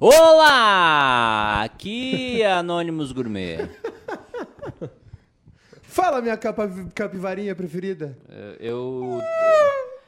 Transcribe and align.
Olá! 0.00 1.62
Aqui 1.64 2.40
é 2.40 2.52
Anônimos 2.52 3.10
Gourmet. 3.10 3.68
Fala, 5.82 6.20
minha 6.22 6.36
capa, 6.36 6.70
capivarinha 6.94 7.52
preferida. 7.54 8.16
Eu. 8.60 9.20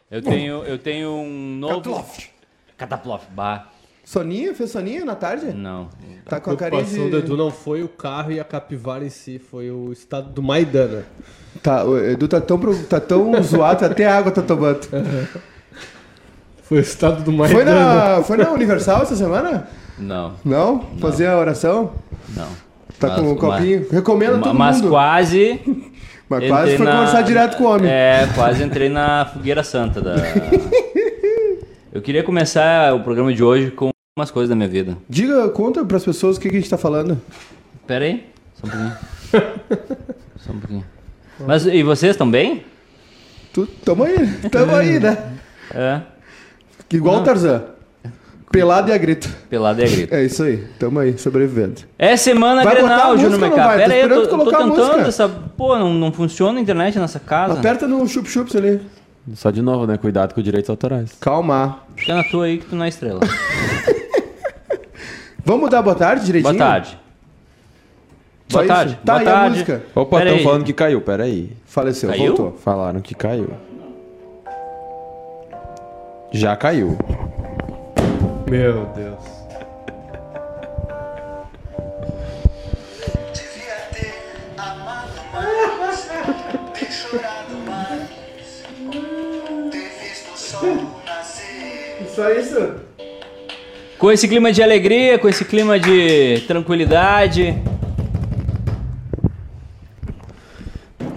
Eu 0.09 0.23
tenho, 0.23 0.63
eu 0.65 0.79
tenho 0.79 1.11
um 1.11 1.57
novo. 1.57 1.75
Catloft. 1.83 2.31
Cataplof. 2.79 3.25
Bah, 3.33 3.67
Soninho? 4.05 4.55
Fez 4.55 4.71
soninho 4.71 5.05
na 5.05 5.17
tarde? 5.17 5.47
não. 5.53 5.89
Tá 6.25 6.39
com 6.41 6.53
a 6.53 6.57
carinha 6.57 6.83
preocupação 6.85 7.11
do 7.11 7.19
de... 7.21 7.27
Edu 7.27 7.37
não 7.37 7.51
foi 7.51 7.83
o 7.83 7.89
carro 7.89 8.31
e 8.31 8.39
a 8.39 8.45
capivara 8.45 9.05
em 9.05 9.11
si, 9.11 9.39
foi 9.41 9.71
o 9.73 9.93
estado 9.93 10.31
do 10.31 10.41
Maidana. 10.43 11.05
Tá, 11.63 11.85
o 11.85 11.99
Edu 11.99 12.29
tá 12.29 12.41
tão, 12.41 12.59
pro- 12.61 12.85
tá 12.85 13.01
tão 13.01 13.33
zoado, 13.43 13.85
até 13.85 14.07
água 14.07 14.31
tá 14.31 14.43
tomando. 14.43 14.87
Foi 16.63 16.79
o 16.79 16.81
estado 16.81 17.25
do 17.25 17.37
Foi 17.37 17.53
Maidana. 17.65 18.17
na, 18.19 18.23
foi 18.23 18.37
na 18.37 18.51
Universal 18.53 19.03
essa 19.03 19.17
semana? 19.17 19.69
Não, 20.01 20.33
Não? 20.45 20.81
Fazer 21.01 21.27
a 21.27 21.39
oração? 21.39 21.93
não. 22.37 22.49
Tá 22.99 23.09
Mas- 23.09 23.21
com 23.21 23.33
o 23.33 23.37
copinho? 23.37 23.87
Recomendo 23.91 24.33
mas, 24.35 24.43
todo 24.43 24.55
mas 24.59 24.77
mundo. 24.81 24.91
quase. 24.91 25.61
Mas 26.29 26.47
quase 26.49 26.77
foi 26.77 26.85
na- 26.87 26.93
conversar 26.93 27.23
direto 27.23 27.57
com 27.57 27.65
o 27.65 27.67
homem. 27.69 27.91
É, 27.91 28.29
quase 28.35 28.63
entrei 28.63 28.89
na 28.91 29.25
fogueira 29.25 29.63
santa 29.65 30.01
da. 30.03 30.17
Eu 31.93 32.03
queria 32.03 32.23
começar 32.23 32.95
o 32.95 33.01
programa 33.01 33.33
de 33.33 33.43
hoje 33.43 33.71
com 33.71 33.91
umas 34.17 34.31
coisas 34.31 34.49
da 34.51 34.55
minha 34.55 34.69
vida. 34.69 34.97
Diga, 35.09 35.49
conta 35.49 35.85
pras 35.85 36.05
pessoas 36.05 36.37
o 36.37 36.41
que, 36.41 36.49
que 36.51 36.57
a 36.57 36.61
gente 36.61 36.71
tá 36.71 36.77
falando. 36.79 37.21
Pera 37.87 38.05
aí, 38.05 38.27
só 38.55 38.67
um 38.67 38.71
pouquinho. 38.71 38.97
Só 40.41 40.53
um 40.53 40.59
pouquinho. 40.59 40.85
Mas 41.47 41.67
e 41.67 41.83
vocês 41.83 42.17
bem? 42.17 42.65
Tu, 43.53 43.67
tamo 43.85 44.05
aí, 44.05 44.27
tamo 44.51 44.75
aí, 44.77 44.99
né? 45.01 45.17
É. 45.75 46.01
Igual 46.93 47.21
o 47.21 47.25
Tarzan. 47.25 47.63
Pelado 48.51 48.91
e 48.91 48.93
a 48.93 48.99
grito. 48.99 49.29
Pelado 49.49 49.81
é 49.81 49.87
grito. 49.87 50.13
É 50.15 50.25
isso 50.25 50.43
aí, 50.43 50.57
tamo 50.79 50.99
aí, 50.99 51.17
sobrevivendo. 51.17 51.83
É 51.97 52.17
semana 52.17 52.65
Vai 52.65 52.75
botar 52.83 52.87
a 52.87 52.97
Grenal, 52.97 53.13
música 53.13 53.31
Júnior? 53.31 53.51
Tô 53.51 53.57
Pera 53.57 53.95
aí, 53.95 54.01
eu 54.01 54.09
tô, 54.09 54.27
tô 54.27 54.39
colocar 54.39 54.57
a 54.59 54.63
tentando 54.65 54.87
música. 54.87 55.09
essa. 55.09 55.29
Pô, 55.29 55.79
não, 55.79 55.95
não 55.95 56.13
funciona 56.13 56.59
a 56.59 56.63
internet 56.63 56.99
nessa 56.99 57.21
casa. 57.21 57.55
Aperta 57.55 57.87
no 57.87 58.05
chup-chups 58.09 58.57
ali. 58.57 58.81
Só 59.35 59.51
de 59.53 59.63
novo, 59.63 59.87
né? 59.87 59.97
Cuidado 59.97 60.35
com 60.35 60.43
direitos 60.43 60.69
autorais. 60.69 61.13
Calma. 61.21 61.79
Fica 61.95 62.13
na 62.15 62.25
tua 62.25 62.47
aí 62.47 62.59
que 62.59 62.67
tu 62.67 62.75
não 62.75 62.85
é 62.85 62.89
estrela. 62.89 63.21
Vamos 65.45 65.71
dar 65.71 65.81
boa 65.83 65.95
tarde 65.95 66.25
direitinho? 66.27 66.53
Boa 66.55 66.67
tarde. 66.71 66.99
Só 68.49 68.59
Boa 68.59 68.65
isso? 68.65 68.75
tarde. 68.75 68.99
Tá, 69.05 69.13
Boa 69.13 69.23
e 69.23 69.29
a 69.29 69.33
tarde. 69.33 69.51
música? 69.51 69.83
Opa, 69.95 70.17
Pera 70.19 70.31
estão 70.31 70.39
aí. 70.39 70.45
falando 70.45 70.65
que 70.65 70.73
caiu, 70.73 71.01
peraí. 71.01 71.53
Faleceu, 71.67 72.11
Caiu? 72.11 72.27
voltou. 72.27 72.59
Falaram 72.59 73.01
que 73.01 73.15
caiu. 73.15 73.49
Já 76.33 76.57
caiu. 76.57 76.99
Meu 78.51 78.85
Deus. 78.97 79.21
Devia 83.33 83.77
ter 83.93 84.15
amado 84.59 85.13
mais, 85.33 86.09
ter 86.75 86.91
chorado 86.91 87.55
mais, 87.65 88.65
ter 89.71 89.91
visto 90.03 90.35
o 90.35 90.37
sol 90.37 90.77
nascer. 91.07 92.07
Só 92.13 92.29
isso? 92.33 92.75
Com 93.99 94.11
esse 94.11 94.27
clima 94.27 94.51
de 94.53 94.63
alegria, 94.63 95.17
com 95.19 95.29
esse 95.29 95.45
clima 95.45 95.79
de 95.79 96.41
tranquilidade. 96.49 97.57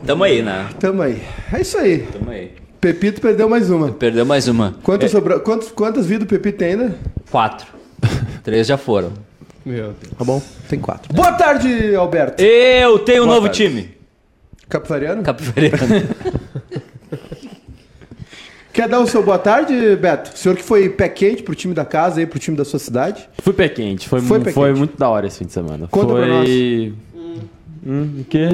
Tamo 0.05 0.23
aí, 0.23 0.43
né? 0.43 0.69
Tamo 0.79 1.01
aí. 1.01 1.19
É 1.51 1.61
isso 1.61 1.77
aí. 1.79 1.99
Tamo 1.99 2.29
aí. 2.29 2.51
Pepito 2.79 3.21
perdeu 3.21 3.47
mais 3.49 3.69
uma. 3.71 3.91
Perdeu 3.91 4.25
mais 4.25 4.47
uma. 4.49 4.75
Quantas, 4.83 5.09
É, 5.09 5.17
sobra... 5.17 5.39
Quantas, 5.39 5.71
quantas 5.71 6.05
vidas 6.05 6.25
o 6.25 6.29
Pepito 6.29 6.57
tem 6.57 6.71
ainda? 6.73 6.93
Quatro. 7.33 7.65
Três 8.43 8.67
já 8.67 8.77
foram. 8.77 9.11
Meu 9.65 9.85
Deus. 9.93 10.13
Tá 10.15 10.23
bom, 10.23 10.39
tem 10.69 10.77
quatro. 10.79 11.11
Boa 11.11 11.31
tarde, 11.31 11.95
Alberto. 11.95 12.39
Eu 12.43 12.99
tenho 12.99 13.23
um 13.23 13.25
Boa 13.25 13.35
novo 13.37 13.47
tarde. 13.47 13.67
time. 13.67 13.97
Capivariano? 14.69 15.23
Capivariano. 15.23 15.77
Quer 18.71 18.87
dar 18.87 18.99
o 18.99 19.07
seu 19.07 19.23
boa 19.23 19.39
tarde, 19.39 19.95
Beto? 19.95 20.31
O 20.33 20.37
senhor 20.37 20.55
que 20.55 20.63
foi 20.63 20.89
pé 20.89 21.09
quente 21.09 21.41
pro 21.41 21.55
time 21.55 21.73
da 21.73 21.83
casa 21.85 22.19
aí, 22.19 22.27
pro 22.27 22.37
time 22.37 22.55
da 22.55 22.63
sua 22.65 22.77
cidade. 22.79 23.27
Fui 23.39 23.53
pé 23.53 23.67
quente. 23.67 24.07
Foi, 24.07 24.21
Foi 24.21 24.37
mu- 24.37 24.45
pé 24.45 24.51
foi 24.51 24.67
quente. 24.69 24.77
muito 24.77 24.97
da 24.97 25.09
hora 25.09 25.25
esse 25.25 25.39
fim 25.39 25.45
de 25.45 25.53
semana. 25.53 25.87
Conta 25.89 26.07
foi... 26.13 26.21
pra 26.21 26.27
nós. 26.27 26.49
Hum, 27.85 28.21
o 28.21 28.23
quê? 28.25 28.47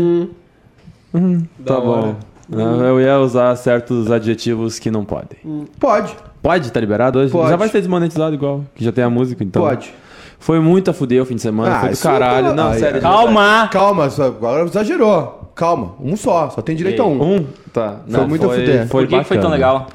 Hum, 1.14 1.42
tá 1.66 1.74
Da 1.76 1.82
bom. 1.82 1.88
hora. 1.90 2.18
Não, 2.50 2.84
Eu 2.84 3.00
ia 3.02 3.20
usar 3.20 3.56
certos 3.56 4.10
adjetivos 4.12 4.80
que 4.80 4.90
não 4.90 5.06
podem. 5.06 5.38
Pode, 5.80 6.16
Pode? 6.42 6.72
Tá 6.72 6.80
liberado 6.80 7.20
hoje? 7.20 7.32
Pode. 7.32 7.50
Já 7.50 7.56
vai 7.56 7.68
ser 7.70 7.80
desmonetizado 7.80 8.34
igual, 8.34 8.64
que 8.74 8.84
já 8.84 8.92
tem 8.92 9.04
a 9.04 9.10
música, 9.10 9.44
então. 9.44 9.62
pode. 9.62 9.94
Foi 10.40 10.60
muito 10.60 10.90
a 10.90 10.94
fuder 10.94 11.22
o 11.22 11.26
fim 11.26 11.36
de 11.36 11.42
semana, 11.42 11.76
Ah, 11.76 11.80
foi 11.82 11.90
do 11.90 11.94
isso 11.94 12.04
caralho. 12.04 12.54
Não, 12.56 12.70
Ai, 12.70 12.80
sério. 12.80 12.96
ai. 12.96 13.02
Calma! 13.02 13.68
Calma, 13.70 14.10
só- 14.10 14.24
agora 14.28 14.64
exagerou. 14.64 15.52
Calma, 15.54 15.96
um 16.00 16.16
só, 16.16 16.50
só 16.50 16.62
tem 16.62 16.78
direito 16.78 17.02
a 17.02 17.06
um. 17.06 17.22
Um? 17.36 17.46
Tá. 17.74 17.98
Foi 18.10 18.26
muito 18.26 18.46
a 18.46 18.50
fuder. 18.50 18.88
Por 18.88 19.06
que, 19.06 19.18
que 19.20 19.24
foi 19.26 19.38
tão 19.38 19.50
bacana. 19.50 19.56
legal? 19.74 19.88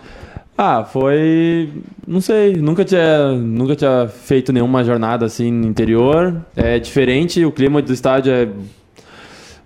Ah, 0.57 0.85
foi. 0.85 1.73
Não 2.07 2.21
sei, 2.21 2.55
nunca 2.57 2.85
tinha, 2.85 3.33
nunca 3.33 3.75
tinha 3.75 4.07
feito 4.07 4.53
nenhuma 4.53 4.85
jornada 4.85 5.25
assim 5.25 5.51
no 5.51 5.67
interior. 5.67 6.37
É 6.55 6.79
diferente, 6.79 7.43
o 7.45 7.51
clima 7.51 7.81
do 7.81 7.93
estádio 7.93 8.31
é. 8.33 8.49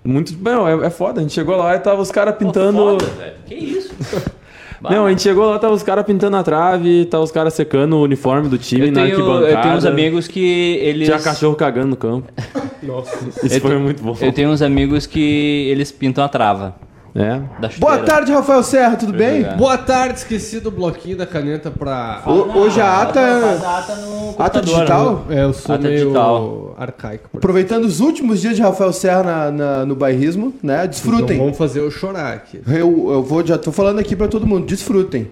Muito. 0.08 0.34
Não, 0.40 0.66
é, 0.66 0.86
é 0.86 0.90
foda. 0.90 1.20
A 1.20 1.22
gente 1.22 1.34
chegou 1.34 1.54
lá 1.56 1.74
e 1.76 1.78
tava 1.78 2.00
os 2.00 2.10
caras 2.10 2.34
pintando. 2.36 2.78
Foda, 2.78 3.04
velho. 3.04 3.34
Que 3.44 3.54
isso? 3.54 3.94
não, 4.80 5.04
a 5.06 5.10
gente 5.10 5.20
chegou 5.22 5.44
lá, 5.50 5.58
tava 5.58 5.74
os 5.74 5.82
caras 5.82 6.06
pintando 6.06 6.36
a 6.36 6.42
trave, 6.42 7.04
tava 7.04 7.22
os 7.24 7.30
caras 7.30 7.52
secando 7.52 7.96
o 7.96 8.02
uniforme 8.02 8.48
do 8.48 8.56
time 8.56 8.86
eu 8.86 8.92
na 8.92 9.02
tenho, 9.02 9.16
arquibancada. 9.16 9.50
eu 9.52 9.60
tenho 9.60 9.74
uns 9.74 9.84
amigos 9.84 10.26
que 10.26 10.78
eles. 10.82 11.06
Tinha 11.08 11.18
cachorro 11.18 11.54
cagando 11.54 11.88
no 11.88 11.96
campo. 11.96 12.32
Nossa. 12.82 13.28
Isso 13.44 13.56
Eu 13.56 13.60
foi 13.60 13.70
te- 13.72 13.76
muito 13.76 14.02
bom. 14.02 14.16
Eu 14.20 14.32
tenho 14.32 14.48
uns 14.48 14.62
amigos 14.62 15.04
que 15.06 15.68
eles 15.70 15.92
pintam 15.92 16.24
a 16.24 16.28
trava 16.28 16.74
É. 17.14 17.40
Boa 17.78 17.98
tarde, 17.98 18.30
Rafael 18.32 18.62
Serra, 18.62 18.94
tudo 18.96 19.12
bem? 19.12 19.42
jogar. 19.42 19.56
Boa 19.56 19.78
tarde, 19.78 20.18
esqueci 20.18 20.60
do 20.60 20.70
bloquinho 20.70 21.16
da 21.16 21.26
caneta 21.26 21.70
pra. 21.70 22.22
O- 22.26 22.58
hoje 22.60 22.80
a 22.80 23.02
ata. 23.02 23.20
A 23.20 23.78
ata 23.78 23.94
no 23.96 24.34
Ata 24.38 24.60
digital? 24.62 25.24
É, 25.30 25.42
eu 25.42 25.52
sou 25.52 25.74
Ata 25.74 25.84
meio 25.88 26.00
digital. 26.02 26.74
arcaico. 26.78 27.30
Aproveitando 27.36 27.84
os 27.86 28.00
últimos 28.00 28.40
dias 28.40 28.54
de 28.56 28.62
Rafael 28.62 28.92
Serra 28.92 29.22
na- 29.22 29.50
na- 29.50 29.86
no 29.86 29.96
bairrismo, 29.96 30.54
né? 30.62 30.74
Então 30.76 30.88
Desfrutem. 30.88 31.38
vamos 31.38 31.56
fazer 31.58 31.80
eu 31.80 31.90
chorar 31.90 32.34
aqui. 32.34 32.60
Eu, 32.66 33.08
eu 33.10 33.22
vou, 33.22 33.44
já 33.44 33.58
tô 33.58 33.72
falando 33.72 33.98
aqui 33.98 34.14
pra 34.14 34.28
todo 34.28 34.46
mundo, 34.46 34.66
desfrutem. 34.66 35.30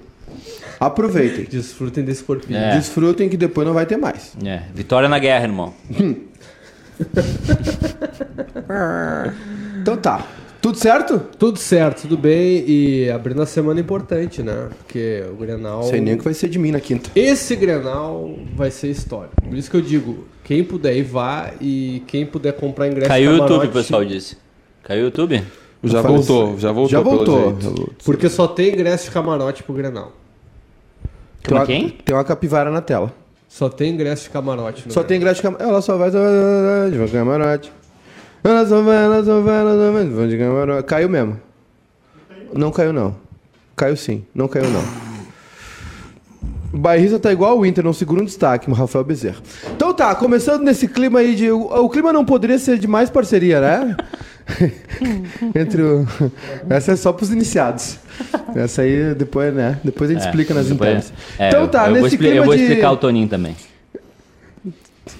Aproveitem. 0.80 1.44
Desfrutem 1.44 2.04
desse 2.04 2.22
corpinho. 2.24 2.58
É. 2.58 2.74
Desfrutem 2.76 3.28
que 3.28 3.36
depois 3.36 3.66
não 3.66 3.72
vai 3.74 3.86
ter 3.86 3.96
mais. 3.96 4.32
É, 4.44 4.62
vitória 4.74 5.08
na 5.08 5.18
guerra, 5.18 5.44
irmão. 5.44 5.72
Então 9.82 9.96
tá. 9.96 10.20
Tudo 10.66 10.78
certo? 10.78 11.20
Tudo 11.38 11.60
certo, 11.60 12.02
tudo 12.02 12.18
bem. 12.18 12.64
E 12.66 13.08
abrindo 13.08 13.40
a 13.40 13.46
semana 13.46 13.78
importante, 13.78 14.42
né? 14.42 14.68
Porque 14.78 15.22
o 15.30 15.36
Grenal. 15.36 15.84
Sei 15.84 16.00
nem 16.00 16.14
o 16.14 16.18
que 16.18 16.24
vai 16.24 16.34
ser 16.34 16.48
de 16.48 16.58
mim 16.58 16.72
na 16.72 16.80
quinta. 16.80 17.08
Esse 17.14 17.54
Grenal 17.54 18.34
vai 18.56 18.72
ser 18.72 18.88
história. 18.90 19.30
Por 19.40 19.56
isso 19.56 19.70
que 19.70 19.76
eu 19.76 19.80
digo, 19.80 20.26
quem 20.42 20.64
puder 20.64 20.96
ir 20.96 21.04
vá 21.04 21.52
e 21.60 22.02
quem 22.08 22.26
puder 22.26 22.52
comprar 22.54 22.88
ingresso 22.88 23.06
Caiu 23.06 23.30
o 23.30 23.34
camarote, 23.34 23.52
YouTube, 23.52 23.70
o 23.70 23.72
pessoal 23.72 24.04
disse. 24.04 24.38
Caiu 24.82 25.02
o 25.02 25.04
YouTube? 25.04 25.44
Já 25.84 26.02
voltou, 26.02 26.58
já 26.58 26.72
voltou. 26.72 26.90
Já 26.90 27.00
pelo 27.00 27.16
voltou. 27.16 27.60
jeito. 27.60 28.04
Porque 28.04 28.28
só 28.28 28.48
tem 28.48 28.72
ingresso 28.74 29.04
de 29.04 29.12
camarote 29.12 29.62
pro 29.62 29.72
Grenal. 29.72 30.14
Tem 31.44 31.56
uma, 31.56 31.64
quem? 31.64 31.90
tem 31.90 32.12
uma 32.12 32.24
capivara 32.24 32.72
na 32.72 32.80
tela. 32.80 33.14
Só 33.48 33.68
tem 33.68 33.92
ingresso 33.94 34.24
de 34.24 34.30
camarote. 34.30 34.82
no 34.84 34.92
Só 34.92 35.04
tem 35.04 35.20
Grenal. 35.20 35.32
ingresso 35.32 35.36
de 35.36 35.42
camarote. 35.42 35.70
Ela 35.70 35.80
só 35.80 35.96
vai 35.96 36.10
de 36.10 37.12
camarote. 37.12 37.72
Ela 38.48 38.66
só 38.66 38.82
vai, 38.82 39.04
ela 39.04 39.24
só 39.24 39.40
vai, 39.40 39.60
ela 39.60 39.72
só 39.74 39.92
vai 39.92 40.04
vão 40.06 40.28
de 40.28 40.38
camarote. 40.38 40.84
Caiu 40.84 41.08
mesmo. 41.08 41.40
Não 42.54 42.70
caiu, 42.70 42.92
não. 42.92 43.16
Caiu 43.74 43.96
sim. 43.96 44.24
Não 44.34 44.46
caiu, 44.48 44.70
não. 44.70 44.82
O 46.72 46.78
bairrista 46.78 47.18
tá 47.18 47.32
igual 47.32 47.58
o 47.58 47.64
Inter, 47.64 47.82
não 47.84 47.92
segura 47.92 48.20
um 48.22 48.24
destaque, 48.24 48.70
o 48.70 48.74
Rafael 48.74 49.04
Bezerra. 49.04 49.36
Então 49.74 49.92
tá, 49.94 50.14
começando 50.14 50.62
nesse 50.62 50.86
clima 50.86 51.20
aí 51.20 51.34
de. 51.34 51.50
O, 51.50 51.62
o 51.62 51.88
clima 51.88 52.12
não 52.12 52.24
poderia 52.24 52.58
ser 52.58 52.78
de 52.78 52.86
mais 52.86 53.08
parceria, 53.08 53.60
né? 53.60 53.96
Entre 55.54 55.82
o. 55.82 56.06
Essa 56.68 56.92
é 56.92 56.96
só 56.96 57.12
pros 57.12 57.30
iniciados. 57.32 57.98
Essa 58.54 58.82
aí 58.82 59.14
depois, 59.14 59.52
né? 59.54 59.78
Depois 59.82 60.10
a 60.10 60.12
gente 60.14 60.22
É, 60.24 60.26
explica 60.28 60.54
nas 60.54 60.70
internas. 60.70 61.12
é, 61.38 61.48
então 61.48 61.62
eu- 61.62 61.68
tá, 61.68 61.86
eu 61.88 61.94
vou 61.94 62.02
nesse 62.02 62.14
expli- 62.16 62.28
clima 62.28 62.36
Eu 62.36 62.44
vou 62.44 62.56
de. 62.56 62.62
explicar 62.62 62.90
o 62.92 62.96
Toninho 62.96 63.28
também. 63.28 63.56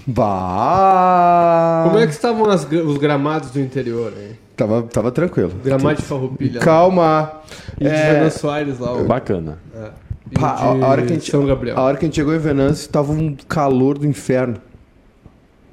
Bah! 0.06 1.85
Como 1.87 1.99
é 1.99 2.06
que 2.06 2.12
estavam 2.12 2.49
as 2.50 2.65
os 2.65 2.97
gramados 2.99 3.50
do 3.50 3.61
interior 3.61 4.12
aí? 4.17 4.37
Tava, 4.56 4.83
tava 4.83 5.12
tranquilo. 5.12 5.53
Gramado 5.62 5.97
de 6.00 6.03
Farroupilha. 6.03 6.61
Calma. 6.61 7.33
E 7.79 7.85
de 7.85 7.91
É, 7.91 7.97
Fernando 7.97 8.31
Soares 8.31 8.79
lá. 8.79 8.94
Bacana. 9.05 9.59
é. 9.75 9.91
Pá, 10.35 10.55
a, 10.55 10.75
de 10.75 10.83
hora 10.83 11.03
que 11.03 11.12
a, 11.12 11.15
gente, 11.15 11.31
São 11.31 11.47
Gabriel. 11.47 11.79
a 11.79 11.83
hora 11.83 11.97
que 11.97 12.05
a 12.05 12.09
gente 12.09 12.17
chegou 12.17 12.35
em 12.35 12.38
Venâncio, 12.38 12.88
tava 12.91 13.12
um 13.12 13.37
calor 13.49 13.97
do 13.97 14.05
inferno. 14.06 14.56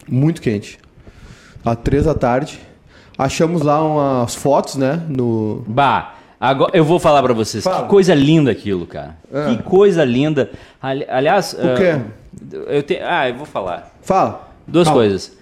Muito 0.07 0.41
quente. 0.43 0.77
Às 1.65 1.77
três 1.77 2.03
da 2.05 2.13
tarde. 2.13 2.59
Achamos 3.17 3.63
lá 3.63 3.83
umas 3.83 4.35
fotos, 4.35 4.75
né? 4.75 5.01
No. 5.09 5.63
Bah, 5.67 6.13
agora 6.39 6.71
eu 6.77 6.83
vou 6.83 6.99
falar 6.99 7.23
pra 7.23 7.33
vocês. 7.33 7.63
Fala. 7.63 7.83
Que 7.83 7.89
coisa 7.89 8.13
linda 8.13 8.51
aquilo, 8.51 8.85
cara. 8.85 9.17
É. 9.33 9.55
Que 9.55 9.63
coisa 9.63 10.03
linda. 10.05 10.51
Ali- 10.79 11.05
aliás, 11.09 11.53
O 11.53 11.75
quê? 11.75 11.99
Eu 12.67 12.83
te... 12.83 12.97
Ah, 12.97 13.29
eu 13.29 13.35
vou 13.35 13.45
falar. 13.45 13.93
Fala. 14.01 14.49
Duas 14.67 14.87
Fala. 14.87 14.99
coisas. 14.99 15.37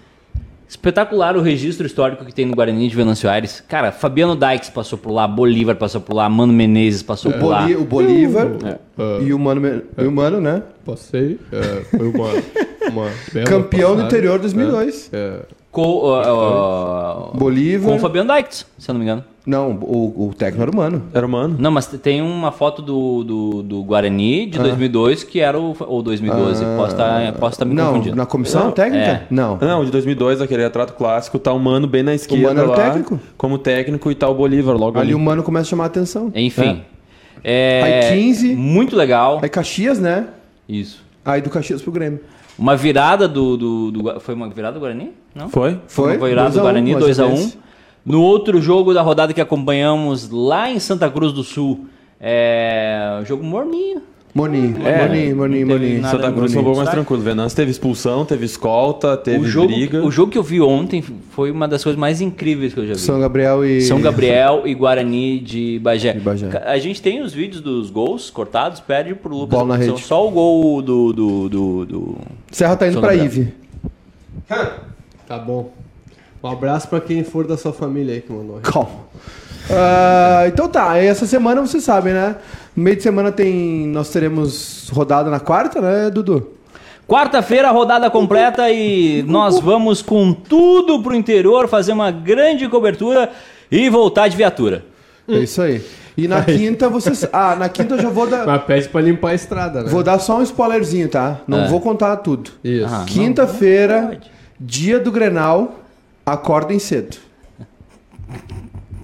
Espetacular 0.68 1.36
o 1.36 1.42
registro 1.42 1.86
histórico 1.86 2.24
que 2.24 2.34
tem 2.34 2.46
no 2.46 2.56
Guarani 2.56 2.88
de 2.88 2.96
Venâncio 2.96 3.30
Aires. 3.30 3.62
Cara, 3.68 3.92
Fabiano 3.92 4.38
Dykes 4.38 4.70
passou 4.70 4.98
por 4.98 5.12
lá, 5.12 5.28
Bolívar 5.28 5.76
passou 5.76 6.00
por 6.00 6.14
lá, 6.14 6.30
Mano 6.30 6.54
Menezes 6.54 7.04
passou 7.04 7.32
por 7.34 7.48
lá. 7.50 7.66
O 7.68 7.84
Bolívar 7.84 8.48
É. 8.64 9.22
e 9.24 9.34
o 9.34 9.40
Mano, 9.40 9.60
Me- 9.60 9.82
e 9.98 10.06
o 10.06 10.12
Mano, 10.12 10.40
né? 10.40 10.64
Passei. 10.86 11.38
é, 11.52 11.82
foi 11.98 12.08
uma, 12.08 12.30
uma 12.90 13.44
Campeão 13.46 13.98
do 13.98 14.04
interior 14.04 14.40
2002. 14.40 15.10
É, 15.12 15.42
Com, 15.70 15.82
ó, 15.84 16.22
ó, 16.26 17.38
Bolívar. 17.38 17.90
com 17.90 17.96
o 17.98 18.00
Fabiano 18.00 18.34
Dykes, 18.34 18.66
se 18.78 18.90
eu 18.90 18.94
não 18.94 19.00
me 19.00 19.06
engano. 19.06 19.26
Não, 19.46 19.72
o, 19.72 20.28
o 20.30 20.34
técnico 20.36 20.62
era 20.62 20.70
o 20.72 20.76
Mano. 20.76 21.04
Era 21.14 21.26
humano? 21.26 21.56
Não, 21.58 21.72
mas 21.72 21.88
tem 21.88 22.22
uma 22.22 22.52
foto 22.52 22.82
do, 22.82 23.24
do, 23.24 23.64
do 23.64 23.84
Guarani 23.84 24.46
de 24.46 24.60
2002 24.60 25.24
que 25.24 25.40
era 25.40 25.60
o. 25.60 25.76
Ou 25.80 26.04
2012, 26.04 26.64
posso 26.78 26.92
estar 26.92 27.34
posso 27.34 27.58
tá 27.60 27.66
me 27.66 27.74
não, 27.74 27.88
confundindo. 27.94 28.16
na 28.16 28.26
comissão 28.28 28.66
Não, 28.66 28.72
técnica? 28.72 29.04
é. 29.04 29.28
Não. 29.32 29.58
Não, 29.60 29.84
de 29.84 29.90
2002, 29.92 30.42
aquele 30.42 30.62
retrato 30.62 30.94
clássico, 30.94 31.40
tá 31.40 31.52
o 31.52 31.60
Mano 31.60 31.88
bem 31.88 32.04
na 32.04 32.14
esquerda 32.14 32.50
Mano 32.50 32.60
era 32.60 32.68
o 32.68 32.72
lá, 32.72 32.78
técnico? 32.78 33.20
como 33.36 33.58
técnico 33.58 34.12
e 34.12 34.16
tá 34.16 34.30
o 34.30 34.36
Bolívar 34.36 34.78
logo 34.78 35.00
Ali 35.00 35.08
ali. 35.08 35.16
o 35.16 35.20
Mano 35.20 35.42
começa 35.42 35.66
a 35.66 35.70
chamar 35.72 35.86
a 35.86 35.88
atenção. 35.88 36.32
Enfim. 36.36 36.84
É. 37.44 38.10
Aí 38.12 38.16
15. 38.22 38.56
Muito 38.56 38.96
legal. 38.96 39.40
Aí 39.42 39.50
Caxias, 39.50 40.00
né? 40.00 40.28
Isso. 40.70 41.04
Aí 41.26 41.42
do 41.42 41.50
Caxias 41.50 41.82
pro 41.82 41.92
Grêmio. 41.92 42.20
Uma 42.60 42.76
virada 42.76 43.28
do, 43.28 43.58
do, 43.58 43.92
do 43.92 44.20
Foi 44.20 44.36
uma 44.36 44.48
virada 44.50 44.74
do 44.76 44.80
Guarani? 44.80 45.14
Não? 45.34 45.50
Foi? 45.50 45.80
Foi? 45.88 46.18
Uma 46.18 46.28
virada 46.28 46.50
2 46.50 46.54
do 46.54 46.60
a 46.60 46.62
1, 46.62 46.66
Guarani, 46.66 46.94
mais 46.94 47.06
2x1. 47.06 47.26
uma 47.26 47.36
vez. 47.36 47.58
No 48.06 48.22
outro 48.22 48.62
jogo 48.62 48.94
da 48.94 49.02
rodada 49.02 49.34
que 49.34 49.42
acompanhamos 49.42 50.30
lá 50.30 50.70
em 50.72 50.80
Santa 50.80 51.10
Cruz 51.10 51.32
do 51.34 51.44
Sul, 51.44 51.86
é. 52.20 53.22
Jogo 53.26 53.44
morninho. 53.44 54.02
Moninho, 54.34 54.78
É, 54.88 55.10
nada 56.00 56.10
Santa 56.10 56.32
Cruz 56.32 56.54
foi 56.54 56.62
um 56.62 56.64
pouco 56.64 56.78
mais 56.78 56.90
tranquilo. 56.90 57.22
Venâncio 57.22 57.54
teve 57.54 57.70
expulsão, 57.70 58.24
teve 58.24 58.46
escolta, 58.46 59.18
teve 59.18 59.40
O 59.40 59.46
jogo, 59.46 59.68
briga. 59.68 60.02
o 60.06 60.10
jogo 60.10 60.32
que 60.32 60.38
eu 60.38 60.44
vi 60.44 60.62
ontem 60.62 61.04
foi 61.32 61.52
uma 61.52 61.68
das 61.68 61.84
coisas 61.84 62.00
mais 62.00 62.22
incríveis 62.22 62.74
que 62.74 62.80
eu 62.80 62.88
já 62.88 62.94
vi. 62.94 63.00
São 63.00 63.20
Gabriel 63.20 63.66
e. 63.66 63.82
São 63.82 64.00
Gabriel 64.00 64.62
e 64.66 64.74
Guarani 64.74 65.38
de 65.38 65.80
Bagé. 65.80 66.14
De 66.14 66.22
Bagé. 66.22 66.48
A 66.66 66.78
gente 66.80 67.02
tem 67.02 67.22
os 67.22 67.34
vídeos 67.34 67.62
dos 67.62 67.90
gols 67.90 68.30
cortados, 68.30 68.80
perde 68.80 69.14
pro 69.14 69.36
Lucas. 69.36 69.50
Bola 69.60 69.78
na 69.78 69.84
São 69.84 69.96
rede. 69.96 70.08
só 70.08 70.26
o 70.26 70.32
gol 70.32 70.82
do. 70.82 71.12
do, 71.12 71.50
do, 71.50 71.86
do- 71.86 72.18
Serra 72.50 72.78
tá 72.78 72.88
indo 72.88 72.94
São 72.94 73.02
pra. 73.02 73.14
Ive. 73.14 73.54
Tá 75.28 75.38
bom. 75.38 75.74
Um 76.44 76.50
abraço 76.50 76.88
pra 76.88 77.00
quem 77.00 77.24
for 77.24 77.46
da 77.46 77.56
sua 77.58 77.72
família 77.74 78.16
aí 78.16 78.22
que 78.22 78.32
mandou. 78.32 78.60
Calma. 78.62 78.90
Ah, 79.70 80.44
então 80.48 80.68
tá, 80.68 80.98
essa 80.98 81.26
semana 81.26 81.62
vocês 81.62 81.84
sabem, 81.84 82.14
né? 82.14 82.36
No 82.76 82.84
meio 82.84 82.96
de 82.98 83.04
semana 83.04 83.32
tem. 83.32 83.88
Nós 83.88 84.10
teremos 84.10 84.90
rodada 84.92 85.30
na 85.30 85.40
quarta, 85.40 85.80
né, 85.80 86.10
Dudu? 86.10 86.50
Quarta-feira, 87.08 87.70
rodada 87.72 88.10
completa 88.10 88.70
e 88.72 89.24
nós 89.28 89.60
vamos 89.60 90.02
com 90.02 90.34
tudo 90.34 91.02
pro 91.04 91.14
interior 91.14 91.68
fazer 91.68 91.92
uma 91.92 92.10
grande 92.10 92.68
cobertura 92.70 93.30
e 93.70 93.90
voltar 93.90 94.28
de 94.30 94.38
viatura. 94.38 94.86
É 95.28 95.36
isso 95.40 95.62
aí. 95.62 95.82
E 96.18 96.28
na 96.28 96.42
quinta 96.46 96.88
vocês. 96.90 97.28
Ah, 97.34 97.56
na 97.56 97.68
quinta 97.70 97.96
eu 97.96 98.02
já 98.02 98.10
vou 98.10 98.28
dar. 98.28 98.46
Mas 98.48 98.64
pede 98.64 98.90
pra 98.90 99.02
limpar 99.02 99.30
a 99.32 99.36
estrada, 99.36 99.84
né? 99.84 99.90
Vou 99.90 100.02
dar 100.04 100.20
só 100.20 100.38
um 100.40 100.42
spoilerzinho, 100.42 101.10
tá? 101.10 101.42
Não 101.48 101.66
É. 101.66 101.68
vou 101.68 101.82
contar 101.82 102.16
tudo. 102.18 102.50
Isso. 102.64 102.88
Ah. 102.94 103.04
Quinta-feira, 103.06 104.18
dia 104.60 104.98
do 105.00 105.12
Grenal, 105.12 105.81
acordem 106.26 106.80
cedo. 106.80 107.18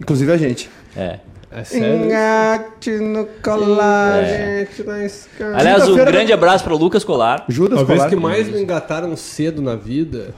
Inclusive 0.02 0.32
a 0.32 0.38
gente. 0.38 0.70
É. 0.96 1.20
É 1.50 1.64
sério? 1.64 2.06
Engate 2.06 2.92
no 3.00 3.26
colar. 3.42 4.24
Gente, 4.26 4.84
na 4.84 5.06
escada. 5.06 5.58
Aliás, 5.58 5.84
um 5.84 5.86
Quinta-feira- 5.88 6.12
grande 6.12 6.34
abraço 6.34 6.64
para 6.64 6.74
o 6.74 6.78
Lucas 6.78 7.04
Colar. 7.04 7.46
Judas 7.48 7.78
Talvez 7.80 8.00
colar. 8.00 8.10
que 8.10 8.16
mais 8.18 8.48
me 8.50 8.62
engataram 8.62 9.16
cedo 9.16 9.62
na 9.62 9.76
vida. 9.76 10.34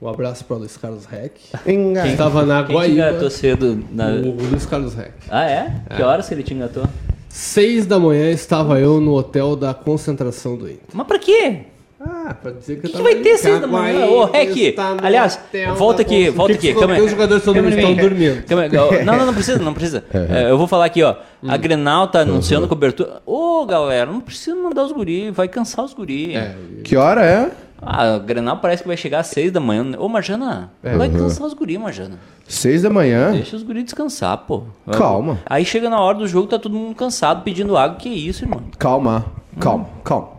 Um 0.00 0.06
abraço 0.08 0.44
para 0.44 0.56
Luiz 0.58 0.76
Carlos 0.76 1.06
Reck. 1.06 1.40
Engate. 1.66 2.10
Estava 2.10 2.44
na 2.44 2.58
Quem 2.58 2.66
te 2.66 2.72
Guaíba. 2.74 2.92
engatou 3.08 3.30
cedo? 3.30 3.82
Na... 3.90 4.08
O 4.10 4.30
Luiz 4.50 4.66
Carlos 4.66 4.94
Reck. 4.94 5.12
Ah, 5.30 5.44
é? 5.50 5.72
Que 5.96 6.02
horas 6.02 6.28
que 6.28 6.34
ele 6.34 6.42
te 6.42 6.52
engatou? 6.52 6.84
Seis 7.30 7.86
da 7.86 7.98
manhã 7.98 8.30
estava 8.30 8.78
eu 8.78 9.00
no 9.00 9.14
hotel 9.14 9.56
da 9.56 9.72
concentração 9.72 10.54
do 10.56 10.66
Inter. 10.70 10.84
Mas 10.92 11.06
pra 11.06 11.18
quê? 11.18 11.62
Ah, 11.98 12.34
pra 12.34 12.50
dizer 12.52 12.74
que 12.78 12.86
O 12.86 12.90
que, 12.90 12.96
que 12.96 13.02
vai 13.02 13.14
ter 13.16 13.38
seis 13.38 13.58
da 13.60 13.66
manhã? 13.66 14.04
Ô, 14.06 14.24
Rec, 14.26 14.76
aliás, 15.02 15.38
volta 15.76 16.02
aqui, 16.02 16.28
volta 16.28 16.52
aqui. 16.52 16.68
Calma 16.74 16.80
Câmera, 16.88 17.04
Os 17.04 17.10
jogadores 17.10 17.40
estão 17.42 17.54
câmera 17.54 17.74
estão 17.74 17.90
minha. 17.90 18.02
dormindo. 18.02 18.42
Câmera- 18.44 19.04
Não, 19.04 19.16
não, 19.16 19.26
não 19.26 19.34
precisa, 19.34 19.58
não 19.58 19.72
precisa. 19.74 20.04
É, 20.12 20.50
eu 20.50 20.58
vou 20.58 20.66
falar 20.66 20.84
aqui, 20.86 21.02
ó. 21.02 21.14
A 21.48 21.56
Grenal 21.56 22.08
tá 22.08 22.20
anunciando 22.20 22.68
cobertura. 22.68 23.22
Ô, 23.24 23.64
galera, 23.64 24.10
não 24.10 24.20
precisa 24.20 24.54
mandar 24.56 24.84
os 24.84 24.92
guri, 24.92 25.30
vai 25.30 25.48
cansar 25.48 25.84
os 25.84 25.94
guri. 25.94 26.36
É, 26.36 26.54
Que 26.84 26.96
hora 26.96 27.24
é? 27.24 27.50
Ah, 27.80 28.14
a 28.14 28.18
Grenal 28.18 28.58
parece 28.58 28.82
que 28.82 28.88
vai 28.88 28.96
chegar 28.96 29.20
às 29.20 29.28
seis 29.28 29.50
da 29.52 29.60
manhã. 29.60 29.86
Ô, 29.98 30.08
Marjana, 30.08 30.70
vai 30.82 31.08
cansar 31.08 31.46
os 31.46 31.54
guri, 31.54 31.78
Marjana. 31.78 32.18
Seis 32.46 32.82
da 32.82 32.90
manhã. 32.90 33.32
Deixa 33.32 33.56
os 33.56 33.62
guri 33.62 33.82
descansar, 33.82 34.36
pô. 34.38 34.64
Calma. 34.92 35.38
Aí 35.46 35.64
chega 35.64 35.88
na 35.88 36.00
hora 36.00 36.18
do 36.18 36.26
jogo, 36.28 36.46
tá 36.46 36.58
todo 36.58 36.74
mundo 36.74 36.94
cansado 36.94 37.42
pedindo 37.42 37.76
água. 37.76 37.96
Que 37.96 38.08
isso, 38.08 38.44
irmão? 38.44 38.62
Calma, 38.78 39.24
calma, 39.58 39.86
calma. 40.04 40.35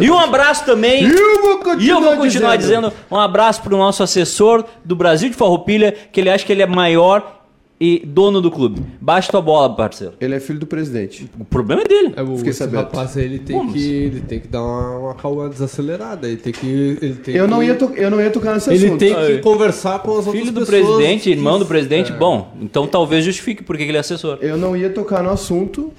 E 0.00 0.10
um 0.10 0.18
abraço 0.18 0.64
também. 0.64 1.04
Eu 1.04 1.42
vou 1.42 1.58
continuar, 1.58 1.80
E 1.82 1.88
eu 1.88 2.00
vou 2.00 2.16
continuar 2.16 2.56
dizendo. 2.56 2.92
um 3.10 3.16
abraço 3.18 3.62
pro 3.62 3.76
nosso 3.76 4.02
assessor 4.02 4.64
do 4.84 4.94
Brasil 4.96 5.28
de 5.28 5.36
Farroupilha, 5.36 5.94
que 6.12 6.20
ele 6.20 6.30
acha 6.30 6.44
que 6.44 6.52
ele 6.52 6.62
é 6.62 6.66
maior 6.66 7.40
e 7.80 8.02
dono 8.06 8.40
do 8.40 8.50
clube. 8.52 8.80
Baixa 9.00 9.30
tua 9.32 9.42
bola, 9.42 9.74
parceiro. 9.74 10.14
Ele 10.20 10.34
é 10.36 10.40
filho 10.40 10.60
do 10.60 10.66
presidente. 10.66 11.28
O 11.38 11.44
problema 11.44 11.82
é 11.82 11.88
dele. 11.88 12.14
É, 12.16 12.22
o, 12.22 12.36
Fiquei 12.38 12.52
sabendo. 12.52 12.84
rapaz 12.84 13.16
ele 13.16 13.40
tem, 13.40 13.56
Vamos. 13.56 13.72
que, 13.74 13.92
ele 13.92 14.20
tem 14.20 14.38
que 14.40 14.46
dar 14.46 14.62
uma, 14.62 14.98
uma 14.98 15.14
calma 15.14 15.48
desacelerada. 15.48 16.28
Ele 16.28 16.36
tem 16.36 16.52
que. 16.52 16.66
Ele 17.02 17.14
tem 17.16 17.34
Eu 17.34 17.48
não, 17.48 17.58
que, 17.58 17.66
ia 17.66 17.74
to- 17.74 17.92
eu 17.96 18.10
não 18.10 18.20
ia 18.20 18.30
tocar 18.30 18.54
nesse 18.54 18.70
Ele 18.70 18.86
assunto. 18.86 18.98
tem 19.00 19.12
que 19.12 19.20
Aí. 19.20 19.38
conversar 19.40 19.98
com 19.98 20.16
as 20.16 20.24
Filho 20.24 20.46
outras 20.46 20.54
do 20.54 20.60
pessoas. 20.60 20.94
presidente, 20.96 21.30
irmão 21.30 21.58
do 21.58 21.66
presidente, 21.66 22.12
É. 22.12 22.16
bom, 22.16 22.52
então 22.62 22.86
talvez 22.86 23.24
justifique 23.24 23.62
porque 23.64 23.82
ele 23.82 23.96
é 23.96 24.00
assessor. 24.00 24.38
Eu 24.40 24.56
não 24.56 24.76
ia 24.76 24.88
tocar 24.88 25.22
no 25.22 25.30
assunto, 25.30 25.92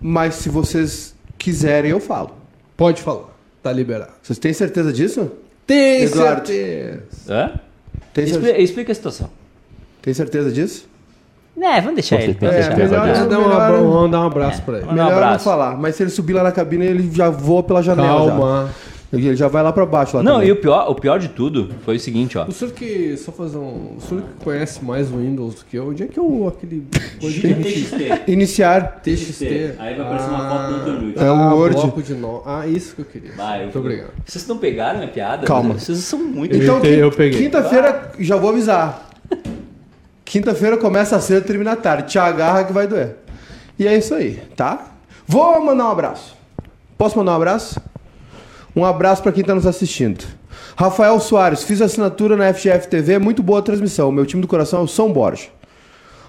mas 0.00 0.36
se 0.36 0.48
vocês 0.48 1.14
quiserem, 1.36 1.90
eu 1.90 2.00
falo. 2.00 2.30
Pode 2.82 3.00
falar. 3.00 3.26
Tá 3.62 3.72
liberado. 3.72 4.10
Vocês 4.20 4.38
têm 4.40 4.52
certeza 4.52 4.92
disso? 4.92 5.30
Tem 5.64 6.02
Eduardo. 6.02 6.46
certeza. 6.48 7.00
Hã? 7.30 7.50
Tem, 8.12 8.24
explica 8.60 8.90
a 8.90 8.94
situação. 8.94 9.30
tem 10.02 10.12
certeza 10.12 10.50
disso? 10.50 10.88
É, 11.56 11.80
vamos 11.80 11.94
deixar 11.94 12.20
ele. 12.20 12.32
Vamos 12.40 12.54
É, 12.56 12.58
deixar 12.58 12.72
ele. 12.72 12.82
melhor- 12.88 13.06
Vamos 13.06 13.28
dar, 13.28 13.38
um 13.38 13.42
melhor- 13.48 13.82
vamos 13.92 14.10
dar 14.10 14.20
um 14.20 14.26
abraço 14.26 14.62
pra 14.62 14.78
ele. 14.78 14.86
Manda 14.86 14.92
um 15.00 15.04
Melhor 15.04 15.10
não 15.20 15.26
abraço. 15.28 15.44
falar. 15.44 15.76
Mas 15.78 15.94
se 15.94 16.02
ele 16.02 16.10
subir 16.10 16.32
lá 16.32 16.42
na 16.42 16.50
cabine, 16.50 16.84
ele 16.86 17.08
já 17.14 17.30
voa 17.30 17.62
pela 17.62 17.82
janela. 17.82 18.30
Calma. 18.30 18.66
Já. 18.66 18.91
Ele 19.12 19.36
já 19.36 19.46
vai 19.46 19.62
lá 19.62 19.70
pra 19.74 19.84
baixo. 19.84 20.16
Lá 20.16 20.22
Não, 20.22 20.34
também. 20.36 20.48
e 20.48 20.52
o 20.52 20.56
pior, 20.56 20.90
o 20.90 20.94
pior 20.94 21.18
de 21.18 21.28
tudo 21.28 21.68
foi 21.84 21.96
o 21.96 22.00
seguinte, 22.00 22.38
ó. 22.38 22.46
O 22.46 22.52
senhor 22.52 22.72
que. 22.72 23.14
Só 23.18 23.30
fazer 23.30 23.58
um. 23.58 23.96
O 23.98 24.00
senhor 24.00 24.22
que 24.22 24.42
conhece 24.44 24.82
mais 24.82 25.10
o 25.12 25.16
Windows 25.16 25.56
do 25.56 25.64
que 25.66 25.76
eu, 25.76 25.88
onde 25.90 26.02
é 26.04 26.06
que 26.06 26.18
eu. 26.18 26.48
aquele. 26.48 26.86
a 27.22 27.26
gente- 27.28 28.22
Iniciar. 28.26 29.00
TXT. 29.02 29.74
Aí 29.78 29.94
vai 29.96 30.00
aparecer 30.06 30.30
uma 30.30 30.48
foto 30.48 30.68
do 30.68 30.90
Antônio. 30.90 31.14
É 31.18 31.30
o 31.30 31.34
ah, 31.34 31.54
Word. 31.54 31.74
bloco 31.76 32.02
de 32.02 32.14
nó. 32.14 32.40
Ah, 32.46 32.66
isso 32.66 32.94
que 32.94 33.02
eu 33.02 33.04
queria. 33.04 33.32
Vai, 33.32 33.58
eu- 33.58 33.62
Muito 33.64 33.78
obrigado. 33.78 34.10
Vocês 34.24 34.46
não 34.48 34.56
pegaram 34.56 34.98
minha 35.00 35.10
piada? 35.10 35.46
Calma. 35.46 35.74
Vocês 35.74 35.98
são 35.98 36.18
muito. 36.18 36.56
Então, 36.56 36.80
quinta-feira, 36.80 38.12
já 38.18 38.36
vou 38.36 38.48
avisar. 38.48 39.10
Quinta-feira 40.24 40.78
começa 40.78 41.20
cedo, 41.20 41.44
termina 41.44 41.76
tarde. 41.76 42.12
Te 42.12 42.18
agarra 42.18 42.64
que 42.64 42.72
vai 42.72 42.86
doer. 42.86 43.16
E 43.78 43.86
é 43.86 43.94
isso 43.98 44.14
aí, 44.14 44.40
tá? 44.56 44.92
Vou 45.26 45.62
mandar 45.62 45.84
um 45.84 45.90
abraço. 45.90 46.34
Posso 46.96 47.18
mandar 47.18 47.32
um 47.32 47.36
abraço? 47.36 47.78
Um 48.74 48.84
abraço 48.84 49.22
pra 49.22 49.32
quem 49.32 49.44
tá 49.44 49.54
nos 49.54 49.66
assistindo. 49.66 50.24
Rafael 50.76 51.20
Soares, 51.20 51.62
fiz 51.62 51.82
assinatura 51.82 52.36
na 52.36 52.52
FGF 52.52 52.88
TV, 52.88 53.18
muito 53.18 53.42
boa 53.42 53.60
transmissão. 53.60 54.10
Meu 54.10 54.24
time 54.24 54.40
do 54.40 54.48
coração 54.48 54.80
é 54.80 54.82
o 54.82 54.88
São 54.88 55.12
Borja. 55.12 55.48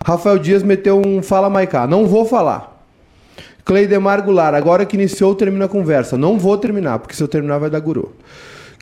Rafael 0.05 0.38
Dias 0.38 0.62
meteu 0.62 1.01
um 1.05 1.23
Fala 1.23 1.50
Maicá. 1.50 1.88
Não 1.88 2.05
vou 2.05 2.25
falar. 2.25 2.73
Cleidemar 3.63 4.21
Goulart, 4.21 4.55
agora 4.55 4.85
que 4.85 4.97
iniciou, 4.97 5.33
termina 5.33 5.65
a 5.65 5.69
conversa. 5.69 6.17
Não 6.17 6.38
vou 6.38 6.57
terminar, 6.57 7.00
porque 7.00 7.15
se 7.15 7.23
eu 7.23 7.27
terminar 7.29 7.59
vai 7.59 7.69
dar 7.69 7.79
guru. 7.79 8.13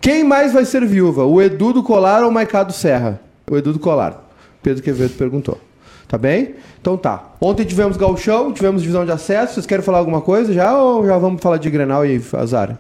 Quem 0.02 0.24
mais 0.24 0.52
vai 0.52 0.66
ser 0.66 0.84
viúva? 0.84 1.26
O 1.26 1.40
Edu 1.40 1.74
do 1.74 1.84
Colar 1.84 2.24
ou 2.24 2.30
o 2.30 2.32
Maicá 2.32 2.64
do 2.64 2.74
Serra? 2.74 3.22
O 3.50 3.56
Edu 3.56 3.74
do 3.74 3.80
Colar. 3.80 4.20
Pedro 4.64 4.82
Quevedo 4.82 5.14
perguntou. 5.14 5.60
Tá 6.08 6.18
bem? 6.18 6.56
Então 6.82 6.98
tá. 6.98 7.24
Ontem 7.40 7.64
tivemos 7.64 7.96
gauchão, 7.96 8.52
tivemos 8.52 8.82
divisão 8.82 9.06
de 9.06 9.12
acesso. 9.12 9.54
Vocês 9.54 9.68
querem 9.68 9.86
falar 9.86 10.00
alguma 10.00 10.22
coisa 10.22 10.52
já 10.52 10.76
ou 10.76 11.06
já 11.06 11.18
vamos 11.20 11.42
falar 11.42 11.58
de 11.58 11.70
Grenal 11.70 12.04
e 12.04 12.20
azar? 12.34 12.80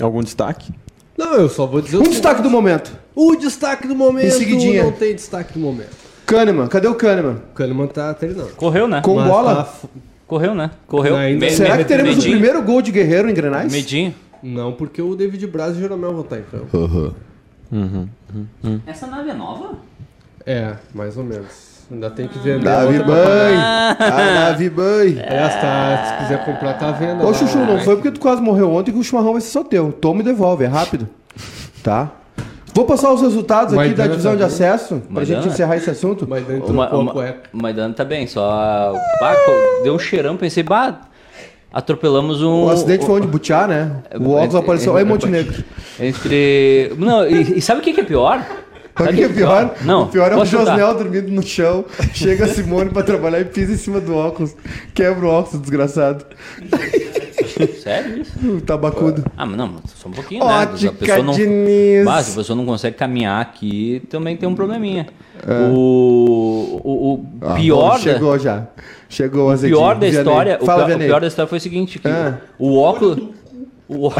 Algum 0.00 0.22
destaque? 0.22 0.72
Não, 1.16 1.34
eu 1.34 1.48
só 1.48 1.66
vou 1.66 1.80
dizer 1.80 1.98
Um 1.98 2.02
destaque 2.02 2.42
do 2.42 2.50
momento. 2.50 2.96
O 3.14 3.34
destaque 3.36 3.86
do 3.88 3.94
momento. 3.94 4.26
Em 4.26 4.30
seguidinha. 4.30 4.84
Não 4.84 4.92
tem 4.92 5.14
destaque 5.14 5.52
do 5.54 5.58
momento. 5.60 5.90
Kahneman. 6.26 6.68
Cadê 6.68 6.86
o 6.88 6.94
Kahneman? 6.94 7.36
O 7.50 7.54
Kahneman 7.54 7.86
tá 7.88 8.14
treinando. 8.14 8.50
Correu, 8.50 8.86
né? 8.88 9.00
Com 9.02 9.16
Mas 9.16 9.28
bola? 9.28 9.54
tá 9.56 9.60
f- 9.64 9.88
Correu, 10.26 10.54
né? 10.54 10.70
Correu. 10.86 11.16
Ainda- 11.16 11.44
Me- 11.44 11.50
Será 11.52 11.76
me- 11.76 11.82
que 11.82 11.88
teremos 11.88 12.12
o 12.12 12.16
medinho, 12.16 12.32
primeiro 12.34 12.62
gol 12.62 12.80
de 12.80 12.92
Guerreiro 12.92 13.28
em 13.28 13.34
Grenais? 13.34 13.72
Medinho. 13.72 14.14
Não, 14.42 14.72
porque 14.72 15.02
o 15.02 15.14
David 15.16 15.44
Braz 15.48 15.74
e 15.74 15.78
o 15.78 15.80
Jeromel 15.80 16.12
vão 16.12 16.20
estar 16.22 16.38
em 16.38 16.42
campo. 16.44 17.14
Essa 18.86 19.06
nave 19.06 19.30
é 19.30 19.34
nova? 19.34 19.74
É, 20.46 20.76
mais 20.94 21.16
ou 21.16 21.24
menos. 21.24 21.69
Ainda 21.90 22.08
tem 22.10 22.28
que 22.28 22.38
vender. 22.38 22.60
Davi 22.64 22.98
pagar. 23.00 23.96
Ah, 23.98 24.48
Davi 24.50 24.70
Banho. 24.70 25.18
É, 25.20 25.50
se, 25.50 25.60
tá- 25.60 26.04
se 26.18 26.22
quiser 26.22 26.44
comprar, 26.44 26.74
tá 26.74 26.88
à 26.88 26.92
venda. 26.92 27.26
Ô. 27.26 27.34
Chuchu, 27.34 27.58
não 27.58 27.80
foi 27.80 27.96
porque 27.96 28.10
tu 28.12 28.20
quase 28.20 28.40
morreu 28.40 28.72
ontem 28.72 28.92
que 28.92 28.98
o 28.98 29.02
chimarrão 29.02 29.32
vai 29.32 29.40
ser 29.40 29.48
só 29.50 29.64
teu. 29.64 29.90
Toma 29.92 30.20
e 30.20 30.24
devolve, 30.24 30.64
é 30.64 30.68
rápido. 30.68 31.08
Tá? 31.82 32.10
Vou 32.72 32.84
passar 32.84 33.12
os 33.12 33.20
resultados 33.20 33.74
aqui 33.74 33.76
Maidana 33.76 33.96
da 34.08 34.12
divisão 34.12 34.32
tá 34.32 34.36
de 34.36 34.44
bem. 34.44 34.46
acesso, 34.68 34.96
pra 35.00 35.14
Maidana? 35.14 35.42
gente 35.42 35.52
encerrar 35.52 35.76
esse 35.76 35.90
assunto. 35.90 36.26
Mas 36.28 36.46
daí 36.46 36.60
O, 36.60 36.72
Ma- 36.72 36.86
a 36.86 36.96
o 36.96 37.02
Ma- 37.02 37.12
o 37.52 37.56
Maidana 37.60 37.92
tá 37.92 38.04
bem, 38.04 38.26
só. 38.28 38.92
Bah, 39.20 39.34
co- 39.44 39.82
deu 39.82 39.92
um 39.94 39.98
cheirão, 39.98 40.36
pensei, 40.36 40.62
bah, 40.62 41.00
atropelamos 41.72 42.40
um. 42.42 42.66
O 42.66 42.70
acidente 42.70 43.04
foi 43.04 43.16
onde? 43.16 43.26
Butiá, 43.26 43.66
né? 43.66 43.96
O 44.20 44.30
óculos 44.34 44.54
apareceu 44.54 44.92
lá 44.92 45.02
em 45.02 45.04
Montenegro. 45.04 45.64
Entre. 45.98 46.92
Não, 46.96 47.26
e, 47.26 47.58
e 47.58 47.60
sabe 47.60 47.80
o 47.80 47.82
que, 47.82 47.92
que 47.92 48.00
é 48.02 48.04
pior? 48.04 48.40
Sabe 49.04 49.12
o 49.12 49.16
que 49.16 49.24
é 49.24 49.28
pior? 49.28 49.74
Não, 49.82 50.02
o 50.04 50.06
pior 50.08 50.32
é 50.32 50.36
o. 50.36 50.44
Josnel 50.44 50.94
dormindo 50.94 51.30
no 51.30 51.42
chão. 51.42 51.84
Chega 52.12 52.44
a 52.44 52.48
Simone 52.48 52.90
pra 52.90 53.02
trabalhar 53.02 53.40
e 53.40 53.44
pisa 53.44 53.72
em 53.72 53.76
cima 53.76 54.00
do 54.00 54.14
óculos. 54.14 54.54
Quebra 54.94 55.26
o 55.26 55.28
óculos, 55.28 55.60
desgraçado. 55.60 56.24
Sério 57.82 58.22
isso? 58.22 58.38
O 58.56 58.60
tabacudo. 58.60 59.24
Ah, 59.36 59.44
mas 59.44 59.56
não, 59.56 59.74
só 59.86 60.08
um 60.08 60.12
pouquinho, 60.12 60.44
né? 60.44 60.62
Ótica 60.62 60.90
A 60.90 60.92
pessoa 60.94 61.22
não, 61.22 61.34
Diniz. 61.34 62.04
Bah, 62.04 62.22
se 62.22 62.32
a 62.32 62.34
pessoa 62.36 62.56
não 62.56 62.64
consegue 62.64 62.96
caminhar 62.96 63.40
aqui, 63.40 64.02
também 64.08 64.36
tem 64.36 64.48
um 64.48 64.54
probleminha. 64.54 65.06
O, 65.46 66.80
o, 66.82 67.14
o 67.14 67.26
Ah, 67.42 67.54
pior 67.54 67.92
bom, 67.92 67.98
Chegou 67.98 68.38
já. 68.38 68.66
Chegou 69.08 69.50
o 69.50 69.54
o 69.54 69.58
pior 69.58 69.96
da 69.96 70.08
história, 70.08 70.58
o 70.60 70.66
Fala, 70.66 70.86
pior, 70.86 70.96
o 70.96 71.00
pior 71.00 71.20
da 71.20 71.26
história 71.26 71.48
foi 71.48 71.58
o 71.58 71.60
seguinte, 71.60 71.98
que 71.98 72.08
Ah. 72.08 72.38
o 72.58 72.78
óculos 72.78 73.18
o, 73.90 74.12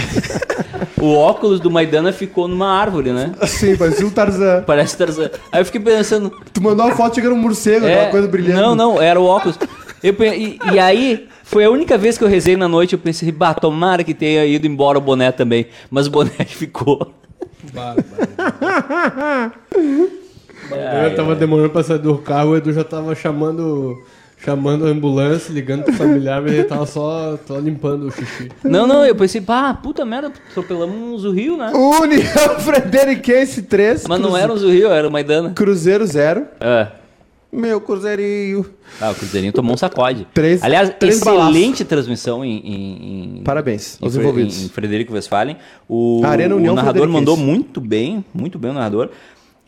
o 1.01 1.15
óculos 1.15 1.61
do 1.61 1.71
Maidana 1.71 2.13
ficou 2.13 2.49
numa 2.49 2.69
árvore, 2.69 3.13
né? 3.13 3.33
Sim, 3.47 3.77
parecia 3.77 4.07
um 4.07 4.11
Tarzan. 4.11 4.65
Parece 4.67 4.97
Tarzan. 4.97 5.31
Aí 5.53 5.61
eu 5.61 5.65
fiquei 5.65 5.81
pensando, 5.81 6.33
Tu 6.53 6.61
mandou 6.61 6.87
uma 6.87 6.95
foto 6.97 7.15
chegando 7.15 7.35
um 7.35 7.39
morcego, 7.39 7.87
é, 7.87 7.95
aquela 7.95 8.11
coisa 8.11 8.29
brilhando. 8.29 8.61
não, 8.61 8.75
não, 8.75 9.01
era 9.03 9.21
o 9.21 9.25
óculos. 9.25 9.59
Eu, 10.03 10.15
pe- 10.15 10.35
e, 10.37 10.59
e 10.73 10.79
aí 10.79 11.29
foi 11.45 11.65
a 11.65 11.71
única 11.71 11.97
vez 11.99 12.17
que 12.19 12.25
eu 12.25 12.29
rezei 12.29 12.57
na 12.57 12.67
noite, 12.69 12.95
eu 12.95 12.99
pensei, 12.99 13.31
bah, 13.31 13.55
tomara 13.55 14.03
que 14.03 14.15
tenha 14.15 14.45
ido 14.47 14.67
embora 14.67 14.99
o 14.99 15.01
boné 15.01 15.31
também, 15.31 15.67
mas 15.91 16.07
o 16.07 16.11
boné 16.11 16.31
ficou. 16.47 17.13
Eu 21.05 21.15
tava 21.17 21.35
demorando 21.35 21.71
pra 21.71 21.83
sair 21.83 21.99
do 21.99 22.19
carro, 22.19 22.51
o 22.51 22.57
Edu 22.57 22.73
já 22.73 22.85
tava 22.85 23.15
chamando, 23.15 23.97
chamando 24.45 24.87
a 24.87 24.89
ambulância, 24.91 25.53
ligando 25.53 25.85
pro 25.85 25.93
familiar, 25.93 26.41
mas 26.43 26.53
ele 26.53 26.65
tava 26.65 26.87
só, 26.87 27.39
só 27.47 27.59
limpando 27.59 28.07
o 28.07 28.11
xixi. 28.11 28.49
Não, 28.65 28.87
não, 28.87 29.05
eu 29.05 29.15
pensei, 29.15 29.41
pá, 29.41 29.73
puta 29.75 30.05
merda, 30.05 30.33
atropelamos 30.51 31.25
o 31.25 31.31
Rio, 31.31 31.57
né? 31.57 31.71
União 31.75 32.23
Frederiquense 32.61 33.63
3. 33.63 34.07
Mas 34.09 34.21
não 34.21 34.37
era 34.37 34.53
o 34.53 34.57
Rio, 34.57 34.89
era 34.89 35.07
o 35.07 35.11
Maidana. 35.11 35.51
Cruzeiro 35.51 36.07
0. 36.07 36.47
É. 36.61 36.89
Meu 37.53 37.81
Cruzeirinho. 37.81 38.65
Ah, 39.01 39.11
o 39.11 39.15
Cruzeirinho 39.15 39.53
tomou 39.53 39.75
um 39.75 39.77
sacode. 39.77 40.25
Três- 40.33 40.63
Aliás, 40.63 40.93
três 41.01 41.17
excelente 41.17 41.85
transmissão 41.85 42.45
em, 42.45 42.59
em- 42.59 43.39
em- 43.39 43.43
Parabéns 43.43 43.99
em 44.01 44.05
aos 44.05 44.15
envolvidos. 44.15 44.63
Em 44.63 44.69
Frederico 44.69 45.13
Westphalen. 45.13 45.57
O, 45.89 46.23
Arena 46.25 46.55
União 46.55 46.75
o 46.75 46.77
narrador 46.77 47.09
mandou 47.09 47.37
muito 47.37 47.81
bem, 47.81 48.25
muito 48.33 48.57
bem 48.57 48.71
o 48.71 48.75
narrador. 48.75 49.09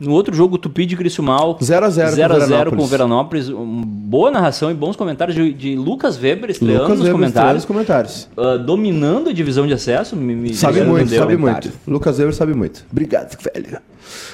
No 0.02 0.12
outro 0.12 0.34
jogo, 0.34 0.58
Tupi 0.58 0.84
de 0.86 0.96
Criciúmal. 0.96 1.56
0 1.62 1.86
a 1.86 1.90
0 1.90 2.10
com 2.10 2.16
0 2.16 2.34
a 2.34 2.40
0 2.40 2.72
com 2.72 2.82
o 2.82 2.86
Veranópolis. 2.86 3.48
Um, 3.48 3.82
boa 3.84 4.30
narração 4.30 4.70
e 4.70 4.74
bons 4.74 4.96
comentários 4.96 5.34
de, 5.36 5.52
de 5.52 5.76
Lucas 5.76 6.16
Weber 6.20 6.50
estreando 6.50 6.82
Lucas 6.82 6.98
nos 6.98 7.06
Weber 7.06 7.12
comentários. 7.12 7.64
comentários. 7.64 8.28
ah, 8.36 8.56
dominando 8.56 9.30
a 9.30 9.32
divisão 9.32 9.66
de 9.66 9.72
acesso. 9.72 10.16
Me, 10.16 10.34
me- 10.34 10.54
Sabe 10.54 10.82
muito, 10.82 11.08
sabe 11.10 11.36
comentário. 11.36 11.70
muito. 11.70 11.90
Lucas 11.90 12.18
Weber 12.18 12.34
sabe 12.34 12.54
muito. 12.54 12.84
Obrigado, 12.90 13.36
velho. 13.42 13.78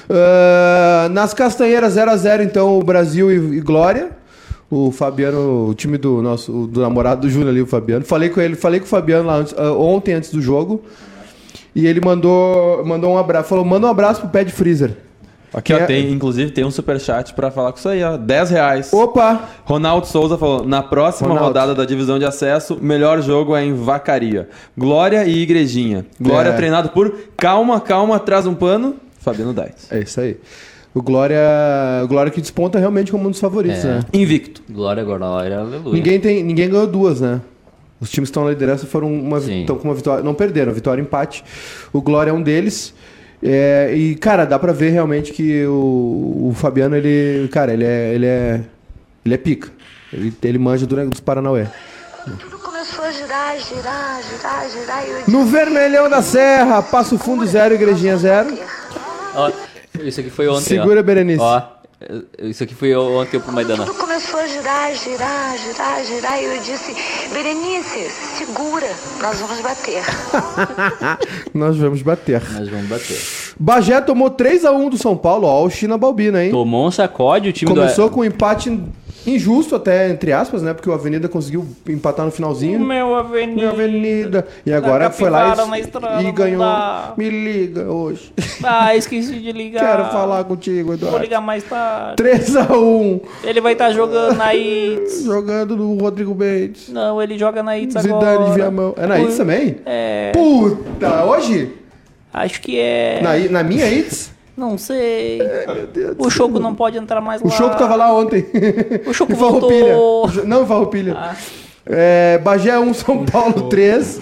Ah, 0.09 1.07
nas 1.11 1.33
Castanheiras 1.33 1.95
0x0, 1.95 2.43
então, 2.43 2.79
o 2.79 2.83
Brasil 2.83 3.31
e, 3.31 3.57
e 3.57 3.61
Glória. 3.61 4.11
O 4.71 4.91
Fabiano, 4.91 5.69
o 5.69 5.73
time 5.73 5.97
do 5.97 6.21
nosso 6.21 6.67
do 6.67 6.81
namorado 6.81 7.21
do 7.21 7.29
Júnior 7.29 7.49
ali, 7.49 7.61
o 7.61 7.65
Fabiano. 7.65 8.05
Falei 8.05 8.29
com 8.29 8.39
ele, 8.39 8.55
falei 8.55 8.79
com 8.79 8.85
o 8.85 8.89
Fabiano 8.89 9.25
lá 9.27 9.37
antes- 9.37 9.55
ah, 9.57 9.73
ontem 9.73 10.13
antes 10.13 10.31
do 10.31 10.39
jogo. 10.41 10.83
E 11.75 11.87
ele 11.87 11.99
mandou, 12.01 12.83
mandou 12.85 13.11
um 13.13 13.17
abraço. 13.17 13.49
Falou: 13.49 13.65
manda 13.65 13.87
um 13.87 13.89
abraço 13.89 14.21
pro 14.21 14.29
pé 14.29 14.43
de 14.43 14.51
freezer. 14.51 14.95
Aqui, 15.53 15.73
ó, 15.73 15.77
É. 15.77 15.85
tem, 15.85 16.11
inclusive, 16.11 16.51
tem 16.51 16.63
um 16.63 16.69
superchat 16.71 17.33
pra 17.33 17.49
falar 17.49 17.71
com 17.71 17.79
isso 17.79 17.89
aí, 17.89 18.03
ó. 18.03 18.17
10 18.17 18.49
reais. 18.51 18.93
Opa! 18.93 19.49
Ronaldo 19.65 20.05
Souza 20.05 20.37
falou: 20.37 20.63
na 20.65 20.83
próxima 20.83 21.29
Ronaldo. 21.29 21.47
rodada 21.47 21.73
da 21.75 21.85
divisão 21.85 22.19
de 22.19 22.25
acesso, 22.25 22.77
melhor 22.81 23.21
jogo 23.21 23.55
é 23.55 23.63
em 23.65 23.73
Vacaria. 23.73 24.47
Glória 24.77 25.25
e 25.25 25.39
Igrejinha. 25.41 26.05
Glória 26.21 26.49
É. 26.49 26.53
treinado 26.53 26.89
por 26.89 27.13
Calma, 27.35 27.79
Calma, 27.81 28.19
traz 28.19 28.45
um 28.45 28.53
pano. 28.53 28.95
Fabiano 29.19 29.51
Dais. 29.53 29.87
É 29.91 29.99
isso 29.99 30.21
aí. 30.21 30.37
O 30.93 31.01
Glória, 31.01 31.39
o 32.03 32.07
Glória 32.07 32.31
que 32.31 32.41
desponta 32.41 32.79
realmente 32.79 33.11
como 33.11 33.27
um 33.27 33.31
dos 33.31 33.39
favoritos, 33.39 33.83
É. 33.85 33.87
né? 33.87 33.99
Invicto. 34.13 34.61
Glória, 34.69 35.03
glória, 35.03 35.59
aleluia. 35.59 35.93
Ninguém, 35.93 36.19
tem, 36.19 36.43
ninguém 36.43 36.69
ganhou 36.69 36.87
duas, 36.87 37.21
né? 37.21 37.41
Os 38.01 38.09
times 38.09 38.29
que 38.29 38.31
estão 38.31 38.43
na 38.45 38.49
liderança 38.51 38.87
foram 38.87 39.11
uma, 39.13 39.39
estão 39.39 39.75
com 39.77 39.87
uma 39.87 39.93
vitória. 39.93 40.23
Não 40.23 40.33
perderam, 40.33 40.71
vitória 40.71 41.01
e 41.01 41.05
empate. 41.05 41.43
O 41.91 42.01
Glória 42.01 42.31
é 42.31 42.33
um 42.33 42.41
deles. 42.41 42.93
É, 43.41 43.93
e, 43.95 44.15
cara, 44.15 44.45
dá 44.45 44.59
pra 44.59 44.73
ver 44.73 44.89
realmente 44.89 45.31
que 45.31 45.65
o, 45.65 46.49
o 46.49 46.53
Fabiano, 46.55 46.95
ele. 46.95 47.47
Cara, 47.49 47.73
ele 47.73 47.85
é. 47.85 48.13
Ele 48.13 48.25
é, 48.25 48.61
ele 49.25 49.33
é 49.35 49.37
pica. 49.37 49.69
Ele, 50.11 50.33
ele 50.41 50.57
manja 50.57 50.85
do, 50.85 51.09
dos 51.09 51.19
Paranauê. 51.19 51.65
Tudo 52.39 52.57
começou 52.59 53.05
a 53.05 53.11
girar, 53.11 53.57
girar, 53.57 54.21
girar, 54.23 54.69
girar. 54.69 55.07
E 55.07 55.11
eu 55.11 55.23
No 55.27 55.45
Vermelhão 55.45 56.09
da 56.09 56.21
Serra, 56.21 56.81
Passo 56.81 57.17
Fundo 57.17 57.45
zero, 57.45 57.75
Igrejinha 57.75 58.17
zero. 58.17 58.57
Ó, 59.35 59.51
isso 60.01 60.19
aqui 60.19 60.29
foi 60.29 60.47
ontem. 60.47 60.61
Segura, 60.61 60.99
ó. 60.99 61.03
Berenice. 61.03 61.41
Ó, 61.41 61.61
isso 62.43 62.63
aqui 62.63 62.73
foi 62.73 62.95
ontem 62.95 63.39
pro 63.39 63.51
Maidana. 63.51 63.85
Tudo 63.85 63.97
começou 63.97 64.39
a 64.39 64.47
girar, 64.47 64.93
girar, 64.95 65.57
girar, 65.57 66.05
girar. 66.05 66.41
E 66.41 66.45
eu 66.45 66.61
disse, 66.61 66.95
Berenice, 67.33 68.09
segura, 68.37 68.89
nós 69.21 69.39
vamos 69.39 69.59
bater. 69.61 70.03
Nós 71.53 71.77
vamos 71.77 72.01
bater. 72.01 72.41
Nós 72.53 72.69
vamos 72.69 72.87
bater. 72.87 73.19
Bagé 73.59 73.99
tomou 74.01 74.31
3x1 74.31 74.89
do 74.89 74.97
São 74.97 75.17
Paulo. 75.17 75.45
Ó, 75.47 75.65
o 75.65 75.69
China 75.69 75.97
Balbina, 75.97 76.43
hein? 76.43 76.51
Tomou 76.51 76.87
um 76.87 76.91
sacode, 76.91 77.49
o 77.49 77.53
time 77.53 77.69
Começou 77.71 78.07
do. 78.07 78.15
com 78.15 78.21
um 78.21 78.25
empate 78.25 78.69
injusto 79.35 79.75
até, 79.75 80.09
entre 80.09 80.31
aspas, 80.33 80.61
né? 80.61 80.73
Porque 80.73 80.89
o 80.89 80.93
Avenida 80.93 81.27
conseguiu 81.27 81.65
empatar 81.87 82.25
no 82.25 82.31
finalzinho. 82.31 82.79
Meu 82.79 83.15
avenida. 83.15 83.53
Minha 83.55 83.69
avenida. 83.69 84.47
E 84.65 84.73
agora 84.73 85.09
foi 85.09 85.29
lá 85.29 85.55
e, 86.21 86.25
e 86.27 86.31
ganhou. 86.31 86.63
Me 87.17 87.29
liga 87.29 87.83
hoje. 87.91 88.31
Ah, 88.63 88.95
esqueci 88.95 89.39
de 89.39 89.51
ligar. 89.53 89.79
Quero 89.85 90.05
falar 90.11 90.43
contigo, 90.43 90.85
Vou 90.87 90.93
Eduardo. 90.95 91.19
ligar 91.19 91.41
mais 91.41 91.63
tarde. 91.63 92.21
3x1. 92.21 93.21
Ele 93.43 93.61
vai 93.61 93.73
estar 93.73 93.91
jogando 93.91 94.35
na 94.35 94.53
ITS. 94.55 95.23
Jogando 95.23 95.75
no 95.77 95.95
Rodrigo 95.97 96.33
Bates. 96.33 96.89
Não, 96.89 97.21
ele 97.21 97.37
joga 97.37 97.61
na 97.63 97.77
ITS 97.77 97.95
agora. 97.97 98.31
Zidane 98.35 98.49
de 98.49 98.55
Viamão. 98.55 98.93
É 98.97 99.07
na 99.07 99.19
ITS 99.19 99.37
também? 99.37 99.77
É. 99.85 100.31
Puta, 100.33 101.25
hoje? 101.25 101.73
Acho 102.33 102.61
que 102.61 102.79
é. 102.79 103.21
Na, 103.21 103.37
na 103.49 103.63
minha 103.63 103.89
ITS? 103.89 104.31
Não 104.59 104.77
sei. 104.77 105.39
Meu 105.39 105.87
Deus 105.87 106.15
do 106.17 106.27
O. 106.27 106.29
Choco 106.29 106.59
não 106.59 106.75
pode 106.75 106.97
entrar 106.97 107.21
mais 107.21 107.41
lá. 107.41 107.47
O 107.47 107.51
Choco 107.51 107.77
tava 107.77 107.95
lá 107.95 108.13
ontem. 108.13 108.45
O 109.07 109.13
Choco 109.13 109.33
voltou. 109.37 110.27
O 110.27 110.45
Não, 110.45 110.67
Farroupilha. 110.67 111.15
Ah. 111.17 111.35
É, 111.85 112.37
Bagé 112.39 112.77
1, 112.77 112.93
São 112.93 113.25
Paulo 113.25 113.69
3. 113.69 114.21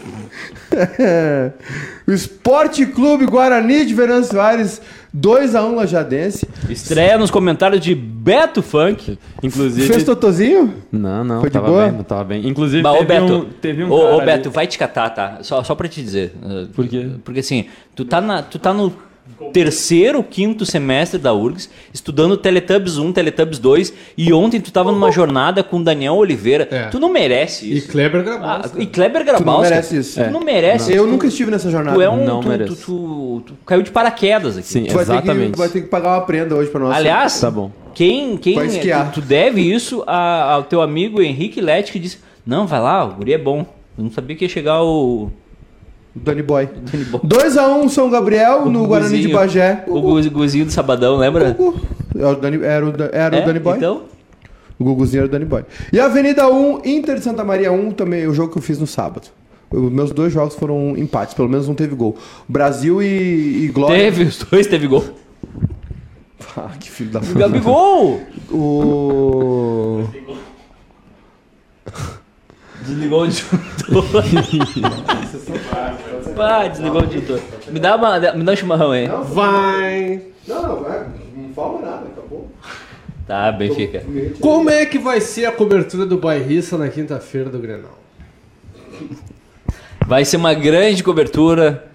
o 2.07 2.11
Esporte 2.11 2.85
Clube 2.85 3.25
Guarani 3.25 3.85
de 3.85 3.93
Venâncio 3.93 4.33
Soares 4.33 4.81
2x1 5.15 5.73
Lajadense. 5.75 6.47
Estreia 6.69 7.17
nos 7.17 7.31
comentários 7.31 7.81
de 7.81 7.95
Beto 7.95 8.61
Funk. 8.61 9.17
Inclusive. 9.41 9.87
Fez 9.87 10.03
Totozinho? 10.03 10.73
Não, 10.91 11.23
não, 11.23 11.39
Foi 11.41 11.49
de 11.49 11.53
tava 11.53 11.67
boa? 11.67 11.83
bem, 11.85 11.91
não 11.93 12.03
tava 12.03 12.23
bem. 12.25 12.47
Inclusive, 12.47 12.83
Bah, 12.83 12.91
ô 12.93 12.97
teve, 12.97 13.05
Beto, 13.07 13.33
um, 13.33 13.45
teve 13.61 13.83
um 13.83 13.91
ô, 13.91 13.97
cara 13.97 14.09
ô, 14.11 14.17
ali- 14.17 14.25
Beto, 14.25 14.51
vai 14.51 14.67
te 14.67 14.77
catar, 14.77 15.09
tá? 15.09 15.39
Só, 15.41 15.63
só 15.63 15.73
pra 15.73 15.87
te 15.87 16.01
dizer. 16.03 16.33
Por 16.75 16.87
quê? 16.87 17.07
Porque 17.23 17.39
assim, 17.39 17.65
tu 17.95 18.05
tá, 18.05 18.21
na, 18.21 18.43
tu 18.43 18.59
tá 18.59 18.73
no 18.73 18.93
terceiro, 19.53 20.23
quinto 20.23 20.65
semestre 20.65 21.19
da 21.19 21.33
URGS, 21.33 21.69
estudando 21.93 22.37
Teletubbies 22.37 22.97
1, 22.97 23.11
Teletubbies 23.13 23.59
2, 23.59 23.93
e 24.17 24.33
ontem 24.33 24.59
tu 24.59 24.71
tava 24.71 24.91
numa 24.91 25.11
jornada 25.11 25.63
com 25.63 25.81
Daniel 25.81 26.15
Oliveira. 26.15 26.67
É. 26.69 26.83
Tu 26.87 26.99
não 26.99 27.09
merece 27.11 27.65
E 27.65 27.77
isso. 27.77 27.87
Kleber 27.91 28.21
Ah, 28.21 28.23
Grabowska. 28.23 28.81
e 28.81 28.85
Kleber 28.85 29.25
Grabowska. 29.25 29.69
merece 29.69 29.97
isso. 29.97 30.23
Tu 30.23 30.29
não 30.31 30.39
merece 30.41 30.91
Eu 30.93 31.03
isso. 31.03 31.11
nunca 31.11 31.27
estive 31.27 31.51
nessa 31.51 31.69
jornada. 31.69 31.95
Tu 31.97 32.01
é 32.01 32.09
um. 32.09 32.25
Não 32.25 32.41
tu, 32.41 32.47
mereço. 32.49 32.75
tu, 32.75 32.81
tu- 33.45 33.53
tu 33.53 33.53
caiu 33.65 33.81
de 33.81 33.91
paraquedas 33.91 34.57
aqui. 34.57 34.67
Sim, 34.67 34.83
Tu 34.85 34.93
vai, 34.93 35.05
ter 35.05 35.11
que, 35.11 35.17
exatamente. 35.17 35.51
tu 35.53 35.57
vai 35.57 35.69
ter 35.69 35.81
que 35.81 35.87
pagar 35.87 36.09
uma 36.17 36.21
prenda 36.21 36.55
hoje 36.55 36.69
pra 36.69 36.79
nós. 36.79 36.95
Aliás, 36.95 37.39
Tá 37.39 37.49
bom. 37.51 37.71
quem, 37.93 38.37
quem 38.37 38.57
esquiar. 38.65 39.11
tu, 39.11 39.21
tu 39.21 39.25
deve 39.27 39.61
isso 39.61 40.03
a- 40.05 40.53
ao 40.53 40.63
teu 40.63 40.81
amigo 40.81 41.21
Henrique 41.21 41.61
Lete 41.61 41.91
que 41.91 41.99
disse: 41.99 42.19
Não, 42.45 42.65
vai 42.67 42.79
lá, 42.79 43.03
o 43.05 43.13
guri 43.15 43.33
é 43.33 43.37
bom. 43.37 43.65
Eu 43.97 44.03
não 44.03 44.11
sabia 44.11 44.35
que 44.35 44.45
ia 44.45 44.49
chegar 44.49 44.83
o. 44.83 45.31
Dani 46.23 46.41
Boy. 46.43 46.67
Dani 46.91 47.03
Boy. 47.05 47.21
2x1 47.21 47.89
São 47.89 48.09
Gabriel 48.09 48.63
O 48.65 48.69
no 48.69 48.85
Guarani 48.87 49.09
de 49.21 49.27
Guguzinho. 49.27 49.37
Bagé. 49.37 49.83
O 49.87 50.01
Gu- 50.01 50.29
Guzinho 50.31 50.65
do 50.65 50.71
Sabadão, 50.71 51.17
lembra? 51.17 51.55
Era 52.15 52.29
o 52.29 52.35
Dani, 52.35 52.63
era 52.63 52.85
o, 52.85 52.93
era 53.11 53.37
É, 53.37 53.41
o 53.43 53.45
Dani 53.45 53.59
Boy? 53.59 53.77
Então, 53.77 54.01
O 54.79 54.83
Guguzinho 54.83 55.19
era 55.21 55.27
o 55.27 55.31
Dani 55.31 55.45
Boy. 55.45 55.63
E 55.91 55.99
Avenida 55.99 56.47
1, 56.49 56.81
Inter 56.85 57.15
de 57.15 57.21
Santa 57.23 57.43
Maria 57.43 57.71
1, 57.71 57.91
também 57.91 58.27
o 58.27 58.33
jogo 58.33 58.51
que 58.51 58.57
eu 58.57 58.61
fiz 58.61 58.77
no 58.79 58.87
sábado. 58.87 59.27
Os 59.69 59.91
meus 59.91 60.11
dois 60.11 60.31
jogos 60.31 60.55
foram 60.55 60.95
empates, 60.97 61.33
pelo 61.33 61.49
menos 61.49 61.67
não 61.67 61.75
teve 61.75 61.93
gol. 61.95 62.15
Brasil 62.47 63.01
e, 63.03 63.65
e 63.65 63.67
Glória. 63.67 63.97
teve, 63.97 64.23
os 64.23 64.37
dois 64.37 64.67
teve 64.67 64.87
gol. 64.87 65.03
Ah, 66.55 66.71
que 66.79 66.89
filho 66.89 67.11
da 67.11 67.19
puta. 67.19 67.37
Gabigol! 67.37 68.19
O. 68.51 70.03
Desligou 72.85 73.23
o 73.23 73.27
disjuntor. 73.27 73.59
Pá, 76.35 76.67
desligou 76.67 77.01
o 77.01 77.07
disjuntor. 77.07 77.39
Me 77.69 77.79
dá, 77.79 77.95
uma, 77.95 78.19
me 78.19 78.43
dá 78.43 78.51
um 78.51 78.55
chimarrão 78.55 78.91
aí. 78.91 79.07
Vai! 79.07 80.21
Não, 80.47 80.61
não, 80.61 80.83
vai. 80.83 81.07
Não 81.35 81.53
fala 81.53 81.81
nada, 81.81 82.05
acabou. 82.07 82.51
Tá, 83.25 83.51
Benfica. 83.51 84.03
Como 84.39 84.69
é 84.69 84.85
que 84.85 84.99
vai 84.99 85.19
ser 85.19 85.45
a 85.45 85.51
cobertura 85.51 86.05
do 86.05 86.17
bairrista 86.17 86.77
na 86.77 86.87
quinta-feira 86.89 87.49
do 87.49 87.59
Grenal? 87.59 87.97
Vai 90.05 90.23
ser 90.23 90.37
uma 90.37 90.53
grande 90.53 91.03
cobertura. 91.03 91.85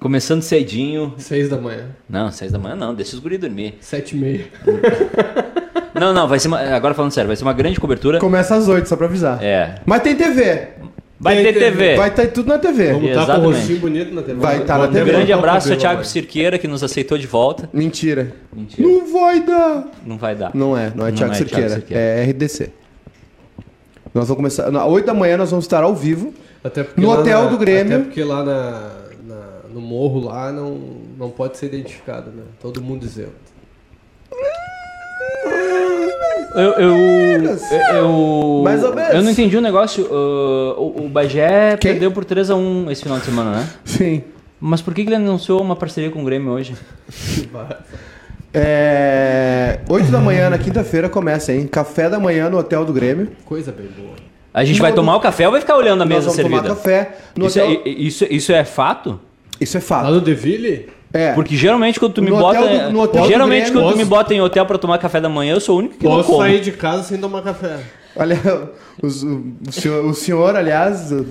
Começando 0.00 0.42
cedinho. 0.42 1.14
Seis 1.18 1.50
da 1.50 1.58
manhã, 1.58 1.90
Não, 2.08 2.32
seis 2.32 2.50
da 2.50 2.58
manhã 2.58 2.74
não, 2.74 2.94
deixa 2.94 3.14
os 3.14 3.20
guri 3.20 3.36
dormir. 3.36 3.74
sete 3.80 4.16
e 4.16 4.18
meia. 4.18 4.46
Não, 6.02 6.12
não, 6.12 6.26
vai 6.28 6.38
ser 6.40 6.48
uma. 6.48 6.58
Agora 6.58 6.94
falando 6.94 7.12
sério, 7.12 7.28
vai 7.28 7.36
ser 7.36 7.44
uma 7.44 7.52
grande 7.52 7.78
cobertura. 7.78 8.18
Começa 8.18 8.56
às 8.56 8.66
8, 8.68 8.88
só 8.88 8.96
pra 8.96 9.06
avisar. 9.06 9.42
É. 9.42 9.76
Mas 9.86 10.02
tem 10.02 10.16
TV. 10.16 10.68
Vai 11.20 11.36
Tem 11.36 11.44
ter 11.44 11.52
TV. 11.52 11.64
TV. 11.70 11.96
Vai 11.96 12.08
estar 12.08 12.26
tudo 12.28 12.48
na 12.48 12.58
TV. 12.58 12.92
Vamos 12.94 13.08
estar 13.10 13.14
com 13.14 13.20
o 13.20 13.34
Exatamente. 13.34 13.56
rostinho 13.58 13.78
bonito 13.78 14.12
na 14.12 14.22
TV. 14.22 14.40
Vai 14.40 14.64
tá 14.64 14.76
na 14.78 14.88
TV. 14.88 15.02
Um 15.02 15.04
grande 15.14 15.32
abraço 15.32 15.70
ao 15.72 15.78
Thiago. 15.78 16.04
Cirqueira 16.04 16.58
que 16.58 16.66
nos 16.66 16.82
aceitou 16.82 17.16
de 17.16 17.28
volta. 17.28 17.70
Mentira. 17.72 18.32
Mentira. 18.52 18.88
Não 18.88 19.12
vai 19.12 19.40
dar. 19.40 19.84
Não 20.04 20.18
vai 20.18 20.34
dar. 20.34 20.50
Não 20.52 20.76
é, 20.76 20.90
não 20.92 21.06
é 21.06 21.10
Não 21.10 21.16
Thiago 21.16 21.32
é 21.32 21.36
Cerqueira. 21.36 21.66
Thiago 21.68 21.80
Cerqueira. 21.86 22.02
É 22.02 22.24
RDC. 22.24 22.70
Nós 24.12 24.26
vamos 24.26 24.36
começar. 24.36 24.66
Às 24.68 24.88
8 24.90 25.06
da 25.06 25.14
manhã 25.14 25.36
nós 25.36 25.50
vamos 25.50 25.64
estar 25.64 25.84
ao 25.84 25.94
vivo. 25.94 26.34
Até 26.64 26.82
porque 26.82 27.00
No 27.00 27.10
hotel 27.10 27.44
na- 27.44 27.50
do 27.50 27.56
Grêmio. 27.58 27.94
Até 27.94 28.04
porque 28.04 28.24
lá 28.24 28.42
na, 28.44 28.90
na- 29.24 29.68
no 29.72 29.80
morro 29.80 30.24
lá 30.24 30.50
não, 30.50 30.76
não 31.16 31.30
pode 31.30 31.56
ser 31.56 31.66
identificado, 31.66 32.32
né? 32.32 32.42
Todo 32.60 32.82
mundo 32.82 33.04
isento. 33.06 33.30
Eu, 36.54 36.72
eu, 36.72 37.58
eu, 37.94 38.60
Mais 38.64 38.82
ou 38.84 38.94
menos. 38.94 39.14
eu 39.14 39.22
não 39.22 39.30
entendi 39.30 39.56
o 39.56 39.60
negócio. 39.60 40.04
uh, 40.04 40.74
o, 40.78 41.04
o 41.06 41.08
Bagé 41.08 41.76
Quem? 41.78 41.92
perdeu 41.92 42.10
por 42.12 42.24
3x1 42.24 42.90
esse 42.90 43.02
final 43.02 43.18
de 43.18 43.24
semana, 43.24 43.50
né? 43.52 43.68
Sim. 43.84 44.22
Mas 44.60 44.80
por 44.82 44.94
que, 44.94 45.02
que 45.02 45.08
ele 45.08 45.16
anunciou 45.16 45.60
uma 45.60 45.74
parceria 45.74 46.10
com 46.10 46.20
o 46.22 46.24
Grêmio 46.24 46.52
hoje? 46.52 46.74
É... 48.54 49.78
8 49.88 50.10
da 50.10 50.18
manhã 50.18 50.50
na 50.50 50.58
quinta-feira 50.58 51.08
começa, 51.08 51.52
hein? 51.54 51.66
Café 51.66 52.10
da 52.10 52.20
manhã 52.20 52.50
no 52.50 52.58
hotel 52.58 52.84
do 52.84 52.92
Grêmio. 52.92 53.28
Coisa 53.46 53.72
bem 53.72 53.86
boa. 53.96 54.14
A 54.52 54.62
gente 54.62 54.78
vai 54.80 54.92
tomar 54.92 55.16
o 55.16 55.20
café 55.20 55.46
ou 55.46 55.52
vai 55.52 55.60
ficar 55.62 55.76
olhando 55.76 56.02
a 56.02 56.04
Nós 56.04 56.08
mesa 56.16 56.20
vamos 56.26 56.36
servida? 56.36 56.62
tomar 56.62 56.74
café 56.76 57.16
no 57.34 57.46
Isso, 57.46 57.58
hotel. 57.58 57.82
é, 57.86 57.88
isso, 57.88 58.26
isso 58.28 58.52
é 58.52 58.62
fato? 58.64 59.18
Isso 59.58 59.78
é 59.78 59.80
Lá 59.80 59.86
fato. 59.86 60.10
no 60.10 60.20
Deville? 60.20 60.90
É. 61.12 61.32
Porque 61.32 61.54
geralmente 61.56 62.00
quando 62.00 62.14
tu 62.14 62.22
me 62.22 62.30
No 62.30 62.38
bota. 62.38 62.60
hotel 62.60 62.86
do- 62.86 62.92
no 62.92 63.00
hotel 63.02 63.26
geralmente 63.26 63.70
quando 63.70 63.84
tu 63.90 63.96
me 63.96 64.04
posso- 64.04 64.06
bota 64.10 64.34
em 64.34 64.40
hotel 64.40 64.64
pra 64.66 64.78
tomar 64.78 64.98
café 64.98 65.20
da 65.20 65.28
manhã, 65.28 65.54
eu 65.54 65.60
sou 65.60 65.76
o 65.76 65.78
único 65.80 65.96
que 65.96 66.04
não 66.06 66.16
Posso 66.16 66.36
sair 66.38 66.60
de 66.60 66.72
casa 66.72 67.02
sem 67.02 67.18
tomar 67.18 67.42
café. 67.42 67.78
Olha, 68.14 68.38
o, 69.02 69.06
o 69.06 69.72
senhor, 69.72 70.04
o 70.04 70.14
senhor, 70.14 70.54
aliás, 70.54 71.10
o, 71.12 71.26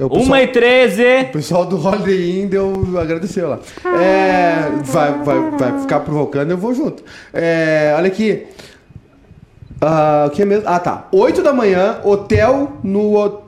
o, 0.00 0.18
Uma 0.18 0.42
e 0.42 0.48
treze! 0.48 1.02
O 1.28 1.32
pessoal 1.32 1.64
do 1.64 1.76
Holiday 1.84 2.40
Inn 2.42 2.48
deu, 2.48 2.72
agradeceu 3.00 3.48
lá. 3.48 3.58
É, 4.00 4.70
vai, 4.82 5.12
vai, 5.22 5.50
vai 5.56 5.80
ficar 5.80 6.00
provocando, 6.00 6.50
eu 6.50 6.56
vou 6.58 6.74
junto. 6.74 7.02
É, 7.32 7.94
olha 7.96 8.08
aqui. 8.08 8.44
Ah, 9.80 10.24
o 10.26 10.30
que 10.30 10.42
é 10.42 10.44
mesmo? 10.44 10.64
Ah, 10.68 10.78
tá. 10.78 11.08
8 11.12 11.42
da 11.42 11.52
manhã, 11.52 11.98
hotel 12.04 12.72
no. 12.82 13.14
ho- 13.16 13.42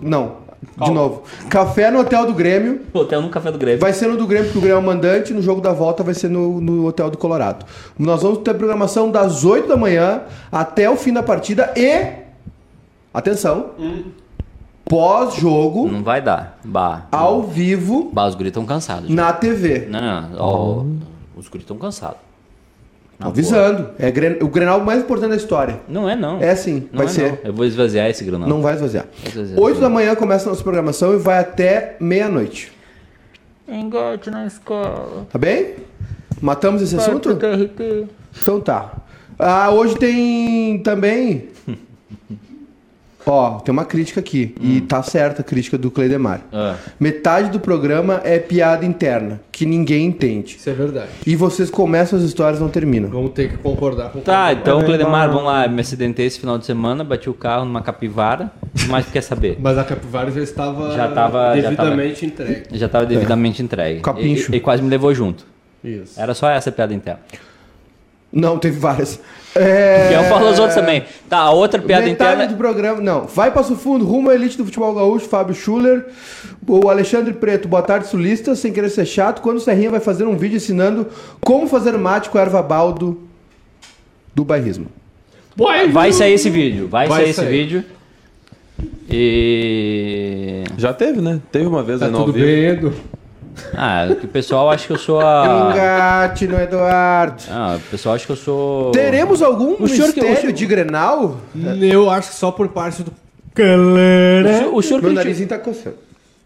Não, 0.77 0.87
de 0.87 0.93
novo. 0.93 1.23
Café 1.51 1.91
no 1.91 2.01
hotel 2.01 2.27
do 2.27 2.33
Grêmio. 2.35 2.83
Hotel 2.93 3.21
no 3.21 3.29
café 3.29 3.51
do 3.51 3.59
Grêmio. 3.59 3.81
Vai 3.81 3.93
ser 3.93 4.07
no 4.09 4.17
do 4.17 4.27
Grêmio, 4.27 4.47
porque 4.47 4.59
o 4.59 4.63
Grêmio 4.63 4.77
é 4.79 4.81
o 4.81 4.85
mandante. 4.87 5.33
No 5.35 5.43
jogo 5.43 5.61
da 5.61 5.73
volta 5.73 6.03
vai 6.03 6.15
ser 6.15 6.29
no, 6.29 6.61
no 6.61 6.87
hotel 6.87 7.11
do 7.11 7.19
Colorado. 7.19 7.67
Nós 7.99 8.23
vamos 8.23 8.39
ter 8.39 8.55
programação 8.55 9.11
das 9.11 9.45
8 9.45 9.69
da 9.69 9.77
manhã 9.77 10.23
até 10.51 10.89
o 10.89 10.97
fim 10.97 11.13
da 11.13 11.23
partida 11.23 11.73
e. 11.77 12.23
Atenção! 13.13 13.71
Pós-jogo, 14.85 15.89
Não 15.89 16.03
vai 16.03 16.21
dar. 16.21 16.59
Bah. 16.65 17.07
ao 17.11 17.43
vivo, 17.43 18.11
Bah, 18.13 18.27
os 18.27 18.35
guris 18.35 18.51
estão 18.51 18.67
cansados. 18.67 19.09
já. 19.09 19.15
na 19.15 19.33
TV. 19.33 19.87
Não, 19.89 20.01
não, 20.01 20.31
ó, 20.39 20.85
os 21.37 21.49
guris 21.49 21.63
estão 21.65 21.79
cansados. 21.79 22.19
Boa. 23.23 23.33
Avisando. 23.33 23.91
É 23.99 24.09
o 24.43 24.49
Grenal 24.49 24.81
mais 24.81 25.03
importante 25.03 25.31
da 25.31 25.37
história. 25.37 25.81
Não 25.89 26.09
é 26.09 26.17
não. 26.17 26.41
É 26.41 26.55
sim, 26.55 26.89
Não 26.93 26.99
vai 26.99 27.07
é, 27.07 27.09
ser. 27.09 27.31
não. 27.33 27.39
Eu 27.45 27.53
vou 27.53 27.65
esvaziar 27.65 28.09
esse 28.09 28.25
granão. 28.25 28.49
Não 28.49 28.63
vai 28.63 28.75
esvaziar. 28.75 29.07
8 29.57 29.81
da 29.81 29.89
manhã 29.89 30.15
começa 30.15 30.49
a 30.49 30.51
nossa 30.51 30.63
programação 30.63 31.15
e 31.15 31.19
vai 31.19 31.39
até 31.39 31.97
meia-noite. 32.01 32.73
Engote 33.69 34.31
na 34.31 34.47
escola. 34.47 35.27
Tá 35.31 35.39
bem? 35.39 35.77
Matamos 36.41 36.83
esse 36.83 36.97
assunto? 36.97 37.35
TRT. 37.37 38.07
Então 38.41 38.61
tá. 38.61 38.93
Ah, 39.39 39.71
hoje 39.71 39.97
tem 39.97 40.79
também. 40.83 41.49
Ó, 43.25 43.61
tem 43.61 43.73
uma 43.73 43.85
crítica 43.85 44.21
aqui. 44.21 44.55
E 44.61 44.81
tá 44.81 45.03
certa 45.03 45.43
a 45.43 45.45
crítica 45.45 45.79
do 45.79 45.91
Cleidemar. 45.91 46.41
Ah. 46.53 46.75
Metade 46.99 47.51
do 47.51 47.61
programa 47.61 48.21
é 48.25 48.39
piada 48.39 48.85
interna, 48.85 49.41
que 49.53 49.65
ninguém 49.65 50.07
entende. 50.07 50.57
Isso 50.57 50.69
é 50.69 50.73
verdade. 50.73 51.09
E 51.27 51.37
vocês 51.37 51.71
começam 51.71 52.19
as 52.19 52.25
histórias 52.25 52.59
e 52.59 52.63
não 52.63 52.69
terminam. 52.69 53.09
Vamos 53.11 53.31
ter 53.33 53.49
que 53.51 53.57
concordar 53.59 54.11
com 54.11 54.19
o 54.19 54.23
Tá, 54.23 54.47
Cleber. 54.47 54.63
então, 54.63 54.83
Cledemar, 54.85 55.29
vamos 55.29 55.45
lá. 55.45 55.69
Me 55.69 55.81
acidentei 55.81 56.27
esse 56.27 56.41
final 56.41 56.59
de 56.59 56.67
semana, 56.67 57.05
bati 57.05 57.31
o 57.31 57.35
carro 57.35 57.65
numa 57.65 57.81
capivara. 57.83 58.51
Mas 58.89 59.07
tu 59.07 59.13
quer 59.13 59.21
saber? 59.23 59.57
Mas 59.61 59.77
a 59.79 59.85
Capivara 59.85 60.31
já 60.31 60.41
estava 60.41 60.97
Já 60.97 61.09
tava- 61.09 61.55
já 61.61 61.69
devidamente 61.71 62.25
entregue. 62.27 62.63
Já 62.73 62.87
estava 62.87 63.05
devidamente 63.07 63.63
entregue. 63.63 64.01
Capincho. 64.01 64.53
E, 64.53 64.57
e 64.57 64.61
quase 64.61 64.83
me 64.83 64.89
levou 64.89 65.15
junto. 65.15 65.47
Isso. 65.85 66.19
Era 66.21 66.33
só 66.35 66.49
essa 66.49 66.71
a 66.71 66.73
piada 66.73 66.95
interna. 66.95 67.21
Não, 68.33 68.59
teve 68.59 68.79
várias. 68.79 69.21
É... 69.55 70.17
Eu 70.17 70.25
falo 70.25 70.49
as 70.49 70.59
outras 70.59 70.75
também. 70.75 71.05
Tá, 71.29 71.37
a 71.39 71.51
outra 71.51 71.81
piada 71.83 72.07
Metade 72.07 72.33
interna. 72.37 72.51
do 72.51 72.57
programa. 72.57 73.01
Não, 73.03 73.27
vai 73.27 73.51
Passo 73.51 73.77
Fundo, 73.77 74.05
rumo 74.07 74.31
à 74.31 74.35
elite 74.35 74.57
do 74.57 74.65
futebol 74.65 74.95
gaúcho, 74.95 75.29
Fábio 75.29 75.55
Schuller. 75.55 76.07
O 76.67 76.89
Alexandre 76.89 77.35
Preto, 77.35 77.69
boa 77.69 77.83
tarde, 77.83 78.07
sulista. 78.07 78.55
Sem 78.55 78.73
querer 78.73 78.89
ser 78.89 79.05
chato, 79.05 79.43
quando 79.43 79.59
o 79.59 79.61
Serrinha 79.61 79.91
vai 79.91 80.01
fazer 80.01 80.25
um 80.25 80.37
vídeo 80.39 80.57
ensinando 80.57 81.07
como 81.43 81.67
fazer 81.69 81.93
mate 81.99 82.31
com 82.31 82.39
a 82.39 82.41
erva 82.41 82.63
baldo 82.63 83.21
do 84.35 84.43
bairrismo. 84.45 84.87
Vai 85.93 86.13
sair 86.15 86.33
esse 86.33 86.49
vídeo. 86.49 86.89
Vai, 86.89 87.07
Vai 87.07 87.19
sair 87.21 87.31
esse 87.31 87.41
sair. 87.43 87.51
vídeo. 87.51 87.85
E. 89.11 90.65
Já 90.79 90.95
teve, 90.95 91.21
né? 91.21 91.41
Teve 91.53 91.67
uma 91.67 91.83
vez 91.83 92.01
Tá 92.01 92.07
aí 92.07 92.13
no 92.13 92.19
tudo 92.19 92.29
ao 92.29 92.33
vivo. 92.35 92.47
bem, 92.47 92.65
Edu? 92.65 92.93
Ah, 93.75 94.07
que 94.19 94.27
o 94.27 94.29
pessoal 94.29 94.71
acha 94.71 94.87
que 94.87 94.93
eu 94.93 94.99
sou 94.99 95.21
a. 95.21 95.71
Engate 95.73 96.47
no 96.47 96.59
Eduardo. 96.59 97.43
Ah, 97.51 97.77
o 97.79 97.91
pessoal 97.91 98.15
acha 98.15 98.25
que 98.27 98.33
eu 98.33 98.37
sou. 98.37 98.91
Teremos 98.93 99.43
algum 99.43 99.75
O 99.83 99.89
senhor 99.89 100.13
que- 100.13 100.21
o 100.21 100.25
mistério 100.25 100.41
senhor- 100.41 100.53
de 100.53 100.67
Grenal? 100.67 101.37
Eu 101.81 102.09
acho 102.11 102.31
que 102.31 102.37
só 102.37 102.51
por 102.51 102.69
parte 102.69 103.03
do 103.03 103.11
O 103.11 103.15
galera. 103.55 104.59
senhor, 104.59 104.75
o, 104.75 104.83
senhor 104.83 104.95
Meu 105.03 105.11
criti- 105.11 105.15
narizinho 105.17 105.49
tá 105.49 105.59
coçando. 105.59 105.97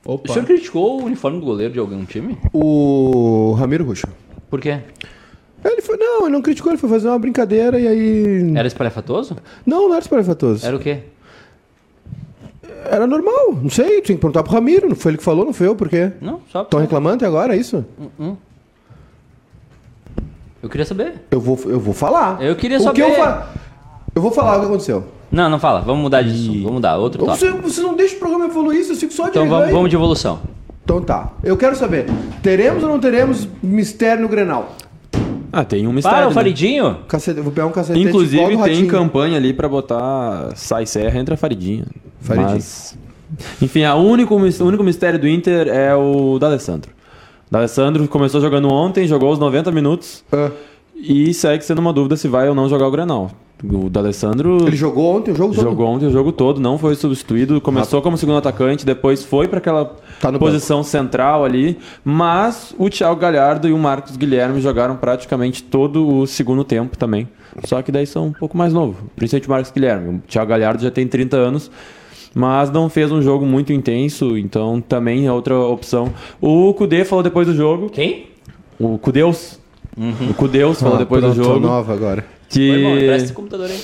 o 0.05 0.15
Opa. 0.15 0.33
senhor 0.33 0.45
criticou 0.47 1.01
o 1.01 1.05
uniforme 1.05 1.39
do 1.39 1.45
goleiro 1.47 1.73
de 1.73 1.79
algum 1.79 2.05
time? 2.05 2.37
O 2.53 3.53
Ramiro 3.59 3.85
Ruxa. 3.85 4.09
Por 4.51 4.61
quê? 4.61 4.79
Ele 5.65 5.83
foi, 5.83 5.97
não, 5.97 6.23
ele 6.23 6.31
não 6.33 6.43
criticou, 6.43 6.71
ele 6.71 6.79
foi 6.79 6.89
fazer 6.89 7.09
uma 7.09 7.19
brincadeira 7.19 7.79
e 7.81 7.89
aí. 7.89 8.53
Era 8.57 8.69
espalhafatoso? 8.69 9.37
Não, 9.65 9.83
não 9.89 9.95
era 9.95 10.03
espalhafatoso. 10.03 10.65
Era 10.65 10.77
o 10.77 10.79
quê? 10.79 11.01
Era 12.85 13.07
normal, 13.07 13.53
não 13.61 13.71
sei, 13.71 14.01
tinha 14.01 14.17
que 14.17 14.21
perguntar 14.21 14.43
pro 14.43 14.53
Ramiro, 14.53 14.89
não 14.89 14.97
foi 14.97 15.11
ele 15.13 15.19
que 15.19 15.25
falou, 15.25 15.45
não 15.45 15.53
foi 15.53 15.67
eu, 15.67 15.75
por 15.75 15.89
quê? 15.89 16.13
Não, 16.21 16.41
só. 16.53 16.63
Estão 16.63 16.79
reclamando 16.79 17.17
até 17.17 17.27
agora, 17.27 17.55
é 17.55 17.59
isso? 17.59 17.85
Eu 20.63 20.69
queria 20.69 20.87
saber. 20.87 21.15
Eu 21.31 21.41
vou, 21.41 21.59
eu 21.67 21.81
vou 21.81 21.95
falar. 21.95 22.43
Eu 22.43 22.57
queria 22.57 22.79
o 22.79 22.81
saber. 22.81 22.95
Que 22.95 23.11
eu, 23.11 23.15
fa... 23.15 23.49
eu 24.15 24.23
vou 24.23 24.31
falar 24.31 24.57
o 24.57 24.61
que 24.61 24.67
aconteceu. 24.67 25.05
Não, 25.31 25.49
não 25.49 25.59
fala. 25.59 25.81
Vamos 25.81 26.03
mudar 26.03 26.23
disso. 26.23 26.53
Vamos 26.53 26.73
mudar. 26.73 26.97
Outro 26.97 27.25
tópico. 27.25 27.39
Você, 27.39 27.51
você 27.53 27.81
não 27.81 27.95
deixa 27.95 28.17
o 28.17 28.19
programa 28.19 28.47
evoluir, 28.47 28.85
você 28.85 28.95
fica 28.95 29.13
só 29.13 29.25
de 29.25 29.31
Então 29.31 29.49
vamos, 29.49 29.71
vamos 29.71 29.91
de 29.91 29.97
evolução. 29.97 30.41
Então 30.85 31.03
tá. 31.03 31.33
Eu 31.43 31.57
quero 31.57 31.75
saber, 31.75 32.07
teremos 32.43 32.83
ou 32.85 32.89
não 32.89 33.01
teremos 33.01 33.49
mistério 33.61 34.23
no 34.23 34.29
Grenal? 34.29 34.77
Ah, 35.57 35.65
tem 35.65 35.87
um 35.87 35.93
mistério. 35.93 36.19
Para 36.19 36.27
o 36.27 36.29
né? 36.29 36.35
Faridinho. 36.35 36.99
Cacete, 37.09 37.39
eu 37.39 37.45
vou 37.45 37.51
pegar 37.51 37.67
um 37.67 37.71
igual 37.71 37.97
Inclusive 37.97 38.63
tem 38.63 38.87
campanha 38.87 39.39
ali 39.39 39.55
pra 39.55 39.67
botar 39.67 40.51
sai 40.55 40.85
serra 40.85 41.19
entra 41.19 41.35
faridinha. 41.35 41.87
Faridinha. 42.21 42.51
Mas, 42.57 42.99
enfim, 43.63 43.83
a 43.83 43.95
único, 43.95 44.35
o 44.35 44.65
único 44.67 44.85
mistério 44.85 45.19
do 45.19 45.27
Inter 45.27 45.69
é 45.69 45.95
o 45.95 46.39
D'Alessandro. 46.39 46.91
D'Alessandro 47.51 48.07
começou 48.07 48.39
jogando 48.39 48.69
ontem, 48.69 49.09
jogou 49.09 49.33
os 49.33 49.39
90 49.39 49.73
minutos 49.73 50.23
Ah, 50.31 50.51
e 50.97 51.33
segue 51.35 51.65
sendo 51.65 51.79
uma 51.81 51.93
dúvida 51.93 52.17
se 52.17 52.29
vai 52.29 52.49
ou 52.49 52.55
não 52.55 52.69
jogar 52.69 52.87
o 52.87 52.91
Grenal. 52.91 53.31
O 53.65 53.89
D'Alessandro 53.89 54.67
ele 54.67 54.77
jogou 54.77 55.17
ontem 55.17 55.31
o 55.31 55.35
jogo 55.35 55.55
todo? 55.55 55.63
jogou 55.65 55.87
ontem 55.87 56.07
o 56.07 56.11
jogo 56.11 56.31
todo, 56.31 56.61
não 56.61 56.77
foi 56.77 56.95
substituído, 56.95 57.59
começou 57.59 58.03
como 58.03 58.19
segundo 58.19 58.37
atacante, 58.37 58.85
depois 58.85 59.25
foi 59.25 59.49
para 59.49 59.59
aquela 59.59 59.97
Tá 60.21 60.31
posição 60.33 60.83
central 60.83 61.43
ali, 61.43 61.79
mas 62.05 62.75
o 62.79 62.91
Thiago 62.91 63.19
Galhardo 63.19 63.67
e 63.67 63.73
o 63.73 63.79
Marcos 63.79 64.15
Guilherme 64.17 64.61
jogaram 64.61 64.97
praticamente 64.97 65.63
todo 65.63 66.07
o 66.07 66.27
segundo 66.27 66.65
tempo 66.65 66.99
também. 66.99 67.27
Só 67.65 67.81
que 67.81 67.91
daí 67.91 68.07
são 68.07 68.27
um 68.27 68.33
pouco 68.33 68.59
mais 68.59 68.75
novo, 68.75 69.11
principalmente 69.17 69.49
o 69.49 69.51
Marcos 69.51 69.71
Guilherme. 69.71 70.17
O 70.19 70.23
Thiago 70.29 70.51
Galhardo 70.51 70.83
já 70.83 70.91
tem 70.91 71.07
30 71.09 71.37
anos, 71.39 71.71
mas 72.35 72.71
não 72.71 72.91
fez 72.91 73.11
um 73.11 73.23
jogo 73.23 73.47
muito 73.47 73.73
intenso, 73.73 74.37
então 74.37 74.83
também 74.83 75.27
é 75.27 75.33
outra 75.33 75.59
opção. 75.59 76.13
O 76.43 76.75
Kudê 76.75 77.07
falou 77.07 77.23
depois 77.23 77.47
do 77.47 77.55
jogo, 77.55 77.89
Quem? 77.89 78.27
o 78.79 78.99
Kudeus, 78.99 79.59
O 79.97 80.35
Cudeus 80.35 80.79
falou 80.81 80.97
Ah, 80.97 80.99
depois 80.99 81.23
do 81.25 81.35
jogo 81.35 81.61
nova 81.61 81.93
agora. 81.95 82.25
Foi 82.51 82.83
bom, 82.83 82.97
que, 82.99 83.05
esse 83.05 83.33
computador 83.33 83.71
aí. 83.71 83.81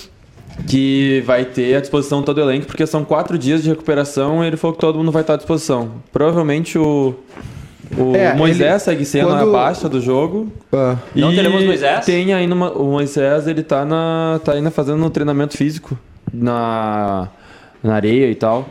que 0.66 1.22
vai 1.27 1.44
ter 1.44 1.75
à 1.77 1.81
disposição 1.81 2.22
todo 2.22 2.38
o 2.38 2.40
elenco, 2.42 2.66
porque 2.66 2.87
são 2.87 3.05
quatro 3.05 3.38
dias 3.38 3.62
de 3.62 3.70
recuperação 3.70 4.44
e 4.44 4.46
ele 4.46 4.57
falou 4.57 4.75
que 4.75 4.81
todo 4.81 4.98
mundo 4.98 5.11
vai 5.11 5.22
estar 5.22 5.35
à 5.35 5.37
disposição. 5.37 5.90
Provavelmente 6.12 6.77
o, 6.79 7.14
o 7.96 8.14
É, 8.14 8.35
Moisés 8.35 8.70
ele- 8.70 8.79
segue 8.81 9.05
sendo 9.07 9.29
quando- 9.29 9.48
a 9.48 9.53
baixa 9.53 9.88
do 9.88 10.01
jogo. 10.01 10.53
Ah, 10.72 10.96
Não 11.14 11.35
teremos 11.35 11.64
Moisés? 11.64 12.05
Tem 12.05 12.33
ainda 12.35 12.55
uma, 12.55 12.70
o 12.72 12.85
Moisés, 12.92 13.46
ele 13.46 13.62
tá, 13.62 13.85
na, 13.85 14.38
tá 14.44 14.53
ainda 14.53 14.70
fazendo 14.70 15.03
um 15.05 15.09
treinamento 15.11 15.57
físico 15.57 15.98
na, 16.33 17.29
na 17.83 17.95
areia 17.95 18.31
e 18.31 18.35
tal. 18.35 18.66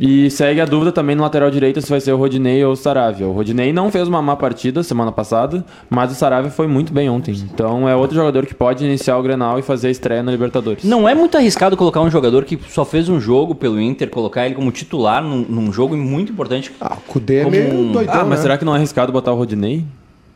E 0.00 0.30
segue 0.30 0.60
a 0.60 0.64
dúvida 0.64 0.92
também 0.92 1.16
no 1.16 1.22
lateral 1.24 1.50
direito 1.50 1.82
se 1.82 1.90
vai 1.90 2.00
ser 2.00 2.12
o 2.12 2.16
Rodinei 2.16 2.64
ou 2.64 2.70
o 2.72 2.76
Saravia. 2.76 3.26
O 3.26 3.32
Rodinei 3.32 3.72
não 3.72 3.90
fez 3.90 4.06
uma 4.06 4.22
má 4.22 4.36
partida 4.36 4.80
semana 4.84 5.10
passada, 5.10 5.64
mas 5.90 6.12
o 6.12 6.14
Saravia 6.14 6.52
foi 6.52 6.68
muito 6.68 6.92
bem 6.92 7.10
ontem. 7.10 7.34
Então 7.52 7.88
é 7.88 7.96
outro 7.96 8.14
jogador 8.14 8.46
que 8.46 8.54
pode 8.54 8.84
iniciar 8.84 9.18
o 9.18 9.22
Grenal 9.24 9.58
e 9.58 9.62
fazer 9.62 9.88
a 9.88 9.90
estreia 9.90 10.22
na 10.22 10.30
Libertadores. 10.30 10.84
Não 10.84 11.08
é 11.08 11.16
muito 11.16 11.36
arriscado 11.36 11.76
colocar 11.76 12.00
um 12.00 12.08
jogador 12.08 12.44
que 12.44 12.56
só 12.68 12.84
fez 12.84 13.08
um 13.08 13.18
jogo 13.20 13.56
pelo 13.56 13.80
Inter, 13.80 14.08
colocar 14.08 14.46
ele 14.46 14.54
como 14.54 14.70
titular 14.70 15.20
num, 15.20 15.38
num 15.48 15.72
jogo 15.72 15.96
muito 15.96 16.30
importante. 16.30 16.70
ah, 16.80 16.96
o 16.96 17.12
Kudê 17.12 17.38
é 17.38 17.44
Como 17.44 17.56
meio 17.56 17.74
um- 17.74 17.90
doidão, 17.90 18.14
Ah, 18.14 18.24
mas 18.24 18.38
né? 18.38 18.42
será 18.42 18.56
que 18.56 18.64
não 18.64 18.74
é 18.74 18.78
arriscado 18.78 19.10
botar 19.10 19.32
o 19.32 19.36
Rodinei? 19.36 19.84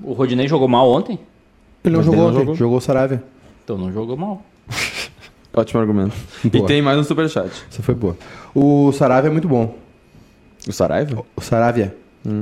O 0.03 0.13
Rodinei 0.13 0.49
jogou 0.49 0.67
mal 0.67 0.91
ontem? 0.91 1.21
Ele 1.85 1.93
não 1.93 1.99
Mas 2.01 2.07
jogou 2.07 2.15
ele 2.15 2.23
não 2.25 2.29
ontem, 2.31 2.41
jogou. 2.41 2.55
jogou 2.57 2.79
o 2.79 2.81
Saravia. 2.81 3.23
Então 3.63 3.79
não 3.79 3.93
jogou 3.93 4.17
mal. 4.17 4.43
Ótimo 5.55 5.81
argumento. 5.81 6.15
Boa. 6.45 6.65
E 6.65 6.67
tem 6.67 6.81
mais 6.81 6.99
um 6.99 7.05
superchat. 7.05 7.51
Essa 7.71 7.83
foi 7.83 7.95
boa. 7.95 8.17
O 8.55 8.91
Saravia 8.93 9.29
é 9.29 9.33
muito 9.33 9.49
bom. 9.49 9.75
O 10.67 10.73
Saraiva? 10.73 11.25
O 11.37 11.41
Saravia. 11.41 11.95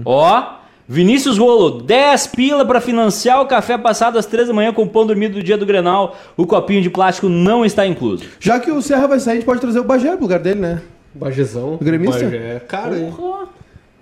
Ó, 0.05 0.61
Vinícius 0.87 1.39
Rolo, 1.39 1.83
10 1.83 2.27
pila 2.29 2.65
pra 2.65 2.81
financiar 2.81 3.41
o 3.41 3.47
café 3.47 3.79
passado 3.79 4.19
às 4.19 4.27
3 4.27 4.49
da 4.49 4.55
manhã 4.55 4.73
com 4.73 4.83
o 4.83 4.89
pão 4.89 5.07
dormido 5.07 5.35
do 5.35 5.43
dia 5.43 5.57
do 5.57 5.65
Grenal. 5.65 6.17
O 6.37 6.47
copinho 6.47 6.83
de 6.83 6.91
plástico 6.91 7.29
não 7.29 7.65
está 7.65 7.87
incluso. 7.87 8.25
Já 8.39 8.61
que 8.61 8.71
o 8.71 8.83
Serra 8.83 9.07
vai 9.07 9.21
sair, 9.21 9.33
a 9.33 9.37
gente 9.37 9.47
pode 9.47 9.61
trazer 9.61 9.79
o 9.79 9.85
Bagé 9.85 10.13
pro 10.13 10.23
lugar 10.23 10.41
dele, 10.41 10.61
né? 10.61 10.83
Bagezão. 11.15 11.75
O 11.75 11.79
gremista? 11.79 12.25
Bagé 12.25 12.57
é 12.57 12.61
caro, 12.61 12.97
hein? 12.97 13.13
Porra, 13.17 13.49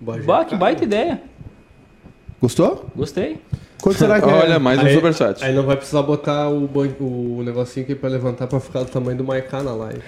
Bagé 0.00 0.22
é 0.22 0.26
bah, 0.26 0.44
que 0.44 0.56
baita 0.56 0.84
ideia. 0.84 1.22
Gostou? 2.40 2.86
Gostei. 2.94 3.38
Quanto 3.80 3.98
será 3.98 4.20
que 4.20 4.28
é? 4.28 4.32
Olha, 4.32 4.58
mais 4.58 4.78
um 4.82 4.86
Aí- 4.86 4.94
superchat. 4.94 5.44
Aí 5.44 5.54
não 5.54 5.62
vai 5.64 5.76
precisar 5.76 6.02
botar 6.02 6.48
o, 6.48 6.66
ban- 6.66 6.88
o 7.00 7.42
negocinho 7.44 7.84
aqui 7.84 7.94
pra 7.94 8.08
levantar 8.08 8.46
pra 8.46 8.58
ficar 8.60 8.80
do 8.82 8.90
tamanho 8.90 9.16
do 9.18 9.24
Maiká 9.24 9.62
na 9.62 9.72
live. 9.74 10.02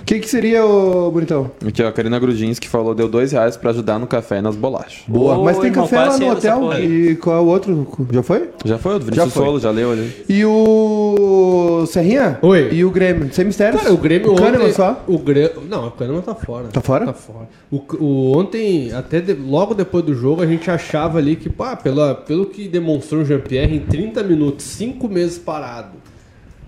O 0.00 0.04
que, 0.04 0.18
que 0.18 0.28
seria, 0.28 0.64
ô 0.66 1.10
bonitão? 1.10 1.50
Aqui, 1.66 1.82
ó, 1.82 1.88
a 1.88 1.92
Karina 1.92 2.18
Grudinski 2.18 2.68
falou, 2.68 2.94
deu 2.94 3.08
dois 3.08 3.32
reais 3.32 3.56
pra 3.56 3.70
ajudar 3.70 3.98
no 3.98 4.06
café 4.06 4.38
e 4.38 4.42
nas 4.42 4.54
bolachas. 4.54 5.02
Boa. 5.08 5.38
Ô, 5.38 5.44
Mas 5.44 5.56
tem 5.58 5.70
irmão, 5.70 5.84
café 5.84 5.96
é 5.96 6.00
lá 6.08 6.18
no 6.18 6.30
hotel. 6.30 6.60
porra 6.60 6.74
aí? 6.76 7.08
E 7.10 7.16
qual 7.16 7.36
é 7.36 7.40
o 7.40 7.46
outro? 7.46 7.86
Já 8.12 8.22
foi? 8.22 8.50
Já 8.64 8.76
foi, 8.78 8.96
o 8.96 8.98
do 8.98 9.04
Vinícius 9.06 9.32
foi. 9.32 9.44
Solo, 9.44 9.58
já 9.60 9.70
leu 9.70 9.92
ali. 9.92 10.12
E 10.28 10.44
o 10.44 11.84
Serrinha? 11.86 12.38
Oi. 12.42 12.68
E 12.72 12.84
o 12.84 12.90
Grêmio? 12.90 13.32
Sem 13.32 13.44
mistérios? 13.46 13.80
Cara, 13.82 13.94
o 13.94 13.96
Grêmio 13.96 14.32
o 14.32 14.36
Kahneman 14.36 14.60
ontem... 14.64 14.72
só? 14.74 15.02
O 15.06 15.18
Grêmio... 15.18 15.62
Não, 15.68 15.88
o 15.88 15.90
Kahneman 15.90 16.20
tá 16.20 16.34
fora. 16.34 16.68
Tá 16.68 16.80
fora? 16.80 17.06
Tá 17.06 17.12
fora. 17.14 17.48
O, 17.70 17.82
o- 17.98 18.36
ontem, 18.38 18.92
até 18.92 19.20
de- 19.20 19.32
logo 19.34 19.74
depois 19.74 20.04
do 20.04 20.14
jogo, 20.14 20.42
a 20.42 20.46
gente 20.46 20.70
achava 20.70 21.18
ali 21.18 21.34
que, 21.36 21.48
pá, 21.48 21.76
pela, 21.76 22.14
pelo 22.14 22.46
que 22.46 22.68
demonstrou 22.68 23.22
o 23.22 23.24
Jean-Pierre 23.24 23.74
em 23.76 23.80
30 23.80 24.22
minutos, 24.22 24.64
5 24.66 25.08
meses 25.08 25.38
parado. 25.38 26.03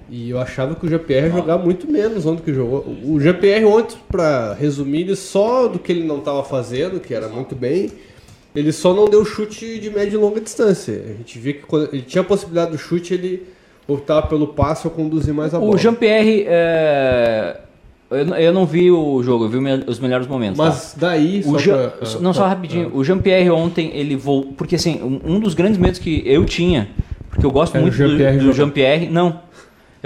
E 0.08 0.30
eu 0.30 0.38
achava 0.38 0.74
que 0.76 0.86
o 0.86 0.88
Jean-Pierre 0.88 1.26
ia 1.28 1.32
jogar 1.32 1.58
muito 1.58 1.90
menos 1.90 2.24
ontem 2.26 2.42
que 2.42 2.54
jogou. 2.54 2.86
O 3.04 3.18
Jean-Pierre 3.20 3.64
ontem, 3.64 3.96
pra 4.08 4.54
resumir, 4.54 5.00
ele 5.00 5.16
só 5.16 5.66
do 5.66 5.78
que 5.80 5.90
ele 5.90 6.04
não 6.04 6.20
tava 6.20 6.44
fazendo, 6.44 7.00
que 7.00 7.12
era 7.12 7.28
muito 7.28 7.56
bem, 7.56 7.90
ele 8.54 8.70
só 8.72 8.94
não 8.94 9.06
deu 9.08 9.24
chute 9.24 9.80
de 9.80 9.90
média 9.90 10.14
e 10.14 10.16
longa 10.16 10.40
distância. 10.40 11.02
A 11.04 11.12
gente 11.18 11.38
via 11.40 11.54
que 11.54 11.62
quando 11.66 11.88
ele 11.92 12.02
tinha 12.02 12.22
a 12.22 12.24
possibilidade 12.24 12.70
do 12.70 12.78
chute, 12.78 13.14
ele 13.14 13.42
optava 13.88 14.26
pelo 14.28 14.46
passe 14.48 14.86
ou 14.86 14.92
conduzir 14.92 15.34
mais 15.34 15.52
a 15.52 15.58
bola. 15.58 15.74
O 15.74 15.76
Jean-Pierre, 15.78 16.44
é... 16.48 17.56
eu, 18.10 18.52
não- 18.52 18.64
vi 18.64 18.90
o 18.90 19.20
jogo, 19.24 19.46
eu 19.46 19.48
vi 19.48 19.58
os 19.88 19.98
melhores 19.98 20.26
momentos. 20.28 20.56
tá? 20.56 20.64
Mas 20.66 20.94
daí, 20.96 21.40
O 21.40 21.50
só 21.52 21.58
Jean- 21.58 21.74
pra- 21.90 21.92
não, 22.20 22.32
só 22.32 22.40
pra- 22.42 22.48
rapidinho. 22.50 22.92
O 22.94 23.02
Jean-Pierre 23.04 23.50
ontem, 23.50 23.90
ele 23.92 24.14
voltou. 24.14 24.52
Porque 24.52 24.76
assim, 24.76 25.00
um, 25.24 25.40
dos 25.40 25.54
grandes 25.54 25.78
medos 25.78 25.98
que 25.98 26.22
eu 26.24 26.44
tinha, 26.44 26.88
porque 27.28 27.44
eu 27.44 27.50
gosto 27.50 27.74
Era 27.74 27.82
muito 27.82 27.96
do, 27.96 28.44
do. 28.46 28.52
Jean-Pierre. 28.52 29.08
Não. 29.08 29.44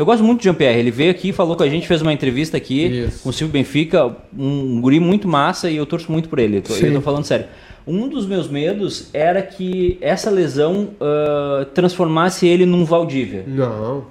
Eu 0.00 0.06
gosto 0.06 0.24
muito 0.24 0.40
do 0.40 0.44
Jean-Pierre. 0.44 0.78
Ele 0.78 0.90
veio 0.90 1.10
aqui, 1.10 1.30
falou 1.30 1.54
com 1.54 1.62
a 1.62 1.68
gente, 1.68 1.86
fez 1.86 2.00
uma 2.00 2.12
entrevista 2.12 2.56
aqui 2.56 2.86
Isso. 2.86 3.22
com 3.22 3.28
o 3.28 3.32
Silvio 3.32 3.52
Benfica. 3.52 4.16
Um, 4.36 4.80
guri 4.80 4.98
muito 4.98 5.28
massa 5.28 5.70
e 5.70 5.76
eu 5.76 5.84
torço 5.84 6.10
muito 6.10 6.26
por 6.26 6.38
ele. 6.38 6.56
Eu 6.56 6.62
tô, 6.62 6.74
eu 6.74 6.94
tô 6.94 7.00
falando 7.02 7.24
sério. 7.24 7.46
Um 7.86 8.08
dos 8.08 8.26
meus 8.26 8.48
medos 8.48 9.10
era 9.12 9.42
que 9.42 9.98
essa 10.00 10.30
lesão 10.30 10.90
ah, 11.00 11.66
transformasse 11.74 12.46
ele 12.46 12.64
num 12.64 12.84
Valdívia. 12.84 13.44
Não. 13.46 14.06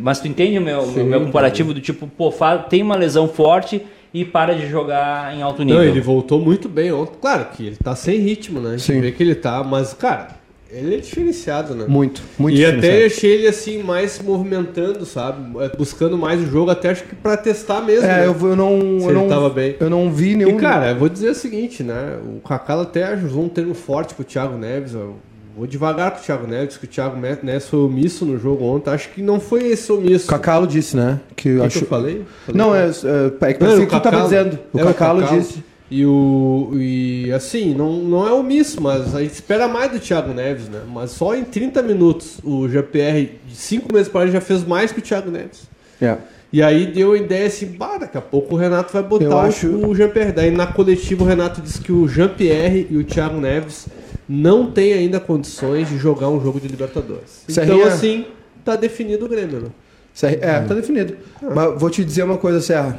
Mas 0.00 0.20
tu 0.20 0.28
entende 0.28 0.58
o 0.58 0.62
meu, 0.62 0.82
Sim, 0.82 1.02
meu 1.02 1.20
comparativo 1.22 1.74
do 1.74 1.80
tipo, 1.80 2.06
pô, 2.06 2.32
tem 2.68 2.80
uma 2.80 2.94
lesão 2.94 3.26
forte 3.26 3.82
e 4.14 4.24
para 4.24 4.54
de 4.54 4.68
jogar 4.68 5.34
em 5.34 5.42
alto 5.42 5.64
nível. 5.64 5.80
Não, 5.80 5.88
ele 5.88 6.00
voltou 6.00 6.38
muito 6.38 6.68
bem 6.68 6.92
ontem. 6.92 7.14
Claro 7.20 7.46
que 7.46 7.66
ele 7.66 7.76
tá 7.76 7.96
sem 7.96 8.20
ritmo, 8.20 8.60
né? 8.60 8.68
A 8.68 8.76
gente 8.76 8.82
Sim. 8.82 9.00
vê 9.00 9.10
que 9.10 9.22
ele 9.22 9.34
tá, 9.34 9.64
mas, 9.64 9.94
cara, 9.94 10.28
ele 10.72 10.94
é 10.94 10.98
diferenciado, 10.98 11.74
né? 11.74 11.84
Muito, 11.86 12.22
muito 12.38 12.56
e 12.58 12.64
até 12.64 13.04
achei 13.04 13.30
ele 13.32 13.46
assim, 13.46 13.82
mais 13.82 14.12
se 14.12 14.22
movimentando, 14.24 15.04
sabe? 15.04 15.58
É, 15.62 15.76
Buscando 15.76 16.16
mais 16.16 16.40
o 16.40 16.46
jogo, 16.46 16.70
até 16.70 16.90
acho 16.90 17.04
que 17.04 17.14
pra 17.14 17.36
testar 17.36 17.82
mesmo. 17.82 18.04
É, 18.06 18.20
né? 18.20 18.26
eu, 18.26 18.36
eu 18.48 18.56
não. 18.56 18.78
Se 19.00 19.06
eu 19.06 19.12
não, 19.12 19.28
tava 19.28 19.50
bem. 19.50 19.76
Eu 19.78 19.90
não 19.90 20.10
vi 20.10 20.30
E 20.32 20.36
nenhum. 20.36 20.56
cara, 20.56 20.90
eu 20.90 20.96
vou 20.96 21.08
dizer 21.08 21.30
o 21.30 21.34
seguinte, 21.34 21.82
né? 21.82 22.18
O 22.24 22.40
Kaká 22.40 22.80
até 22.80 23.14
usou 23.14 23.44
um 23.44 23.48
termo 23.48 23.74
forte 23.74 24.14
com 24.14 24.22
o 24.22 24.24
Thiago 24.24 24.56
Neves. 24.56 24.94
Eu 24.94 25.16
vou 25.54 25.66
devagar 25.66 26.12
com 26.12 26.18
o 26.20 26.22
Thiago 26.22 26.46
Neves, 26.46 26.78
que 26.78 26.86
o 26.86 26.88
Thiago 26.88 27.16
Neves 27.20 27.68
foi 27.68 27.80
omisso 27.80 28.24
no 28.24 28.38
jogo 28.38 28.64
ontem. 28.64 28.90
Acho 28.90 29.10
que 29.10 29.20
não 29.20 29.38
foi 29.38 29.66
esse 29.68 29.92
omisso. 29.92 30.24
o 30.24 30.28
Cacalo 30.28 30.66
disse, 30.66 30.96
né? 30.96 31.20
Que 31.36 31.54
que, 31.56 31.60
acho. 31.62 31.78
que 31.78 31.84
eu 31.84 31.88
falei? 31.88 32.22
Falei 32.46 32.58
Não, 32.58 32.74
é, 32.74 32.86
é, 32.86 33.50
é 33.50 33.52
que 33.52 33.62
Não, 33.62 33.74
o 33.76 33.80
que 33.80 33.86
tu 33.86 33.90
tava 33.90 34.02
Cacalo. 34.02 34.22
dizendo. 34.24 34.58
O 34.72 34.78
É, 34.80 34.84
Cacalo 34.84 35.22
disse. 35.24 35.62
E 35.94 36.06
o. 36.06 36.70
E 36.74 37.30
assim, 37.32 37.74
não, 37.74 37.92
não 37.92 38.26
é 38.26 38.32
omisso, 38.32 38.80
mas 38.80 39.14
a 39.14 39.20
gente 39.20 39.34
espera 39.34 39.68
mais 39.68 39.92
do 39.92 39.98
Thiago 40.00 40.32
Neves, 40.32 40.68
né? 40.68 40.80
Mas 40.90 41.10
só 41.10 41.34
em 41.34 41.44
30 41.44 41.82
minutos 41.82 42.38
o 42.42 42.66
GPR, 42.68 43.30
de 43.46 43.54
5 43.54 43.92
meses 43.92 44.08
para 44.08 44.22
ele, 44.22 44.32
já 44.32 44.40
fez 44.40 44.64
mais 44.64 44.90
que 44.90 45.00
o 45.00 45.02
Thiago 45.02 45.30
Neves. 45.30 45.68
É. 46.00 46.16
E 46.50 46.62
aí 46.62 46.86
deu 46.86 47.12
a 47.12 47.18
ideia 47.18 47.46
assim, 47.46 47.66
bah, 47.66 47.98
daqui 47.98 48.16
a 48.16 48.20
pouco 48.20 48.54
o 48.54 48.58
Renato 48.58 48.92
vai 48.92 49.02
botar 49.02 49.24
Eu 49.24 49.30
o, 49.32 49.38
acho- 49.38 49.68
o 49.68 49.94
Jean-Pierre. 49.94 50.32
Daí 50.32 50.50
na 50.50 50.66
coletiva 50.66 51.24
o 51.24 51.26
Renato 51.26 51.60
disse 51.60 51.80
que 51.80 51.92
o 51.92 52.06
Jean-Pierre 52.08 52.86
e 52.90 52.96
o 52.96 53.04
Thiago 53.04 53.40
Neves 53.40 53.86
não 54.28 54.70
têm 54.70 54.92
ainda 54.94 55.18
condições 55.20 55.88
de 55.88 55.96
jogar 55.98 56.28
um 56.28 56.42
jogo 56.42 56.58
de 56.60 56.68
Libertadores. 56.68 57.44
Então 57.48 57.64
Serrinha- 57.66 57.86
assim, 57.86 58.24
tá 58.64 58.76
definido 58.76 59.24
o 59.24 59.28
Grêmio, 59.28 59.60
né? 59.60 59.68
Serra- 60.14 60.38
É, 60.42 60.60
tá 60.60 60.74
definido. 60.74 61.16
Mas 61.54 61.78
vou 61.80 61.88
te 61.90 62.04
dizer 62.04 62.22
uma 62.22 62.36
coisa, 62.38 62.60
Serra. 62.60 62.98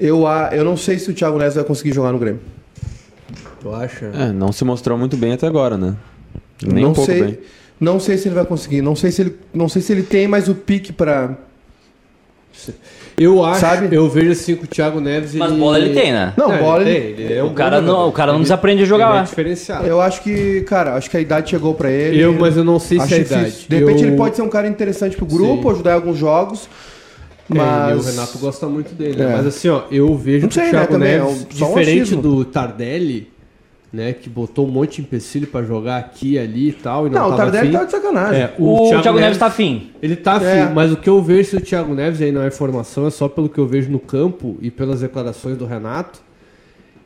Eu, 0.00 0.26
a- 0.26 0.48
eu 0.52 0.64
não 0.64 0.76
sei 0.76 0.98
se 0.98 1.10
o 1.10 1.14
Thiago 1.14 1.38
Neves 1.38 1.54
vai 1.56 1.64
conseguir 1.64 1.92
jogar 1.92 2.10
no 2.12 2.18
Grêmio. 2.18 2.40
Tu 3.60 3.74
acha? 3.74 4.06
É, 4.14 4.32
não 4.32 4.50
se 4.52 4.64
mostrou 4.64 4.96
muito 4.96 5.16
bem 5.16 5.32
até 5.34 5.46
agora, 5.46 5.76
né? 5.76 5.94
Nem 6.66 6.82
não 6.84 6.90
um 6.90 6.94
pouco 6.94 7.10
sei, 7.12 7.22
bem. 7.22 7.38
Não 7.78 8.00
sei 8.00 8.16
se 8.16 8.26
ele 8.28 8.34
vai 8.34 8.44
conseguir. 8.46 8.80
Não 8.82 8.96
sei 8.96 9.10
se 9.10 9.20
ele, 9.22 9.36
não 9.52 9.68
sei 9.68 9.82
se 9.82 9.92
ele 9.92 10.02
tem 10.02 10.26
mais 10.26 10.48
o 10.48 10.54
pique 10.54 10.92
pra. 10.92 11.36
Eu 13.16 13.44
acho, 13.44 13.60
Sabe? 13.60 13.94
eu 13.94 14.08
vejo 14.08 14.32
assim 14.32 14.56
que 14.56 14.64
o 14.64 14.66
Thiago 14.66 14.98
Neves. 15.00 15.34
Mas 15.34 15.52
bola 15.52 15.78
ele 15.78 15.94
tem, 15.94 16.10
né? 16.12 16.32
Não, 16.36 16.56
bola 16.58 16.80
ele, 16.82 16.90
ele. 16.90 17.14
tem, 17.14 17.24
ele 17.26 17.34
é 17.34 17.44
um 17.44 17.48
O 17.48 17.54
cara 17.54 17.80
não- 17.80 18.08
o 18.08 18.12
cara 18.12 18.32
não 18.32 18.38
Ele- 18.38 18.44
desaprende 18.44 18.82
a 18.82 18.86
jogar 18.86 19.04
ele 19.06 19.14
lá. 19.14 19.20
É 19.20 19.24
diferenciado. 19.24 19.86
Eu 19.86 20.00
acho 20.00 20.22
que, 20.22 20.62
cara, 20.62 20.94
acho 20.94 21.10
que 21.10 21.16
a 21.16 21.20
idade 21.20 21.50
chegou 21.50 21.74
pra 21.74 21.90
ele. 21.90 22.18
Eu, 22.18 22.32
mas 22.32 22.56
eu 22.56 22.64
não 22.64 22.78
sei 22.78 22.98
se 23.00 23.12
é 23.14 23.16
a 23.18 23.20
idade. 23.20 23.66
De 23.68 23.76
repente 23.78 24.02
Eu- 24.02 24.08
ele 24.08 24.16
pode 24.16 24.36
ser 24.36 24.42
um 24.42 24.48
cara 24.48 24.66
interessante 24.66 25.16
pro 25.16 25.26
grupo, 25.26 25.64
Sim. 25.68 25.70
ajudar 25.74 25.90
em 25.92 25.94
alguns 25.94 26.16
jogos. 26.18 26.68
É, 27.52 27.54
Mas. 27.56 27.96
e 27.96 27.98
o 28.08 28.10
Renato 28.10 28.38
gosta 28.38 28.66
muito 28.66 28.94
dele, 28.94 29.16
né? 29.16 29.32
É. 29.32 29.36
Mas 29.36 29.46
assim, 29.46 29.68
ó, 29.68 29.82
eu 29.90 30.14
vejo 30.16 30.42
Não 30.42 30.48
que 30.48 30.54
sei, 30.54 30.62
o 30.64 30.66
né, 30.66 30.70
Thiago 30.72 30.92
também, 30.92 31.08
é 31.12 31.18
Neves, 31.18 31.32
um- 31.32 31.56
só 31.56 31.64
um 31.64 31.68
diferente 31.68 32.02
achismo. 32.02 32.22
do 32.22 32.44
Tardelli, 32.44 33.30
né, 33.92 34.12
que 34.12 34.30
botou 34.30 34.68
um 34.68 34.70
monte 34.70 34.96
de 34.96 35.02
empecilho 35.02 35.46
pra 35.48 35.62
jogar 35.64 35.96
aqui 35.98 36.38
ali 36.38 36.68
e 36.68 36.72
tal, 36.72 37.06
e 37.06 37.10
não, 37.10 37.22
Não, 37.28 37.34
o 37.34 37.36
Tardelli 37.36 37.68
afim. 37.68 37.76
tá 37.78 37.84
de 37.84 37.90
sacanagem. 37.90 38.40
É, 38.42 38.54
O, 38.58 38.88
Thiago, 39.02 39.18
Neves 39.18 39.36
tá 39.38 39.46
afim. 39.46 39.90
Ele 40.00 40.14
tá 40.14 40.34
afim, 40.34 40.44
É. 40.46 40.70
mas 40.72 40.92
o 40.92 40.96
que 40.96 41.08
eu 41.10 41.20
vejo 41.20 41.56
do 41.58 41.60
Thiago 41.62 41.92
Neves 41.94 42.22
aí 42.22 42.30
não 42.30 42.42
é 42.42 42.46
informação, 42.46 43.06
é 43.06 43.10
só 43.10 43.28
pelo 43.28 43.48
que 43.48 43.58
eu 43.58 43.66
vejo 43.66 43.90
no 43.90 43.98
campo 43.98 44.56
e 44.62 44.70
pelas 44.70 45.00
declarações 45.00 45.56
do 45.56 45.66
Renato, 45.66 46.20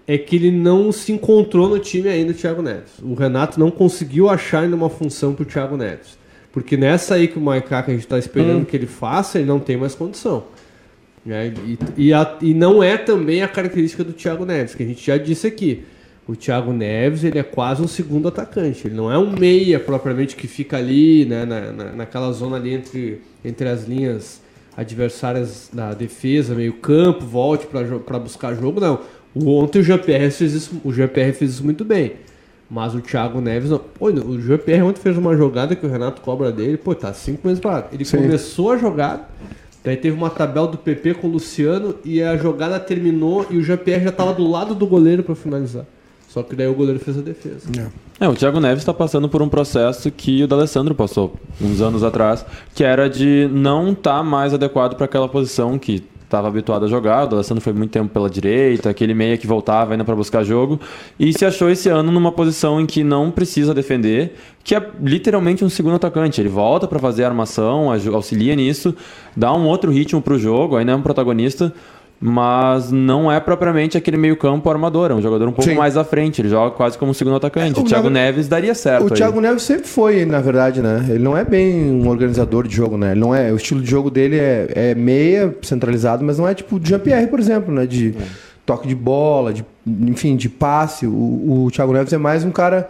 é 0.06 0.18
que 0.18 0.36
ele 0.36 0.50
não 0.50 0.92
se 0.92 1.10
encontrou 1.12 1.66
no 1.70 1.78
time 1.78 2.08
ainda, 2.10 2.32
o 2.32 2.34
Thiago 2.34 2.60
Neves. 2.60 2.98
O 3.02 3.14
Renato 3.14 3.58
não 3.58 3.70
conseguiu 3.70 4.28
achar 4.28 4.60
ainda 4.64 4.76
uma 4.76 4.90
função 4.90 5.32
pro 5.32 5.46
Thiago 5.46 5.78
Neves. 5.78 6.18
Porque 6.54 6.76
nessa 6.76 7.16
aí 7.16 7.28
que 7.28 7.36
o 7.36 7.42
Maicá 7.42 7.82
que 7.82 7.90
a 7.90 7.94
gente 7.94 8.06
tá 8.06 8.16
esperando 8.18 8.60
Hum. 8.60 8.64
que 8.64 8.74
ele 8.76 8.86
faça, 8.86 9.38
ele 9.38 9.46
não 9.48 9.58
tem 9.60 9.76
mais 9.76 9.94
condição. 9.94 10.44
né? 11.26 11.52
E, 11.66 11.78
e, 12.08 12.12
a- 12.12 12.36
e 12.42 12.52
não 12.54 12.82
é 12.82 12.96
também 12.98 13.42
a 13.42 13.48
característica 13.48 14.04
do 14.04 14.12
Thiago 14.12 14.44
Neves, 14.44 14.74
que 14.74 14.82
a 14.82 14.86
gente 14.86 15.04
já 15.04 15.16
disse 15.16 15.46
aqui. 15.46 15.82
O 16.28 16.36
Thiago 16.36 16.70
Neves 16.72 17.24
ele 17.24 17.38
é 17.38 17.42
quase 17.42 17.80
um 17.82 17.88
segundo 17.88 18.28
atacante. 18.28 18.86
Ele 18.86 18.94
não 18.94 19.10
é 19.10 19.16
um 19.18 19.30
meia 19.30 19.80
propriamente 19.80 20.36
que 20.36 20.46
fica 20.46 20.76
ali, 20.76 21.24
né, 21.24 21.44
na, 21.46 21.72
na- 21.72 21.92
naquela 21.92 22.30
zona 22.32 22.56
ali 22.56 22.72
entre, 22.74 23.20
entre 23.44 23.68
as 23.68 23.84
linhas 23.88 24.40
adversárias 24.76 25.70
da 25.72 25.94
defesa, 25.94 26.54
meio 26.54 26.74
campo, 26.74 27.24
volte 27.24 27.66
para 27.66 28.18
buscar 28.18 28.54
jogo. 28.54 28.78
Não. 28.80 29.00
O, 29.34 29.50
ontem 29.56 29.78
o 29.80 29.82
GPR 29.82 30.30
fez 30.30 30.52
isso, 30.52 30.80
o 30.84 30.92
GPR 30.92 31.32
fez 31.32 31.52
isso 31.52 31.64
muito 31.64 31.84
bem. 31.84 32.12
Mas 32.74 32.92
o 32.92 33.00
Thiago 33.00 33.40
Neves 33.40 33.70
não. 33.70 33.78
Pô, 33.78 34.08
o 34.08 34.40
GPR 34.40 34.82
ontem 34.82 35.00
fez 35.00 35.16
uma 35.16 35.36
jogada 35.36 35.76
que 35.76 35.86
o 35.86 35.88
Renato 35.88 36.20
cobra 36.20 36.50
dele. 36.50 36.76
Pô, 36.76 36.92
tá 36.92 37.12
cinco 37.14 37.46
meses 37.46 37.62
parado. 37.62 37.86
Ele 37.92 38.04
Sim. 38.04 38.16
começou 38.16 38.72
a 38.72 38.76
jogada. 38.76 39.22
Daí 39.84 39.96
teve 39.96 40.16
uma 40.16 40.28
tabela 40.28 40.66
do 40.66 40.76
PP 40.76 41.14
com 41.14 41.28
o 41.28 41.30
Luciano 41.30 41.94
e 42.04 42.20
a 42.20 42.36
jogada 42.36 42.80
terminou 42.80 43.46
e 43.48 43.58
o 43.58 43.62
GPR 43.62 44.02
já 44.02 44.10
tava 44.10 44.32
do 44.32 44.50
lado 44.50 44.74
do 44.74 44.88
goleiro 44.88 45.22
pra 45.22 45.36
finalizar. 45.36 45.84
Só 46.28 46.42
que 46.42 46.56
daí 46.56 46.66
o 46.66 46.74
goleiro 46.74 46.98
fez 46.98 47.16
a 47.16 47.20
defesa. 47.20 47.68
É, 48.18 48.28
o 48.28 48.34
Thiago 48.34 48.58
Neves 48.58 48.78
está 48.78 48.92
passando 48.92 49.28
por 49.28 49.40
um 49.40 49.48
processo 49.48 50.10
que 50.10 50.42
o 50.42 50.48
D'Alessandro 50.48 50.96
passou 50.96 51.36
uns 51.60 51.80
anos 51.80 52.02
atrás, 52.02 52.44
que 52.74 52.82
era 52.82 53.08
de 53.08 53.48
não 53.52 53.92
estar 53.92 54.24
mais 54.24 54.52
adequado 54.52 54.96
para 54.96 55.04
aquela 55.04 55.28
posição 55.28 55.78
que 55.78 56.02
estava 56.24 56.48
habituado 56.48 56.84
a 56.84 56.88
jogar. 56.88 57.24
O 57.24 57.28
D'Alessandro 57.28 57.62
foi 57.62 57.72
muito 57.72 57.90
tempo 57.90 58.08
pela 58.08 58.28
direita, 58.28 58.90
aquele 58.90 59.14
meia 59.14 59.38
que 59.38 59.46
voltava 59.46 59.92
ainda 59.92 60.04
para 60.04 60.16
buscar 60.16 60.42
jogo, 60.42 60.80
e 61.18 61.32
se 61.32 61.44
achou 61.44 61.70
esse 61.70 61.88
ano 61.88 62.10
numa 62.10 62.32
posição 62.32 62.80
em 62.80 62.86
que 62.86 63.04
não 63.04 63.30
precisa 63.30 63.72
defender, 63.72 64.36
que 64.62 64.74
é 64.74 64.90
literalmente 65.00 65.64
um 65.64 65.68
segundo 65.68 65.96
atacante. 65.96 66.40
Ele 66.40 66.48
volta 66.48 66.88
para 66.88 66.98
fazer 66.98 67.24
a 67.24 67.28
armação, 67.28 67.90
auxilia 68.12 68.56
nisso, 68.56 68.94
dá 69.36 69.52
um 69.52 69.66
outro 69.66 69.90
ritmo 69.90 70.20
para 70.20 70.34
o 70.34 70.38
jogo, 70.38 70.76
ainda 70.76 70.92
é 70.92 70.96
um 70.96 71.02
protagonista. 71.02 71.72
Mas 72.20 72.90
não 72.90 73.30
é 73.30 73.38
propriamente 73.38 73.98
aquele 73.98 74.16
meio-campo 74.16 74.70
armador, 74.70 75.10
é 75.10 75.14
um 75.14 75.20
jogador 75.20 75.46
um 75.46 75.52
pouco 75.52 75.70
Sim. 75.70 75.76
mais 75.76 75.96
à 75.96 76.04
frente. 76.04 76.40
Ele 76.40 76.48
joga 76.48 76.70
quase 76.70 76.96
como 76.96 77.12
segundo 77.12 77.36
atacante. 77.36 77.76
É, 77.76 77.82
o 77.82 77.84
o 77.84 77.86
Thiago 77.86 78.08
Neves- 78.08 78.36
Neves 78.36 78.48
daria 78.48 78.74
certo. 78.74 79.02
O 79.08 79.12
aí. 79.12 79.18
Thiago 79.18 79.40
Neves 79.40 79.62
sempre 79.62 79.86
foi, 79.86 80.24
na 80.24 80.40
verdade, 80.40 80.80
né? 80.80 81.04
Ele 81.10 81.18
não 81.22 81.36
é 81.36 81.44
bem 81.44 81.74
um 81.90 82.08
organizador 82.08 82.66
de 82.66 82.74
jogo, 82.74 82.96
né? 82.96 83.10
Ele 83.10 83.20
não 83.20 83.34
é, 83.34 83.52
o 83.52 83.56
estilo 83.56 83.82
de 83.82 83.90
jogo 83.90 84.10
dele 84.10 84.38
é, 84.38 84.68
é 84.74 84.94
meia, 84.94 85.54
centralizado, 85.60 86.24
mas 86.24 86.38
não 86.38 86.48
é 86.48 86.54
tipo 86.54 86.76
o 86.76 86.80
Jean-Pierre, 86.82 87.26
por 87.26 87.38
exemplo, 87.38 87.74
né? 87.74 87.84
De 87.86 88.14
toque 88.64 88.88
de 88.88 88.94
bola, 88.94 89.52
de, 89.52 89.62
enfim, 89.86 90.34
de 90.34 90.48
passe. 90.48 91.06
O, 91.06 91.64
o 91.66 91.70
Thiago 91.70 91.92
Neves 91.92 92.12
é 92.12 92.16
mais 92.18 92.42
um 92.42 92.50
cara 92.50 92.88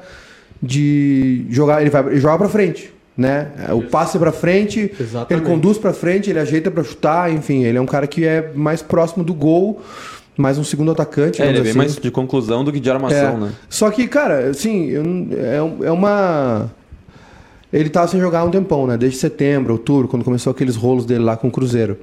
de 0.63 1.45
jogar, 1.51 1.81
ele 1.81 1.91
vai 1.91 2.07
ele 2.07 2.21
joga 2.21 2.39
pra 2.39 2.49
frente, 2.49 2.94
né? 3.17 3.49
O 3.73 3.83
passe 3.83 4.17
é 4.17 4.21
pra 4.21 4.33
frente, 4.33 4.93
Exatamente. 4.99 5.33
ele 5.33 5.41
conduz 5.55 5.79
pra 5.79 5.93
frente, 5.93 6.31
ele 6.31 6.39
ajeita 6.39 6.71
pra 6.71 6.83
chutar, 6.83 7.33
enfim, 7.33 7.63
ele 7.65 7.79
é 7.79 7.81
um 7.81 7.87
cara 7.87 8.07
que 8.07 8.25
é 8.25 8.51
mais 8.55 8.83
próximo 8.83 9.23
do 9.25 9.33
gol, 9.33 9.81
mais 10.37 10.59
um 10.59 10.65
segundo 10.65 10.91
atacante, 10.91 11.41
É, 11.41 11.45
ele 11.45 11.51
é 11.51 11.53
digamos 11.61 11.63
bem 11.63 11.71
assim. 11.71 11.79
mais 11.79 11.97
de 12.03 12.11
conclusão 12.11 12.65
do 12.65 12.73
que 12.73 12.81
de 12.81 12.91
armação, 12.91 13.37
É. 13.37 13.37
né? 13.37 13.53
Só 13.69 13.89
que, 13.91 14.09
cara, 14.09 14.49
assim, 14.51 14.91
é, 15.33 15.87
é 15.87 15.91
uma. 15.93 16.71
Ele 17.73 17.89
tava 17.89 18.07
sem 18.09 18.21
jogar 18.21 18.41
há 18.41 18.45
um 18.45 18.51
tempão, 18.51 18.87
né? 18.87 18.97
Desde 18.97 19.19
setembro, 19.19 19.73
outubro, 19.73 20.07
quando 20.09 20.25
começou 20.25 20.51
aqueles 20.51 20.77
rolos 20.77 21.05
dele 21.05 21.25
lá 21.25 21.37
com 21.37 21.49
o 21.49 21.51
Cruzeiro. 21.51 21.99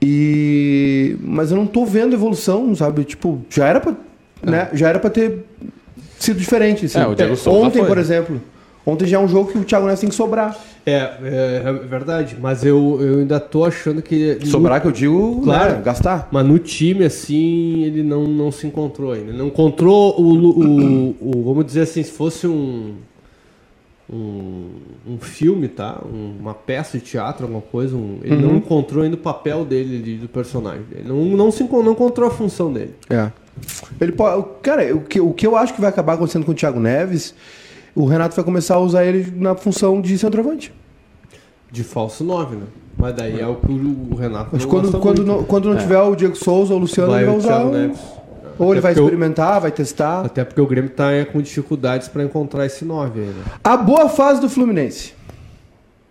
E. 0.00 1.16
Mas 1.22 1.50
eu 1.50 1.56
não 1.56 1.66
tô 1.66 1.84
vendo 1.86 2.14
evolução, 2.14 2.74
sabe? 2.74 3.04
Tipo, 3.04 3.40
já 3.48 3.66
era 3.66 3.80
pra. 3.80 3.94
Né? 4.42 4.68
Já 4.74 4.88
era 4.90 4.98
pra 4.98 5.08
ter 5.10 5.44
sido 6.18 6.38
diferente. 6.38 6.84
Assim. 6.86 6.98
É, 6.98 7.36
Souza 7.36 7.50
Ontem, 7.50 7.84
por 7.84 7.96
exemplo. 7.98 8.40
Ontem 8.86 9.06
já 9.06 9.16
é 9.16 9.20
um 9.20 9.26
jogo 9.28 9.50
que 9.50 9.56
o 9.58 9.64
Thiago 9.64 9.86
Neves 9.86 10.00
tem 10.00 10.08
que 10.10 10.14
sobrar. 10.14 10.54
É, 10.84 10.92
é, 10.92 11.62
é 11.64 11.72
verdade. 11.72 12.36
Mas 12.38 12.62
eu, 12.64 12.98
eu 13.00 13.18
ainda 13.20 13.40
tô 13.40 13.64
achando 13.64 14.02
que. 14.02 14.36
no- 14.40 14.46
Sobrar 14.46 14.80
que 14.82 14.86
eu 14.86 14.92
digo, 14.92 15.40
Claro. 15.42 15.72
né? 15.76 15.82
Gastar. 15.82 16.28
Mas 16.30 16.44
no 16.46 16.58
time, 16.58 17.04
assim, 17.04 17.82
ele 17.84 18.02
não, 18.02 18.24
não 18.24 18.52
se 18.52 18.66
encontrou 18.66 19.12
ainda. 19.12 19.30
Ele 19.30 19.38
não 19.38 19.46
encontrou 19.46 20.20
o, 20.20 20.34
Lu- 20.34 20.58
o, 20.58 21.16
o- 21.38 21.42
Vamos 21.44 21.64
dizer 21.64 21.80
assim, 21.82 22.02
se 22.02 22.10
fosse 22.12 22.46
um. 22.46 22.94
Um, 24.12 24.66
um 25.08 25.18
filme, 25.18 25.66
tá? 25.66 25.98
Um- 26.04 26.36
uma 26.38 26.52
peça 26.52 26.98
de 26.98 27.04
teatro, 27.04 27.44
alguma 27.44 27.62
coisa. 27.62 27.96
um- 27.96 28.18
ele 28.22 28.36
não 28.36 28.56
encontrou 28.56 29.02
ainda 29.02 29.16
o 29.16 29.18
papel 29.18 29.64
dele, 29.64 29.98
de- 30.02 30.16
do 30.18 30.28
personagem. 30.28 30.82
Ele 30.92 31.08
não, 31.08 31.24
não, 31.24 31.50
se, 31.50 31.62
não 31.64 31.92
encontrou 31.92 32.28
a 32.28 32.30
função 32.30 32.70
dele. 32.70 32.94
É. 33.08 33.30
Ele 33.98 34.12
pode, 34.12 34.44
cara, 34.62 34.94
o 34.94 35.00
que, 35.00 35.18
o 35.20 35.32
que 35.32 35.46
eu 35.46 35.56
acho 35.56 35.72
que 35.72 35.80
vai 35.80 35.88
acabar 35.88 36.14
acontecendo 36.14 36.44
com 36.44 36.52
o 36.52 36.54
Thiago 36.54 36.78
Neves, 36.78 37.34
o 37.94 38.04
Renato 38.06 38.34
vai 38.34 38.44
começar 38.44 38.74
a 38.76 38.80
usar 38.80 39.04
ele 39.04 39.32
na 39.36 39.54
função 39.54 40.00
de 40.00 40.16
centroavante. 40.18 40.72
De 41.70 41.82
falso 41.84 42.22
9, 42.24 42.56
né? 42.56 42.62
Mas 42.96 43.14
daí 43.14 43.40
é 43.40 43.46
o 43.46 43.56
que 43.56 43.72
o, 43.72 44.14
Renato 44.14 44.50
Mas 44.52 44.62
não 44.62 44.70
quando, 44.70 44.82
gosta 44.84 44.98
quando, 44.98 45.16
muito. 45.18 45.28
não, 45.40 45.44
quando 45.44 45.68
não 45.70 45.76
tiver 45.76 46.00
o 46.00 46.14
Diego 46.14 46.36
Souza 46.36 46.72
ou 46.72 46.78
o 46.78 46.82
Luciano, 46.82 47.10
Vai 47.10 47.22
ele 47.22 47.26
vai 47.26 47.34
o 47.34 47.38
usar. 47.38 47.64
Neves. 47.64 47.98
Ou 48.56 48.68
ele 48.72 48.78
Até 48.78 48.80
vai 48.82 48.92
eu- 48.92 49.04
experimentar, 49.04 49.60
vai 49.60 49.72
testar. 49.72 50.24
Até 50.24 50.44
porque 50.44 50.60
o 50.60 50.66
Grêmio 50.66 50.90
tá 50.90 51.10
é, 51.10 51.24
com 51.24 51.42
dificuldades 51.42 52.06
pra 52.06 52.22
encontrar 52.22 52.64
esse 52.64 52.84
9 52.84 53.20
aí, 53.20 53.26
né? 53.26 53.42
A 53.64 53.76
boa 53.76 54.08
fase 54.08 54.40
do 54.40 54.48
Fluminense. 54.48 55.12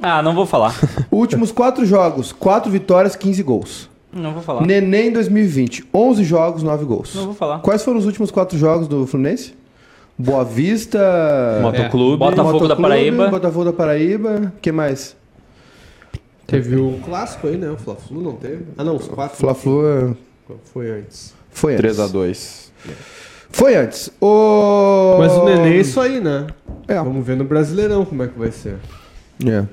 Ah, 0.02 0.22
não 0.22 0.36
vou 0.36 0.46
falar. 0.46 0.76
Últimos 1.10 1.52
quatro 1.54 1.86
jogos, 1.86 2.34
quatro 2.34 2.70
vitórias, 2.70 3.16
15 3.16 3.42
gols. 3.44 3.90
Não 4.12 4.34
vou 4.34 4.42
falar. 4.44 4.66
Neném 4.66 5.10
2020, 5.12 5.86
11 5.94 6.24
jogos, 6.26 6.62
9 6.62 6.84
gols. 6.84 7.16
Não 7.16 7.26
vou 7.28 7.34
falar. 7.34 7.60
Quais 7.60 7.82
foram 7.82 7.98
os 7.98 8.06
últimos 8.06 8.30
quatro 8.30 8.58
jogos 8.58 8.88
do 8.90 9.08
Fluminense? 9.08 9.54
Boa 10.18 10.44
Vista, 10.46 11.60
Motoclube. 11.62 12.18
Botafogo 12.18 12.46
da 12.68 12.76
Motoclube, 12.76 12.82
Paraíba. 12.82 13.28
Botafogo 13.30 13.66
da 13.66 13.74
Paraíba, 13.74 14.54
que 14.62 14.72
mais? 14.72 15.16
Teve 16.46 16.76
o 16.76 17.00
clássico 17.04 17.48
aí, 17.48 17.58
né? 17.58 17.72
O 17.72 17.78
Fla-Flu 17.78 18.22
não 18.22 18.34
teve? 18.34 18.64
Ah, 18.78 18.84
não, 18.84 18.96
os 18.98 19.08
quatro. 19.08 19.38
Fla-Flu 19.38 19.86
é- 19.88 20.14
Foi 20.72 20.92
antes. 20.92 21.34
foi 21.50 21.74
antes. 21.76 21.98
3x2. 21.98 22.72
Foi 23.50 23.76
antes. 23.76 24.12
O... 24.22 25.16
Mas 25.20 25.32
o 25.32 25.46
Nenê 25.46 25.78
é 25.78 25.82
isso 25.82 26.00
aí, 26.00 26.20
né? 26.20 26.48
É. 26.88 26.96
Vamos 26.96 27.26
ver 27.26 27.36
no 27.38 27.44
Brasileirão 27.44 28.06
como 28.06 28.24
é 28.24 28.28
que 28.28 28.38
vai 28.38 28.52
ser. 28.52 28.76
É. 29.46 29.64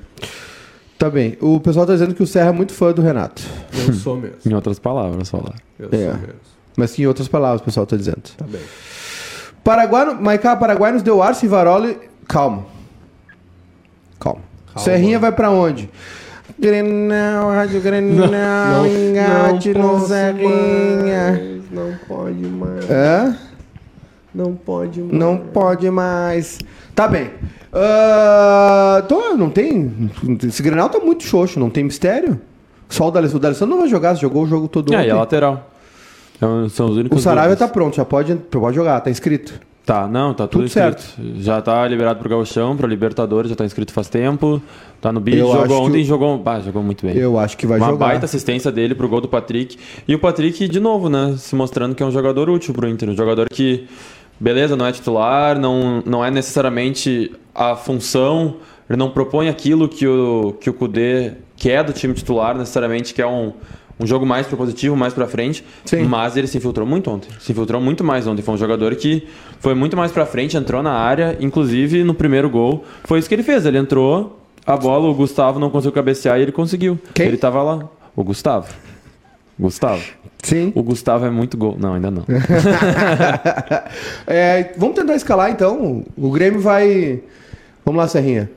Tá 0.97 1.09
bem. 1.09 1.37
O 1.41 1.59
pessoal 1.59 1.85
tá 1.85 1.93
dizendo 1.93 2.13
que 2.15 2.21
o 2.23 2.27
Serra 2.27 2.49
é 2.49 2.53
muito 2.53 2.73
fã 2.73 2.91
do 2.91 3.01
Renato. 3.01 3.41
Eu 3.87 3.93
sou 3.93 4.15
mesmo. 4.17 4.37
Em 4.45 4.53
outras 4.53 4.79
palavras, 4.79 5.29
falar. 5.29 5.55
Eu 5.79 5.87
É. 5.91 5.97
sou 6.11 6.19
mesmo. 6.19 6.33
Mas 6.77 6.93
que 6.93 7.03
em 7.03 7.05
outras 7.07 7.27
palavras 7.27 7.61
o 7.61 7.65
pessoal 7.65 7.85
tá 7.85 7.97
dizendo. 7.97 8.21
Tá 8.37 8.45
bem. 8.45 8.61
Paraguai, 9.63 10.17
Maiká, 10.19 10.55
Paraguai 10.55 10.91
nos 10.91 11.03
deu 11.03 11.21
Arce 11.21 11.45
e 11.45 11.49
Varoli. 11.49 11.97
Calma. 12.27 12.65
Calma. 14.19 14.41
Calma. 14.73 14.79
Serrinha 14.81 15.19
vai 15.19 15.31
pra 15.31 15.49
onde? 15.51 15.89
Grenal, 16.59 17.49
Rádio 17.49 17.81
Grenal, 17.81 18.85
engate 18.85 19.73
no 19.73 19.89
posso 19.89 20.07
Serrinha. 20.07 21.31
mais, 21.31 21.71
Não 21.71 21.93
pode 22.07 22.45
mais. 22.47 22.89
É? 22.89 23.35
Não 24.33 24.53
pode 24.55 25.01
mais. 25.01 25.13
Não 25.13 25.37
pode 25.37 25.89
mais. 25.89 26.59
Tá 26.95 27.07
bem. 27.07 27.31
Ah, 27.73 29.01
então, 29.05 29.37
não 29.37 29.49
tem. 29.49 30.09
Esse 30.47 30.61
Grenal 30.61 30.89
tá 30.89 30.99
muito 30.99 31.23
xoxo, 31.23 31.59
não 31.59 31.69
tem 31.69 31.83
mistério. 31.83 32.39
Só 32.89 33.07
o 33.07 33.11
D'Alessandro. 33.11 33.37
O 33.37 33.41
D'Alessandro 33.41 33.73
não 33.75 33.81
vai 33.81 33.89
jogar, 33.89 34.13
jogou 34.15 34.43
o 34.43 34.47
jogo 34.47 34.67
todo 34.67 34.93
É, 34.93 34.97
ontem. 34.97 35.07
e 35.07 35.11
a 35.11 35.15
lateral. 35.15 35.70
Então, 36.41 36.67
são 36.69 36.87
os 36.89 36.97
únicos 36.97 37.19
O 37.19 37.21
Saravia 37.21 37.49
tá 37.55 37.65
dúvidas. 37.65 37.71
pronto, 37.71 37.95
já 37.97 38.03
pode, 38.05 38.33
pode 38.35 38.75
jogar, 38.75 38.99
tá 39.01 39.11
inscrito. 39.11 39.53
Tá, 39.85 40.07
não, 40.07 40.33
tá 40.33 40.47
tudo, 40.47 40.63
Tudo 40.63 40.65
inscrito. 40.65 41.03
Já 41.41 41.61
tá 41.61 41.87
liberado 41.87 42.19
pro 42.19 42.29
Gauchão, 42.29 42.75
pro 42.75 42.87
Libertadores, 42.87 43.49
já 43.49 43.55
tá 43.55 43.63
inscrito 43.65 43.93
faz 43.93 44.07
tempo. 44.09 44.59
Tá 44.99 45.11
no 45.11 45.19
bid, 45.19 45.37
jogou 45.39 45.65
que 45.67 45.73
ontem, 45.73 46.01
o- 46.01 46.05
jogou, 46.05 46.41
ah, 46.45 46.59
jogou 46.59 46.81
muito 46.83 47.05
bem. 47.05 47.15
Eu 47.15 47.37
acho 47.37 47.57
que 47.57 47.67
vai 47.67 47.77
Uma 47.79 47.89
jogar. 47.89 48.07
baita 48.07 48.25
assistência 48.25 48.71
dele 48.71 48.95
pro 48.95 49.07
gol 49.07 49.21
do 49.21 49.27
Patrick. 49.27 49.77
E 50.07 50.15
o 50.15 50.19
Patrick, 50.19 50.67
de 50.67 50.79
novo, 50.79 51.09
né? 51.09 51.35
Se 51.37 51.55
mostrando 51.55 51.93
que 51.93 52.01
é 52.01 52.05
um 52.05 52.11
jogador 52.11 52.49
útil 52.49 52.73
pro 52.73 52.87
Inter. 52.87 53.09
Um 53.09 53.15
jogador 53.15 53.47
que, 53.49 53.87
beleza, 54.39 54.75
não 54.75 54.85
é 54.85 54.91
titular, 54.91 55.59
não, 55.59 56.01
não 56.05 56.23
é 56.23 56.29
necessariamente 56.31 57.31
a 57.53 57.75
função, 57.75 58.57
ele 58.89 58.97
não 58.97 59.09
propõe 59.09 59.49
aquilo 59.49 59.87
que 59.89 60.07
o, 60.07 60.55
que 60.59 60.69
o 60.69 60.73
Kudê 60.73 61.33
quer 61.57 61.83
do 61.83 61.91
time 61.93 62.13
titular, 62.13 62.55
necessariamente, 62.57 63.13
que 63.15 63.21
é 63.21 63.27
um, 63.27 63.53
um 64.01 64.07
jogo 64.07 64.25
mais 64.25 64.47
propositivo, 64.47 64.95
mais 64.95 65.13
pra 65.13 65.27
frente. 65.27 65.63
Sim. 65.85 66.03
Mas 66.03 66.35
ele 66.35 66.47
se 66.47 66.57
infiltrou 66.57 66.87
muito 66.87 67.09
ontem. 67.11 67.29
Se 67.39 67.51
infiltrou 67.51 67.79
muito 67.79 68.03
mais 68.03 68.25
ontem. 68.25 68.41
Foi 68.41 68.55
um 68.55 68.57
jogador 68.57 68.95
que 68.95 69.27
foi 69.59 69.75
muito 69.75 69.95
mais 69.95 70.11
pra 70.11 70.25
frente, 70.25 70.57
entrou 70.57 70.81
na 70.81 70.93
área, 70.93 71.37
inclusive 71.39 72.03
no 72.03 72.13
primeiro 72.13 72.49
gol. 72.49 72.83
Foi 73.03 73.19
isso 73.19 73.29
que 73.29 73.35
ele 73.35 73.43
fez. 73.43 73.65
Ele 73.65 73.77
entrou, 73.77 74.39
a 74.65 74.75
bola, 74.75 75.07
o 75.07 75.13
Gustavo 75.13 75.59
não 75.59 75.69
conseguiu 75.69 75.93
cabecear 75.93 76.39
e 76.39 76.41
ele 76.41 76.51
conseguiu. 76.51 76.99
Quem? 77.13 77.27
Ele 77.27 77.37
tava 77.37 77.61
lá. 77.61 77.87
O 78.15 78.23
Gustavo. 78.23 78.73
Gustavo. 79.57 80.03
Sim. 80.41 80.71
O 80.73 80.81
Gustavo 80.81 81.25
é 81.25 81.29
muito 81.29 81.55
gol. 81.55 81.77
Não, 81.79 81.93
ainda 81.93 82.09
não. 82.09 82.25
É, 84.25 84.73
vamos 84.77 84.95
tentar 84.95 85.15
escalar 85.15 85.51
então. 85.51 86.03
O 86.17 86.31
Grêmio 86.31 86.59
vai. 86.59 87.21
Vamos 87.85 87.99
lá, 87.99 88.07
Serrinha. 88.07 88.49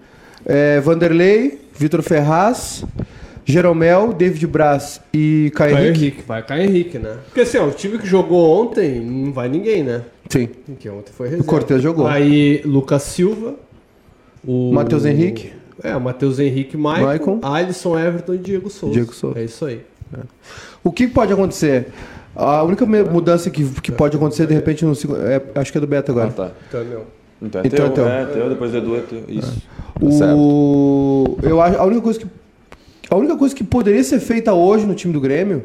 É, 0.46 0.80
Vanderlei, 0.80 1.60
Vitor 1.76 2.02
Ferraz, 2.02 2.84
Jeromel, 3.44 4.12
David 4.12 4.46
Braz 4.46 5.00
e 5.12 5.52
Caio 5.54 5.78
Henrique. 5.78 6.00
Henrique. 6.00 6.22
Vai 6.26 6.42
Caio 6.42 6.62
Henrique, 6.62 6.98
né? 6.98 7.16
Porque 7.26 7.42
assim, 7.42 7.58
ó, 7.58 7.66
o 7.66 7.70
time 7.70 7.98
que 7.98 8.06
jogou 8.06 8.62
ontem 8.62 9.00
não 9.00 9.32
vai 9.32 9.48
ninguém, 9.48 9.82
né? 9.82 10.02
Sim. 10.28 10.48
Que 10.78 10.88
ontem 10.88 11.12
foi 11.12 11.28
reserva. 11.28 11.48
Cortez 11.48 11.82
jogou. 11.82 12.06
Aí 12.06 12.62
Lucas 12.64 13.02
Silva. 13.02 13.54
O 14.46 14.72
Matheus 14.72 15.04
Henrique. 15.04 15.52
É, 15.82 15.94
o 15.96 16.00
Matheus 16.00 16.38
Henrique, 16.38 16.76
Maicon, 16.76 17.04
Maicon. 17.04 17.40
Alisson, 17.42 17.98
Everton 17.98 18.34
e 18.34 18.38
Diego 18.38 18.70
Souza. 18.70 18.94
Diego 18.94 19.12
Souza. 19.12 19.38
É 19.38 19.44
isso 19.44 19.64
aí. 19.64 19.82
O 20.82 20.92
que 20.92 21.08
pode 21.08 21.32
acontecer? 21.32 21.88
A 22.36 22.62
única 22.62 22.84
mudança 22.86 23.50
que, 23.50 23.64
que 23.80 23.92
pode 23.92 24.16
acontecer 24.16 24.46
de 24.46 24.54
repente 24.54 24.84
no 24.84 24.94
segundo. 24.94 25.20
é, 25.26 25.40
acho 25.54 25.70
que 25.70 25.78
é 25.78 25.80
do 25.80 25.86
Beto 25.86 26.12
agora. 26.12 26.30
tá. 26.30 26.50
Então, 26.68 26.84
meu. 26.84 27.06
Então 27.42 27.60
é 27.60 27.66
Então 27.66 27.86
é 27.86 27.90
teu. 27.90 28.08
É 28.08 28.24
teu, 28.26 28.48
depois 28.48 28.72
do 28.72 28.78
Edu 28.78 28.96
é 28.96 29.00
teu. 29.00 29.24
Isso. 29.28 29.62
O... 30.02 31.38
Eu 31.42 31.60
acho 31.60 31.78
a 31.78 31.84
única 31.84 32.00
coisa 32.00 32.18
que 32.18 32.26
a 33.10 33.16
única 33.16 33.36
coisa 33.36 33.54
que 33.54 33.64
poderia 33.64 34.02
ser 34.02 34.20
feita 34.20 34.52
hoje 34.52 34.86
no 34.86 34.94
time 34.94 35.12
do 35.12 35.20
Grêmio, 35.20 35.64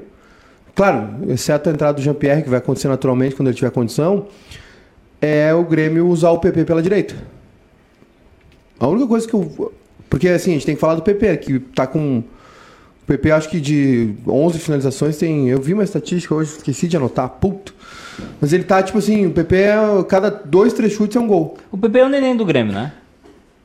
claro, 0.76 1.10
exceto 1.30 1.70
a 1.70 1.74
entrada 1.74 1.94
do 1.94 2.02
Jean-Pierre 2.02 2.44
que 2.44 2.50
vai 2.50 2.60
acontecer 2.60 2.88
naturalmente 2.88 3.36
quando 3.36 3.48
ele 3.48 3.56
tiver 3.56 3.72
condição, 3.72 4.28
é 5.22 5.54
o 5.54 5.64
Grêmio 5.64 6.08
usar 6.08 6.32
o 6.32 6.40
PP 6.40 6.66
pela 6.66 6.82
direita. 6.82 7.16
A 8.80 8.88
única 8.88 9.08
coisa 9.08 9.28
que 9.28 9.34
eu. 9.34 9.74
Porque 10.10 10.28
assim, 10.30 10.52
a 10.52 10.54
gente 10.54 10.66
tem 10.66 10.76
que 10.76 10.82
falar 10.82 10.96
do 10.96 11.02
PP, 11.02 11.38
que 11.38 11.60
tá 11.60 11.86
com. 11.86 12.20
O 12.20 13.06
PP, 13.06 13.32
acho 13.32 13.50
que 13.50 13.60
de 13.60 14.14
11 14.28 14.60
finalizações 14.60 15.18
tem. 15.18 15.50
Eu 15.50 15.62
vi 15.62 15.74
uma 15.74 15.84
estatística 15.84 16.34
hoje, 16.34 16.58
esqueci 16.58 16.88
de 16.88 16.96
anotar, 16.96 17.28
puto. 17.30 17.74
Mas 18.40 18.54
ele 18.54 18.64
tá 18.64 18.82
tipo 18.84 18.98
assim, 18.98 19.26
o 19.26 19.32
PP, 19.32 19.56
é, 19.56 19.78
cada 20.08 20.30
dois, 20.30 20.74
três 20.74 20.94
chutes 20.94 21.16
é 21.16 21.20
um 21.20 21.28
gol. 21.28 21.58
O 21.72 21.78
PP 21.78 22.00
é 22.00 22.06
o 22.06 22.10
neném 22.10 22.36
do 22.36 22.46
Grêmio, 22.46 22.74
né? 22.74 22.94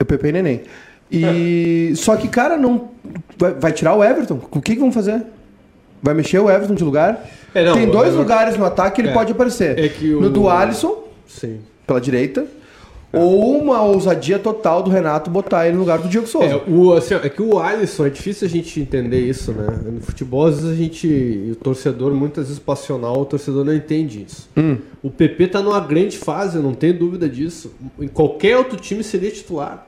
O 0.01 0.05
PP 0.05 0.29
e 0.29 0.33
Neném. 0.33 0.63
E. 1.11 1.93
Só 1.97 2.17
que, 2.17 2.29
cara, 2.29 2.57
não. 2.57 2.89
Vai, 3.39 3.53
vai 3.55 3.73
tirar 3.73 3.95
o 3.95 4.03
Everton? 4.03 4.41
O 4.51 4.61
que, 4.61 4.75
que 4.75 4.81
vão 4.81 4.91
fazer? 4.93 5.23
Vai 6.03 6.15
mexer 6.15 6.39
o 6.39 6.51
Everton 6.51 6.75
de 6.75 6.85
lugar? 6.85 7.25
É, 7.55 7.65
não, 7.65 7.75
Tem 7.75 7.87
dois 7.87 8.09
Everton- 8.09 8.19
lugares 8.23 8.57
no 8.57 8.65
ataque 8.65 8.97
que 8.97 9.01
ele 9.03 9.09
É. 9.09 9.13
pode 9.13 9.33
aparecer. 9.33 9.79
É 9.79 9.89
que 9.89 10.13
o- 10.15 10.21
No 10.21 10.31
do 10.31 10.49
Alisson, 10.49 11.05
Sim. 11.27 11.61
pela 11.87 12.01
direita. 12.01 12.47
Ou 13.17 13.57
uma 13.63 13.81
ousadia 13.81 14.41
total 14.41 14.83
do 14.83 14.91
Renato 14.91 15.31
botar 15.31 15.67
ele 15.69 15.75
no 15.75 15.81
lugar 15.83 15.99
do 16.01 16.09
Diego 16.09 16.27
Souza. 16.27 16.49
É, 16.49 16.63
o, 16.69 16.93
assim, 16.95 17.15
é 17.15 17.29
que 17.29 17.41
o 17.41 17.61
Alisson, 17.61 18.07
é 18.07 18.11
difícil 18.11 18.45
a 18.49 18.51
gente 18.51 18.81
entender 18.81 19.21
isso, 19.21 19.53
né? 19.53 19.67
No 19.85 20.01
futebol, 20.01 20.47
às 20.47 20.57
vezes 20.57 20.73
a 20.73 20.75
gente. 20.75 21.51
O 21.53 21.55
torcedor, 21.55 22.13
muitas 22.13 22.47
vezes 22.49 22.59
passional, 22.59 23.21
o 23.21 23.25
torcedor 23.25 23.65
não 23.65 23.73
entende 23.73 24.25
isso. 24.27 24.51
Hum. 24.57 24.79
O 25.01 25.11
PP 25.13 25.47
tá 25.47 25.63
numa 25.63 25.79
grande 25.79 26.19
fase, 26.19 26.57
eu 26.57 26.63
não 26.63 26.75
tenho 26.75 26.99
dúvida 26.99 27.29
disso. 27.29 27.73
Em 28.01 28.09
qualquer 28.09 28.57
outro 28.57 28.77
time 28.77 29.05
seria 29.05 29.31
titular. 29.31 29.87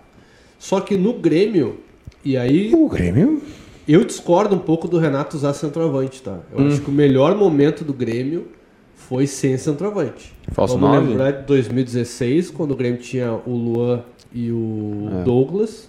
Só 0.67 0.81
que 0.81 0.97
no 0.97 1.13
Grêmio, 1.13 1.77
e 2.25 2.37
aí 2.37 2.73
O 2.75 2.89
Grêmio? 2.89 3.41
eu 3.87 4.03
discordo 4.05 4.57
um 4.57 4.59
pouco 4.59 4.89
do 4.89 4.99
Renato 4.99 5.37
usar 5.37 5.53
centroavante, 5.55 6.21
tá? 6.21 6.41
Eu 6.53 6.59
Hum. 6.65 6.67
acho 6.67 6.81
que 6.81 6.91
o 6.91 6.93
melhor 6.93 7.37
momento 7.37 7.85
do 7.85 7.93
Grêmio 7.93 8.49
foi 8.97 9.29
sem 9.29 9.57
centroavante. 9.57 10.35
Falso 10.51 10.77
Vamos 10.77 10.97
nove? 10.97 11.11
lembrar 11.11 11.31
de 11.31 11.47
2016, 11.47 12.51
quando 12.51 12.73
o 12.73 12.77
Grêmio 12.77 12.99
tinha 12.99 13.31
o 13.47 13.55
Luan 13.55 14.03
e 14.35 14.51
o 14.51 15.09
É. 15.21 15.23
Douglas. 15.23 15.89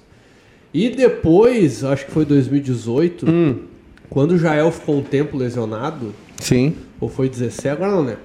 E 0.71 0.89
depois, 0.89 1.83
acho 1.83 2.05
que 2.05 2.11
foi 2.11 2.23
2018, 2.23 3.25
Hum. 3.27 3.55
quando 4.11 4.33
o 4.33 4.37
Jael 4.37 4.71
ficou 4.71 4.99
um 4.99 5.01
tempo 5.01 5.35
lesionado, 5.35 6.13
Sim. 6.39 6.75
ou 7.01 7.09
foi 7.09 7.27
17, 7.27 7.69
agora 7.69 7.93
não 7.93 8.01
lembro. 8.03 8.19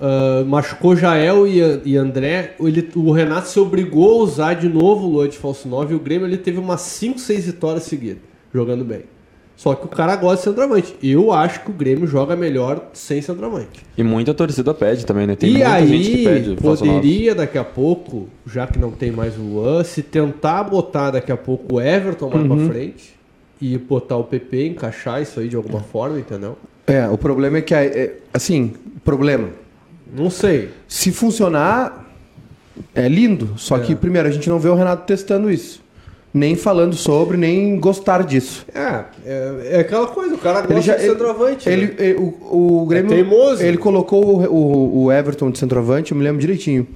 Ah, 0.00 0.44
machucou 0.46 0.96
Jael 0.96 1.46
e, 1.46 1.60
e 1.84 1.96
André. 1.96 2.54
Ele- 2.60 2.88
o 2.94 3.10
Renato 3.12 3.48
se 3.48 3.58
obrigou 3.60 4.20
a 4.20 4.24
usar 4.24 4.54
de 4.54 4.68
novo 4.68 5.06
o 5.06 5.10
Luan 5.10 5.28
de 5.28 5.38
falso 5.38 5.68
9 5.68 5.92
e 5.94 5.96
o 5.96 6.00
Grêmio 6.00 6.26
ele 6.26 6.36
teve 6.38 6.58
umas 6.58 6.80
5, 6.82 7.18
6 7.18 7.46
vitórias 7.46 7.84
seguidas, 7.84 8.22
jogando 8.52 8.84
bem. 8.84 9.02
Só 9.56 9.72
que 9.76 9.86
o 9.86 9.88
cara 9.88 10.16
gosta 10.16 10.36
de 10.38 10.42
centroavante. 10.42 10.96
Eu 11.00 11.30
acho 11.32 11.60
que 11.62 11.70
o 11.70 11.72
Grêmio 11.72 12.08
joga 12.08 12.34
melhor 12.34 12.88
sem 12.92 13.22
centroavante. 13.22 13.86
E 13.96 14.02
muita 14.02 14.34
torcida 14.34 14.74
pede 14.74 15.06
também, 15.06 15.28
né? 15.28 15.36
Tem 15.36 15.48
e 15.48 15.52
muita 15.52 15.72
aí, 15.72 15.86
gente 15.86 16.10
que 16.10 16.24
pede 16.24 16.56
poderia 16.56 17.34
daqui 17.36 17.56
a 17.56 17.62
pouco, 17.62 18.28
já 18.44 18.66
que 18.66 18.80
não 18.80 18.90
tem 18.90 19.12
mais 19.12 19.38
o 19.38 19.42
Luan, 19.42 19.84
se 19.84 20.02
tentar 20.02 20.64
botar 20.64 21.12
daqui 21.12 21.30
a 21.30 21.36
pouco 21.36 21.76
o 21.76 21.80
Everton 21.80 22.28
mais 22.30 22.50
Uhum. 22.50 22.56
pra 22.66 22.74
frente 22.74 23.14
e 23.62 23.78
botar 23.78 24.16
o 24.16 24.24
PP, 24.24 24.66
encaixar 24.70 25.22
isso 25.22 25.38
aí 25.38 25.46
de 25.48 25.54
alguma 25.54 25.80
forma, 25.80 26.18
entendeu? 26.18 26.58
É, 26.88 27.06
o 27.08 27.16
problema 27.16 27.58
é 27.58 27.62
que, 27.62 27.72
é, 27.72 28.16
assim, 28.34 28.72
problema. 29.04 29.50
Não 30.14 30.30
sei. 30.30 30.70
Se 30.88 31.10
funcionar, 31.12 32.04
é 32.94 33.08
lindo. 33.08 33.50
Só 33.56 33.78
que, 33.78 33.94
primeiro, 33.94 34.28
a 34.28 34.30
gente 34.30 34.48
não 34.48 34.58
vê 34.58 34.68
o 34.68 34.74
Renato 34.74 35.04
testando 35.06 35.50
isso. 35.50 35.82
Nem 36.32 36.56
falando 36.56 36.94
sobre, 36.96 37.36
nem 37.36 37.78
gostar 37.78 38.24
disso. 38.24 38.66
É, 38.74 39.04
é, 39.24 39.60
é 39.76 39.78
aquela 39.80 40.08
coisa, 40.08 40.34
o 40.34 40.38
cara 40.38 40.60
gosta 40.62 40.72
Ele 40.72 40.80
já, 40.82 40.96
de 40.96 41.02
centroavante. 41.02 41.68
ele- 41.68 41.86
né? 41.86 41.94
ele- 41.98 42.14
o, 42.18 42.82
o 42.82 42.86
Grêmio. 42.86 43.12
É 43.12 43.14
teimoso. 43.16 43.62
Ele 43.62 43.76
colocou 43.76 44.24
o, 44.40 44.52
o- 44.52 45.04
o 45.04 45.12
Everton 45.12 45.50
de 45.52 45.58
centroavante, 45.60 46.10
eu 46.10 46.18
me 46.18 46.24
lembro 46.24 46.40
direitinho, 46.40 46.88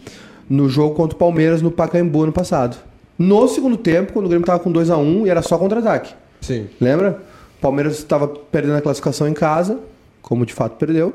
no 0.51 0.69
jogo 0.69 0.95
contra 0.97 1.15
o 1.15 1.19
Palmeiras 1.19 1.63
no 1.63 1.71
Pacaembu 1.71 2.25
ano 2.25 2.33
passado. 2.33 2.77
No 3.17 3.47
segundo 3.47 3.77
tempo, 3.77 4.13
quando 4.13 4.27
o 4.27 4.29
Grêmio 4.29 4.45
tava 4.47 4.59
com 4.59 4.73
2 4.73 4.91
a 4.91 4.97
1 4.97 5.27
e 5.27 5.31
era 5.31 5.41
só 5.43 5.57
contra-ataque. 5.57 6.15
Sim. 6.41 6.67
Lembra? 6.81 7.21
O 7.59 7.61
Palmeiras 7.61 7.99
estava 7.99 8.27
perdendo 8.27 8.77
a 8.77 8.81
classificação 8.81 9.29
em 9.29 9.35
casa, 9.35 9.79
como 10.21 10.45
de 10.45 10.53
fato 10.53 10.77
perdeu. 10.77 11.15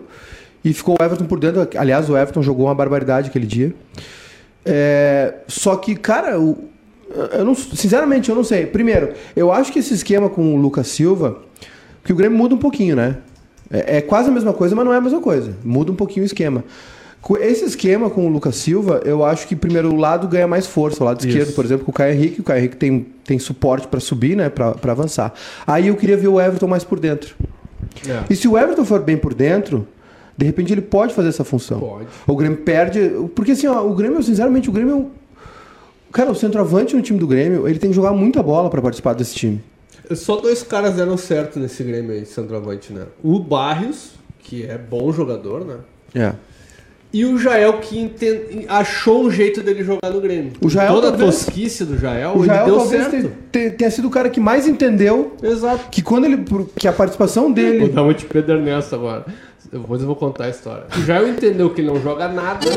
E 0.63 0.73
ficou 0.73 0.95
o 0.99 1.04
Everton 1.04 1.26
por 1.26 1.39
dentro. 1.39 1.67
Aliás, 1.78 2.10
o 2.10 2.15
Everton 2.17 2.41
jogou 2.41 2.67
uma 2.67 2.76
barbaridade 2.76 3.30
aquele 3.30 3.45
dia. 3.45 3.73
É, 4.65 5.34
só 5.47 5.76
que, 5.76 5.95
cara, 5.95 6.39
o- 6.39 6.58
eu 7.34 7.43
não, 7.45 7.54
sinceramente, 7.54 8.30
eu 8.30 8.36
não 8.36 8.43
sei. 8.43 8.65
Primeiro, 8.65 9.13
eu 9.36 9.52
acho 9.52 9.71
que 9.71 9.80
esse 9.80 9.93
esquema 9.93 10.30
com 10.30 10.56
o 10.56 10.58
Lucas 10.58 10.88
Silva, 10.88 11.39
que 12.04 12.13
o 12.13 12.15
Grêmio 12.15 12.38
muda 12.38 12.56
um 12.56 12.58
pouquinho, 12.58 12.95
né? 12.95 13.17
É, 13.69 13.97
é 13.97 14.02
quase 14.02 14.30
a 14.30 14.32
mesma 14.32 14.54
coisa, 14.54 14.76
mas 14.76 14.86
não 14.86 14.93
é 14.93 14.97
a 14.97 15.02
mesma 15.02 15.19
coisa. 15.21 15.54
Muda 15.63 15.91
um 15.91 15.95
pouquinho 15.95 16.23
o 16.23 16.26
esquema. 16.26 16.63
Esse 17.39 17.63
esquema 17.63 18.10
com 18.10 18.26
o 18.28 18.30
Lucas 18.30 18.56
Silva, 18.58 19.02
eu 19.06 19.23
acho 19.23 19.47
que 19.47 19.56
primeiro 19.56 19.89
o 19.93 19.95
lado 19.95 20.28
ganha 20.28 20.45
mais 20.47 20.67
força, 20.67 21.02
o 21.02 21.06
lado 21.06 21.26
esquerdo, 21.26 21.54
por 21.54 21.63
exemplo, 21.63 21.86
com 21.86 21.91
o 21.91 21.93
Caio 21.93 22.13
Henrique. 22.13 22.41
O 22.41 22.43
Caio 22.43 22.60
Henrique 22.60 22.76
tem, 22.76 23.06
tem 23.23 23.39
suporte 23.39 23.88
para 23.88 24.02
subir, 24.02 24.36
né? 24.36 24.49
Pra 24.49 24.71
pra 24.71 24.91
avançar. 24.91 25.34
Aí 25.65 25.88
eu 25.88 25.95
queria 25.95 26.17
ver 26.17 26.28
o 26.28 26.39
Everton 26.39 26.67
mais 26.67 26.84
por 26.84 26.99
dentro. 26.99 27.34
É. 28.08 28.23
E 28.30 28.36
se 28.36 28.45
o 28.45 28.58
Everton 28.58 28.84
for 28.84 29.02
bem 29.02 29.15
por 29.15 29.34
dentro, 29.34 29.88
de 30.38 30.46
repente 30.46 30.72
ele 30.74 30.82
pode 30.82 31.13
fazer 31.13 31.30
essa 31.30 31.43
função. 31.43 31.80
Pode. 31.80 32.06
O 32.28 32.36
Grêmio 32.36 32.58
perde. 32.60 33.12
Porque 33.36 33.52
assim, 33.52 33.67
ó, 33.67 33.86
o 33.86 33.93
Grêmio, 33.93 34.22
sinceramente, 34.24 34.69
o 34.69 34.72
Grêmio. 34.74 34.93
é 34.93 34.98
um- 34.98 35.10
Cara, 36.12 36.32
o 36.32 36.36
centroavante 36.36 36.96
no 36.96 37.02
time 37.02 37.17
do 37.19 37.26
Grêmio, 37.26 37.67
ele 37.67 37.80
tem 37.80 37.89
que 37.89 37.96
jogar 37.96 38.12
muita 38.12 38.43
bola 38.43 38.69
para 38.69 38.82
participar 38.82 39.13
desse 39.13 39.34
time. 39.36 39.62
Só 40.12 40.36
dois 40.36 40.62
caras 40.62 40.96
deram 40.96 41.17
certo 41.17 41.60
nesse 41.60 41.84
Grêmio 41.84 42.12
aí, 42.12 42.26
centroavante, 42.26 42.93
né? 42.93 43.06
O 43.24 43.39
Barrios, 43.39 44.12
que 44.39 44.63
é 44.63 44.78
bom 44.78 45.12
jogador, 45.12 45.65
né? 45.65 45.78
É. 46.13 46.34
E 47.12 47.26
o 47.26 47.38
Jael, 47.38 47.74
que 47.80 48.12
achou 48.67 49.24
um 49.26 49.32
jeito 49.32 49.62
dele 49.62 49.84
jogar 49.84 50.10
no 50.12 50.19
Grêmio. 50.19 50.54
O 50.62 50.67
Jael 50.69 50.93
Toda 50.96 51.10
talvez- 51.12 51.30
a 51.30 51.46
tosquice 51.46 51.86
do 51.86 51.98
Jael, 51.98 52.32
O 52.36 52.39
ele 52.39 52.48
Jael 52.48 52.65
deu 52.65 52.78
talvez 52.78 53.04
certo. 53.04 53.32
te- 53.52 53.69
te- 53.69 53.76
tenha 53.76 53.91
sido 53.91 54.08
o 54.08 54.12
cara 54.12 54.30
que 54.30 54.39
mais 54.39 54.67
entendeu 54.67 55.36
Exato. 55.41 55.89
que 55.91 56.02
quando 56.02 56.26
ele. 56.26 56.43
Que 56.76 56.88
a 56.88 56.93
participação 56.93 57.46
Vou 57.46 57.54
dele. 57.54 57.89
dar 57.89 58.02
uma 58.04 58.13
de 58.15 58.26
Pedro 58.26 58.56
Ernesto 58.56 58.96
agora. 58.96 59.26
Depois 59.73 59.99
eu 60.01 60.07
vou 60.07 60.15
contar 60.15 60.45
a 60.45 60.49
história. 60.49 60.83
O 60.95 61.01
Jael 61.01 61.27
entendeu 61.27 61.69
que 61.71 61.81
ele 61.81 61.88
não 61.89 61.99
joga 62.01 62.27
nada, 62.27 62.69
né? 62.69 62.75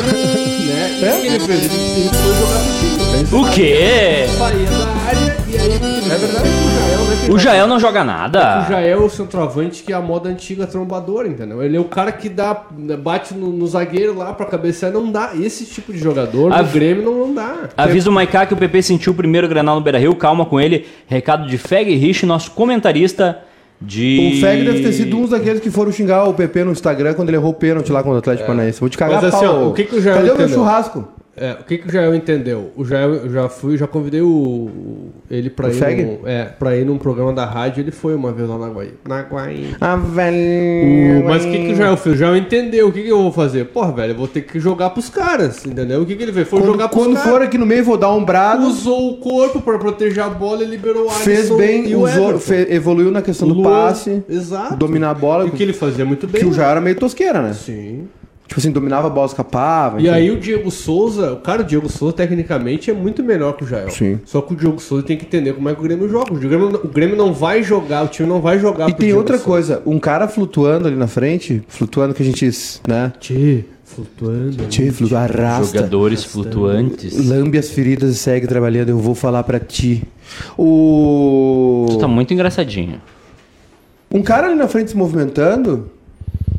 E 0.99 1.05
É? 1.05 1.15
o 1.17 1.21
que 1.21 1.27
ele 1.27 1.39
fez? 1.41 1.65
Ele, 1.65 2.09
foi 2.09 2.35
jogar 2.35 2.61
pro 2.63 2.73
time. 2.79 3.47
O 3.47 3.51
quê? 3.55 4.27
Saía 4.39 4.67
da 4.71 4.87
área 5.07 5.37
e 5.47 5.59
aí... 5.59 5.73
É 6.11 6.17
verdade. 6.17 6.49
O 6.49 6.71
Jael, 6.71 7.05
né? 7.05 7.15
O 7.25 7.27
joga- 7.27 7.39
Jael 7.41 7.67
não 7.67 7.79
joga 7.81 8.01
O 8.01 8.05
nada. 8.05 8.67
Jael 8.69 9.03
é 9.03 9.05
o 9.05 9.09
centroavante 9.11 9.83
que 9.83 9.93
é 9.93 9.97
a 9.97 10.01
moda 10.01 10.29
antiga 10.31 10.67
trombadora, 10.67 11.29
entendeu? 11.29 11.63
Ele 11.63 11.77
é 11.77 11.81
o 11.81 11.85
cara 11.85 12.13
que 12.13 12.29
dá, 12.29 12.63
bate 13.03 13.35
no, 13.35 13.49
no 13.53 13.67
zagueiro 13.67 14.17
lá 14.17 14.33
pra 14.33 14.47
cabecear. 14.47 14.91
Não 14.93 15.11
dá. 15.13 15.33
Esse 15.35 15.67
tipo 15.67 15.93
de 15.93 15.99
jogador 15.99 16.53
A- 16.53 16.63
no 16.63 16.69
Grêmio 16.71 17.05
não, 17.05 17.27
não 17.27 17.35
dá. 17.35 17.69
Avisa 17.77 18.09
o 18.09 18.13
Maiká 18.13 18.47
que 18.47 18.55
o 18.55 18.57
PP 18.57 18.81
sentiu 18.83 19.13
o 19.13 19.17
primeiro 19.17 19.47
granal 19.49 19.75
no 19.77 19.83
Beira 19.83 19.99
Rio. 19.99 20.15
Calma 20.15 20.47
com 20.47 20.59
ele. 20.61 20.87
Recado 21.07 21.47
de 21.47 21.59
Feg 21.59 21.95
Rich, 21.95 22.25
nosso 22.25 22.53
comentarista 22.53 23.39
de. 23.81 24.37
O 24.37 24.41
Feg 24.41 24.65
deve 24.65 24.81
ter 24.83 24.93
sido 24.93 25.17
um 25.19 25.27
daqueles 25.27 25.61
que 25.61 25.71
foram 25.71 25.93
xingar 25.93 26.25
o 26.25 26.35
PP 26.35 26.65
no 26.65 26.73
Instagram 26.73 27.15
quando 27.15 27.29
ele 27.29 27.37
errou 27.37 27.51
o 27.51 27.55
pênalti 27.55 27.91
lá 27.93 28.03
contra 28.03 28.17
o 28.17 28.19
Atlético 28.19 28.47
Paranaense. 28.47 28.81
Vou 28.81 28.89
te 28.89 28.97
cagar 28.97 29.23
Mas 29.23 29.35
assim, 29.35 29.47
pau. 29.47 29.65
ó, 29.65 29.69
o 29.69 29.75
que 29.75 29.85
que 29.85 29.97
o 29.97 30.01
Jael 30.01 30.17
Cadê 30.17 30.31
o 30.31 30.35
meu 30.37 30.45
entendeu? 30.47 30.59
churrasco? 30.59 31.09
É, 31.37 31.53
o 31.61 31.65
que, 31.65 31.77
que 31.79 31.87
o 31.89 31.93
Jael 31.93 32.15
entendeu? 32.15 32.71
O 32.77 32.85
Jael, 32.85 33.15
eu 33.15 33.31
já 33.31 33.49
fui, 33.49 33.77
já 33.77 33.87
convidei 33.87 34.23
o, 34.23 34.71
ele 35.31 35.51
pra 35.51 35.67
O 35.67 35.71
ir, 35.71 35.75
Feg? 35.75 36.03
num, 36.03 36.19
é, 36.25 36.45
pra 36.47 36.75
ir 36.77 36.87
num 36.87 36.97
programa 36.97 37.33
da 37.33 37.45
rádio. 37.45 37.83
Ele 37.83 37.91
foi 37.91 38.15
uma 38.15 38.33
vez 38.33 38.49
lá 38.49 38.57
na 38.59 38.69
Guaí. 38.69 38.95
Na 39.07 39.21
Guaí. 39.23 39.75
Ah, 39.81 39.97
O- 39.97 39.99
velho. 39.99 41.25
mas 41.27 41.45
o 41.45 41.51
que, 41.51 41.59
que 41.67 41.73
o 41.73 41.77
Jael 41.77 41.97
fez? 41.97 42.15
O 42.15 42.19
Jael 42.19 42.37
entendeu. 42.37 42.89
O 42.89 42.93
que, 42.93 43.03
que 43.03 43.09
eu 43.09 43.19
vou 43.23 43.33
fazer? 43.33 43.67
Porra, 43.67 43.93
velho, 43.93 44.13
eu 44.13 44.17
vou 44.17 44.29
ter 44.29 44.43
que 44.43 44.59
jogar 44.59 44.91
pros 44.91 45.09
caras, 45.09 45.65
entendeu? 45.67 46.01
O 46.03 46.07
que, 46.07 46.17
que 46.17 46.23
ele 46.23 46.33
fez? 46.33 46.49
Foi 46.49 46.61
Quando, 46.61 46.73
jogar 46.73 46.89
pros 46.89 47.03
quando 47.05 47.15
caras. 47.17 47.31
for 47.31 47.43
aqui 47.43 47.59
no 47.59 47.67
meio, 47.67 47.85
vou 47.85 47.97
dar 47.99 48.13
um 48.15 48.25
brado. 48.25 48.67
Usou 48.67 49.11
o 49.13 49.17
corpo 49.19 49.61
pra 49.61 49.79
proteger 49.79 50.23
a 50.25 50.29
bola 50.31 50.63
e 50.63 50.67
liberou 50.67 51.07
o 51.07 51.11
Fez 51.11 51.39
Alisson 51.41 51.57
bem, 51.57 51.89
e 51.89 51.95
o 51.95 52.01
usou, 52.05 52.31
Everton. 52.31 52.39
fe- 52.39 52.67
evoluiu 52.71 53.11
na 53.11 53.21
questão 53.23 53.47
do 53.49 53.55
Luan, 53.55 53.71
passe, 53.71 54.23
Exato. 54.29 54.77
dominar 54.77 55.11
a 55.11 55.15
bola. 55.15 55.45
E 55.45 55.49
o 55.49 55.53
que 55.53 55.63
ele 55.63 55.73
fazia 55.73 56.05
muito 56.05 56.27
bem. 56.27 56.41
que 56.41 56.47
o 56.47 56.51
né? 56.51 56.57
já 56.57 56.71
era 56.71 56.81
meio 56.81 56.97
tosqueira, 56.97 57.43
né? 57.43 57.53
Sim. 57.53 58.09
Tipo 58.47 58.61
assim, 58.61 58.71
dominava 58.71 59.09
a 59.09 59.11
bola, 59.11 59.27
escapava. 59.27 59.99
E 60.01 60.05
enfim. 60.05 60.15
aí 60.15 60.31
o 60.31 60.39
Diego 60.39 60.71
Souza, 60.71 61.33
o 61.33 61.37
cara, 61.39 61.63
o 61.63 61.65
Diego 61.65 61.89
Souza, 61.89 62.15
tecnicamente, 62.15 62.91
é 62.91 62.95
muito 62.95 63.23
melhor 63.25 63.57
que 63.57 63.65
o 63.65 63.67
Jael. 63.67 63.91
Sim. 63.91 64.21
Só 64.25 64.41
que 64.41 64.53
o 64.53 64.57
Diego 64.57 64.81
Souza 64.81 65.03
tem 65.05 65.17
que 65.17 65.25
entender 65.25 65.53
como 65.53 65.69
é 65.69 65.75
que 65.75 65.81
o 65.81 65.83
Grêmio 65.83 66.09
joga. 66.09 66.33
O 66.33 66.39
Grêmio, 66.39 66.69
o 66.85 66.89
Grêmio 66.89 67.17
não 67.17 67.33
vai 67.33 67.63
jogar, 67.63 68.05
o 68.05 68.09
time 68.09 68.29
não 68.29 68.41
vai 68.41 68.59
jogar 68.59 68.85
E 68.89 68.93
pro 68.93 68.99
tem 69.01 69.07
Diego 69.09 69.19
outra 69.19 69.37
Souza. 69.37 69.49
coisa, 69.51 69.83
um 69.85 69.99
cara 69.99 70.29
flutuando 70.29 70.87
ali 70.87 70.97
na 70.97 71.09
frente, 71.09 71.63
flutuando 71.67 72.15
que 72.15 72.23
a 72.23 72.27
gente, 72.27 72.49
né? 72.87 73.13
Tchê, 73.19 73.65
flutuando. 73.85 74.67
Te 74.69 74.91
flutua, 74.93 75.21
arrasta. 75.21 75.79
Jogadores 75.79 76.23
flutuantes. 76.23 77.27
Lambe 77.27 77.59
as 77.59 77.71
feridas 77.71 78.11
e 78.15 78.15
segue 78.15 78.47
trabalhando, 78.47 78.91
eu 78.91 78.99
vou 78.99 79.15
falar 79.17 79.43
pra 79.43 79.59
ti. 79.59 80.05
O. 80.57 81.87
Tu 81.89 81.99
tá 81.99 82.07
muito 82.07 82.33
engraçadinho. 82.33 83.01
Um 84.11 84.23
cara 84.23 84.47
ali 84.47 84.55
na 84.57 84.69
frente 84.69 84.91
se 84.91 84.97
movimentando 84.97 85.91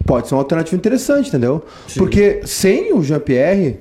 pode 0.07 0.27
ser 0.27 0.33
uma 0.33 0.41
alternativa 0.41 0.75
interessante, 0.75 1.27
entendeu? 1.27 1.63
Porque 1.95 2.41
sem 2.45 2.93
o 2.93 3.03
Jean-Pierre, 3.03 3.79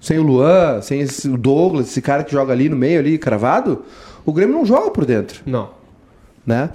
sem 0.00 0.18
o 0.18 0.22
Luan, 0.22 0.82
sem 0.82 1.00
esse, 1.00 1.28
o 1.28 1.38
Douglas, 1.38 1.86
esse 1.88 2.02
cara 2.02 2.22
que 2.22 2.32
joga 2.32 2.52
ali 2.52 2.68
no 2.68 2.76
meio, 2.76 2.98
ali, 2.98 3.16
cravado, 3.16 3.82
o 4.26 4.32
Grêmio 4.32 4.54
não 4.54 4.66
joga 4.66 4.90
por 4.90 5.06
dentro, 5.06 5.40
Não. 5.46 5.70
né? 6.46 6.68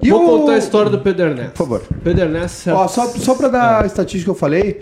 E 0.00 0.10
Vou 0.10 0.22
o- 0.24 0.40
contar 0.40 0.52
a 0.52 0.58
história 0.58 0.88
do 0.90 1.00
Pedernest. 1.00 1.50
Por 1.50 1.56
favor. 1.58 1.82
Pedernest... 2.04 2.68
Ó, 2.70 2.86
só, 2.86 3.06
só 3.08 3.34
pra 3.34 3.48
dar 3.48 3.82
a 3.82 3.86
estatística 3.86 4.24
que 4.26 4.30
eu 4.30 4.34
falei, 4.34 4.74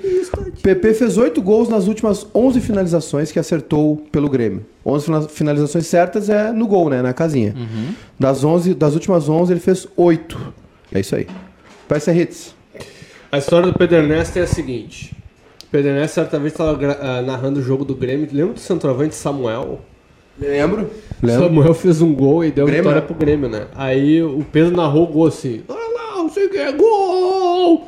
PP 0.63 0.93
fez 0.93 1.17
8 1.17 1.41
gols 1.41 1.71
nas 1.71 1.87
últimas 1.89 2.27
11 2.35 2.61
finalizações 2.61 3.33
que 3.33 3.39
acertou 3.39 3.97
pelo 4.13 4.29
Grêmio. 4.29 4.65
11 4.85 5.05
fina- 5.07 5.23
finalizações 5.23 5.87
certas 5.87 6.29
é 6.29 6.53
no 6.53 6.67
gol, 6.67 6.91
né? 6.91 7.01
Na 7.01 7.15
casinha. 7.15 7.55
Das, 8.21 8.45
11, 8.45 8.75
das 8.75 8.93
últimas 8.93 9.27
11, 9.27 9.53
ele 9.55 9.61
fez 9.61 9.89
8. 9.97 10.39
É 10.93 11.01
isso 11.01 11.17
aí. 11.17 11.27
Peça 11.89 12.13
hits. 12.13 12.55
A 13.31 13.39
história 13.39 13.67
do 13.67 13.77
Pedernest 13.77 14.39
é 14.39 14.43
a 14.43 14.47
seguinte. 14.47 15.15
O 15.65 15.71
Pedernest 15.71 16.15
certa 16.15 16.39
vez 16.39 16.53
estava 16.53 16.77
narrando 17.23 17.61
o 17.61 17.63
jogo 17.63 17.85
do 17.85 17.95
Grêmio. 17.95 18.29
Lembra 18.33 18.55
do 18.55 18.61
centroavante 18.61 19.15
Samuel? 19.15 19.81
Lembro. 20.39 20.91
Lembro. 21.23 21.45
Samuel 21.45 21.75
fez 21.75 22.01
um 22.01 22.15
gol 22.15 22.45
e 22.45 22.51
deu 22.51 22.67
Grêmio, 22.67 22.85
vitória 22.85 23.01
né? 23.01 23.07
pro 23.07 23.17
Grêmio, 23.17 23.49
né? 23.49 23.67
Aí 23.75 24.23
o 24.23 24.45
Pedro 24.53 24.77
narrou 24.77 25.05
o 25.05 25.13
gol 25.13 25.27
assim. 25.27 25.63
Olha 25.69 25.95
lá, 25.95 26.17
não 26.17 26.29
sei 26.29 26.47
o 26.47 26.51
que 26.51 26.59
é 26.59 26.73
gol! 26.73 27.36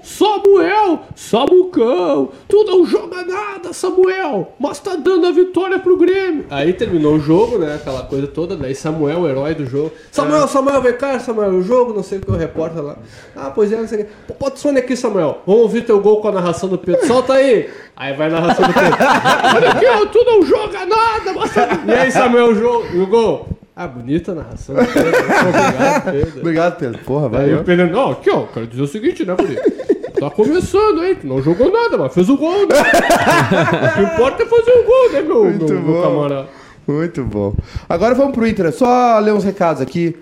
Samuel! 0.03 1.01
Samucão! 1.15 2.31
Tu 2.49 2.65
não 2.65 2.87
joga 2.87 3.25
nada, 3.25 3.73
Samuel! 3.73 4.53
Mas 4.59 4.79
tá 4.79 4.97
dando 4.97 5.27
a 5.27 5.31
vitória 5.31 5.79
pro 5.79 5.97
Grêmio! 5.97 6.47
Aí 6.51 6.73
terminou 6.73 7.15
o 7.15 7.21
jogo, 7.21 7.59
né? 7.59 7.75
Aquela 7.75 8.03
coisa 8.03 8.27
toda. 8.27 8.57
Daí 8.57 8.75
Samuel, 8.75 9.21
o 9.21 9.29
herói 9.29 9.55
do 9.55 9.67
jogo. 9.67 9.93
Samuel, 10.11 10.49
Samuel, 10.49 10.83
vem 10.83 10.93
cá, 10.95 11.19
Samuel, 11.19 11.51
o 11.51 11.63
jogo, 11.63 11.93
não 11.93 12.03
sei 12.03 12.19
o 12.19 12.21
que, 12.21 12.31
o 12.31 12.37
repórter 12.37 12.83
lá. 12.83 12.97
Ah, 13.37 13.51
pois 13.51 13.73
é, 13.73 13.77
não 13.77 13.89
sei 13.89 14.03
o 14.03 14.05
que. 14.05 14.33
Pô, 14.35 14.47
o 14.47 14.57
fone 14.57 14.79
aqui, 14.79 14.97
Samuel. 14.97 15.43
Vamos 15.47 15.63
ouvir 15.63 15.85
teu 15.85 16.01
gol 16.01 16.21
com 16.21 16.29
a 16.29 16.33
narração 16.33 16.69
do 16.69 16.79
Pedro. 16.79 17.07
Solta 17.07 17.35
aí! 17.35 17.69
Aí 17.97 18.15
vai 18.15 18.29
a 18.29 18.31
narração 18.31 18.67
do 18.67 18.73
Pedro. 18.73 18.97
Olha 19.57 19.71
aqui, 19.71 19.87
ó, 19.87 20.07
tu 20.07 20.25
não 20.25 20.43
joga 20.45 20.87
nada, 20.87 21.33
mas... 21.35 21.53
E 21.87 21.93
aí, 21.93 22.11
Samuel, 22.13 22.49
o 22.49 22.55
jogo, 22.55 22.87
e 22.95 23.01
o 23.01 23.07
gol? 23.07 23.58
Ah, 23.81 23.87
bonita 23.87 24.33
a 24.33 24.35
narração. 24.35 24.75
Pedro. 24.75 24.91
Obrigado, 25.49 26.11
Pedro. 26.11 26.41
Obrigado, 26.41 26.79
Pedro. 26.79 26.99
Porra, 27.05 27.27
Aí 27.27 27.31
valeu. 27.31 27.61
o 27.61 27.65
Pedro, 27.65 27.91
não, 27.93 28.11
aqui 28.11 28.29
ó, 28.29 28.43
quero 28.47 28.67
dizer 28.67 28.83
o 28.83 28.89
seguinte, 28.89 29.25
né, 29.25 29.37
Guri? 29.37 29.55
Tá 30.19 30.29
começando 30.31 31.01
aí, 31.01 31.15
que 31.15 31.25
não 31.25 31.41
jogou 31.41 31.71
nada, 31.71 31.97
mas 31.97 32.13
fez 32.13 32.29
o 32.29 32.37
gol, 32.37 32.67
né? 32.67 32.75
o 32.75 33.95
que 33.95 34.01
importa 34.15 34.43
é 34.43 34.47
fazer 34.47 34.73
o 34.73 34.85
gol, 34.85 35.13
né, 35.13 35.21
meu, 35.21 35.45
Muito 35.45 35.73
meu, 35.73 35.81
meu 35.81 35.95
bom. 35.95 36.03
camarada? 36.03 36.49
Muito 36.89 37.25
bom. 37.25 37.55
Agora 37.89 38.17
vamos 38.17 38.33
pro 38.33 38.49
Inter. 38.49 38.73
Só 38.73 39.21
ler 39.21 39.33
uns 39.33 39.45
recados 39.45 39.81
aqui. 39.81 40.17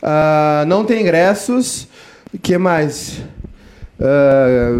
Ah, 0.00 0.62
não 0.68 0.84
tem 0.84 1.00
ingressos. 1.00 1.88
O 2.32 2.38
que 2.38 2.56
mais? 2.58 3.20
Ah, 4.00 4.70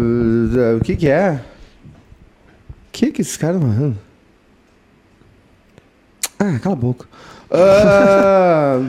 o 0.77 0.79
que 0.85 0.95
que 0.95 1.09
é? 1.09 1.33
O 1.33 2.91
que 2.93 3.11
que 3.11 3.21
esses 3.21 3.35
caras 3.35 3.57
estão 3.57 3.73
falando? 3.73 3.97
Ah, 6.39 6.59
cala 6.59 6.75
a 6.75 6.79
boca. 6.79 7.10
Ah, 7.51 8.79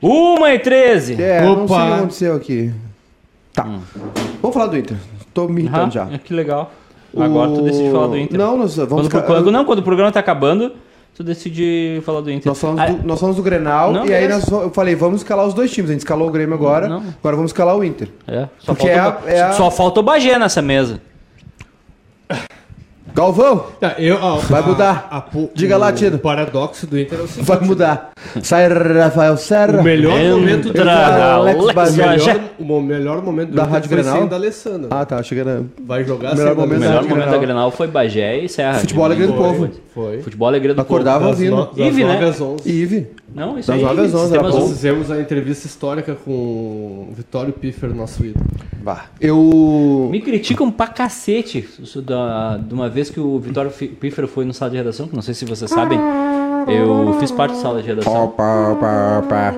Uma 0.00 0.54
e 0.54 0.58
13. 0.58 1.22
é, 1.22 1.42
não 1.42 1.46
sei 1.46 1.52
o 1.52 1.66
que 1.66 1.72
Opa. 1.72 1.96
aconteceu 1.96 2.34
aqui. 2.34 2.72
Tá. 3.52 3.64
Vamos 4.40 4.54
falar 4.54 4.66
do 4.68 4.78
Inter. 4.78 4.96
Tô 5.34 5.46
me 5.48 5.60
irritando 5.62 5.86
Ah, 5.86 5.90
já. 5.90 6.06
Que 6.24 6.32
legal. 6.32 6.72
Agora 7.16 7.50
tu 7.50 7.62
decide 7.62 7.90
falar 7.90 8.06
do 8.06 8.16
Inter. 8.16 8.38
Não, 8.38 8.56
nós 8.56 8.76
vamos... 8.76 9.08
Quando, 9.08 9.26
quando- 9.26 9.50
não, 9.52 9.64
quando 9.64 9.80
o 9.80 9.82
programa 9.82 10.12
tá 10.12 10.20
acabando, 10.20 10.72
tu 11.14 11.24
decide 11.24 12.00
falar 12.06 12.20
do 12.20 12.30
Inter. 12.30 12.48
Nós 12.48 12.58
falamos, 12.60 12.80
Ah, 12.80 12.86
do, 12.86 13.06
nós 13.06 13.18
falamos 13.18 13.36
do 13.36 13.42
Grenal 13.42 13.92
Não, 13.92 14.06
e 14.06 14.14
aí 14.14 14.28
nós, 14.28 14.48
eu 14.48 14.70
falei, 14.70 14.94
vamos 14.94 15.20
escalar 15.20 15.44
os 15.46 15.52
dois 15.52 15.70
times. 15.72 15.90
A 15.90 15.92
gente 15.92 16.02
escalou 16.02 16.28
o 16.28 16.30
Grêmio 16.30 16.54
agora, 16.54 16.88
Não. 16.88 16.98
agora 17.18 17.34
vamos 17.36 17.50
escalar 17.50 17.76
o 17.76 17.82
Inter. 17.84 18.08
é, 18.28 18.48
só, 18.60 18.72
Porque 18.74 18.88
falta, 18.94 19.28
é 19.28 19.32
a- 19.32 19.36
é 19.38 19.42
a- 19.42 19.52
só 19.52 19.70
falta 19.70 19.98
o 20.00 20.02
Bagé 20.04 20.38
nessa 20.38 20.62
mesa. 20.62 21.00
Galvão, 23.14 23.66
Tá, 23.80 23.94
eu, 23.98 24.16
ó, 24.20 24.36
Vai 24.36 24.60
a- 24.60 24.66
mudar. 24.66 25.08
a- 25.10 25.20
po- 25.20 25.50
Diga 25.54 25.76
lá, 25.76 25.92
Tino. 25.92 26.16
O 26.16 26.18
paradoxo 26.18 26.86
do 26.86 26.98
Inter 26.98 27.18
é 27.18 27.22
o 27.22 27.26
seguinte. 27.28 27.46
vai 27.46 27.60
mudar. 27.60 28.10
Sai 28.42 28.68
Rafael 28.68 29.36
Serra. 29.36 29.80
O 29.80 29.84
melhor 29.84 30.18
Entra, 30.18 30.36
momento 30.36 30.72
do 30.72 30.80
Alex 30.80 31.20
Alex 31.20 31.64
o 31.64 31.72
Bagé. 31.72 32.06
melhor, 32.08 32.40
o 32.58 32.80
melhor 32.82 33.22
momento 33.22 33.50
do 33.50 33.56
Da 33.56 33.64
Rádio 33.64 33.90
Grenal? 33.90 34.26
da 34.26 34.36
Alessandro. 34.36 34.88
Ah, 34.90 35.04
tá, 35.04 35.16
achei 35.18 35.36
que 35.36 35.48
era... 35.48 35.62
Vai 35.84 36.04
jogar 36.04 36.34
Melhor 36.36 36.48
sem 36.48 36.56
momento 36.56 36.70
O 36.70 36.74
da 36.74 36.78
melhor 36.80 36.94
Rádio 36.94 37.08
momento 37.10 37.24
da 37.24 37.30
Grenal. 37.38 37.40
Grenal 37.40 37.70
foi 37.70 37.86
Bagé 37.88 38.38
e 38.38 38.48
Serra. 38.48 38.78
Futebol 38.78 39.04
alegria 39.04 39.26
do 39.26 39.34
Foi. 39.34 39.42
povo. 39.42 39.70
Foi. 39.94 40.22
Futebol 40.22 40.48
alegria 40.48 40.74
do 40.74 40.80
Acordava 40.80 41.18
povo. 41.26 41.30
ouvindo. 41.30 41.56
no- 41.76 41.84
Ive, 41.84 42.04
né? 42.04 42.12
9 42.14 42.24
às 42.26 42.40
11. 42.40 42.70
Ive. 42.70 43.08
Não, 43.34 43.58
isso 43.58 43.70
Das 43.70 43.78
aí. 43.80 43.84
onze, 43.86 44.08
Sistema 44.10 44.48
era 44.48 44.56
bom. 44.58 44.68
Fizemos 44.68 45.10
a 45.10 45.20
entrevista 45.20 45.66
histórica 45.66 46.16
com 46.24 46.32
o 46.32 47.12
Vitório 47.16 47.52
Piffer, 47.52 47.94
nosso 47.94 48.24
ídolo. 48.24 48.44
Vá. 48.82 49.04
Eu... 49.20 50.08
Me 50.10 50.20
criticam 50.20 50.70
pra 50.70 50.86
cacete 50.88 51.68
da, 52.04 52.56
de 52.56 52.74
uma 52.74 52.88
vez 52.88 52.99
que 53.08 53.20
o 53.20 53.38
Vitório 53.38 53.70
Pífero 53.70 54.26
foi 54.28 54.44
no 54.44 54.52
sala 54.52 54.70
de 54.72 54.76
redação, 54.76 55.06
que 55.08 55.14
não 55.14 55.22
sei 55.22 55.32
se 55.32 55.44
vocês 55.46 55.70
sabem. 55.70 55.98
Eu 56.68 57.16
fiz 57.20 57.30
parte 57.30 57.52
da 57.54 57.60
sala 57.60 57.80
de 57.80 57.86
redação. 57.88 58.28
Pá, 58.28 58.76
pá, 58.78 59.22
pá. 59.28 59.54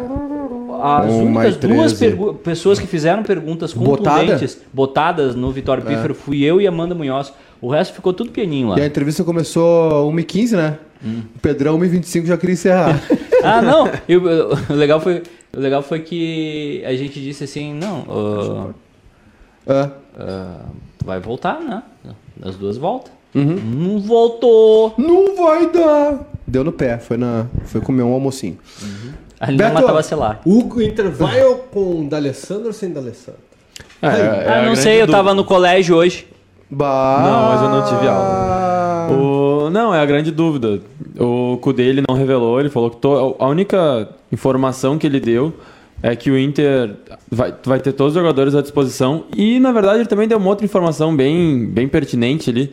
As 1.04 1.10
únicas 1.12 1.56
duas 1.56 1.92
13. 1.92 1.96
pergu- 1.98 2.34
pessoas 2.34 2.78
que 2.78 2.86
fizeram 2.86 3.22
perguntas 3.22 3.72
Botada? 3.72 4.18
contundentes, 4.20 4.60
botadas 4.72 5.34
no 5.34 5.50
Vitório 5.50 5.82
Pífero, 5.84 6.14
fui 6.14 6.42
eu 6.44 6.60
e 6.60 6.66
Amanda 6.66 6.94
Munhoz. 6.94 7.32
O 7.60 7.68
resto 7.70 7.94
ficou 7.94 8.12
tudo 8.12 8.30
pianinho 8.30 8.68
lá. 8.70 8.78
E 8.78 8.82
a 8.82 8.86
entrevista 8.86 9.22
começou 9.24 10.12
1h15, 10.12 10.56
né? 10.56 10.78
O 11.04 11.38
Pedrão, 11.40 11.78
1h25, 11.78 12.26
já 12.26 12.36
queria 12.36 12.52
encerrar. 12.54 13.00
Ah, 13.44 13.60
não. 13.60 13.88
eu- 14.08 14.22
o, 14.70 14.72
legal 14.72 15.00
foi, 15.00 15.20
o 15.56 15.58
legal 15.58 15.82
foi 15.82 15.98
que 15.98 16.80
a 16.86 16.94
gente 16.94 17.20
disse 17.20 17.42
assim, 17.42 17.74
não, 17.74 18.72
Ah, 19.66 19.90
ah, 20.16 20.60
tu 20.96 21.04
vai 21.04 21.18
voltar, 21.18 21.60
né? 21.60 21.82
As 22.40 22.54
duas 22.56 22.76
voltam. 22.76 23.12
Uhum. 23.34 23.56
Não 23.56 23.98
voltou. 24.00 24.94
não 24.98 25.34
vai 25.36 25.70
dar. 25.70 26.20
Deu 26.46 26.62
no 26.64 26.72
pé, 26.72 26.98
foi, 26.98 27.16
na, 27.16 27.46
foi 27.64 27.80
comer 27.80 28.02
um 28.02 28.12
almocinho. 28.12 28.58
Ali 29.40 29.56
Beto. 29.56 29.72
não 29.74 29.80
matava 29.80 30.02
celular. 30.02 30.40
O 30.44 30.80
Inter 30.80 31.10
vai 31.10 31.42
ou 31.42 31.56
com 31.56 32.06
D'Alessandro 32.06 32.66
ou 32.66 32.72
sem 32.72 32.90
D'Alessandro? 32.90 33.40
É, 34.02 34.06
é 34.06 34.48
ah, 34.48 34.66
não 34.66 34.76
sei, 34.76 34.94
eu 34.96 35.06
dúvida. 35.06 35.12
tava 35.18 35.34
no 35.34 35.44
colégio 35.44 35.96
hoje. 35.96 36.26
Bah. 36.70 37.22
Não, 37.22 37.48
mas 37.48 37.62
eu 37.62 37.68
não 37.68 37.84
tive 37.98 38.08
aula. 38.08 39.08
O, 39.10 39.70
não, 39.70 39.94
é 39.94 40.00
a 40.00 40.06
grande 40.06 40.30
dúvida. 40.30 40.80
O 41.18 41.58
Kudê 41.60 41.82
ele 41.84 42.02
não 42.08 42.16
revelou, 42.16 42.58
ele 42.60 42.68
falou 42.70 42.90
que 42.90 42.96
to- 42.96 43.36
a 43.38 43.46
única 43.48 44.08
informação 44.30 44.96
que 44.98 45.06
ele 45.06 45.20
deu 45.20 45.52
é 46.02 46.16
que 46.16 46.30
o 46.30 46.38
Inter 46.38 46.94
vai, 47.30 47.54
vai 47.64 47.78
ter 47.80 47.92
todos 47.92 48.14
os 48.14 48.20
jogadores 48.20 48.54
à 48.54 48.62
disposição 48.62 49.24
e, 49.36 49.58
na 49.60 49.70
verdade, 49.72 49.98
ele 50.00 50.08
também 50.08 50.26
deu 50.26 50.38
uma 50.38 50.48
outra 50.48 50.64
informação 50.64 51.14
bem, 51.14 51.66
bem 51.66 51.86
pertinente 51.88 52.50
ali, 52.50 52.72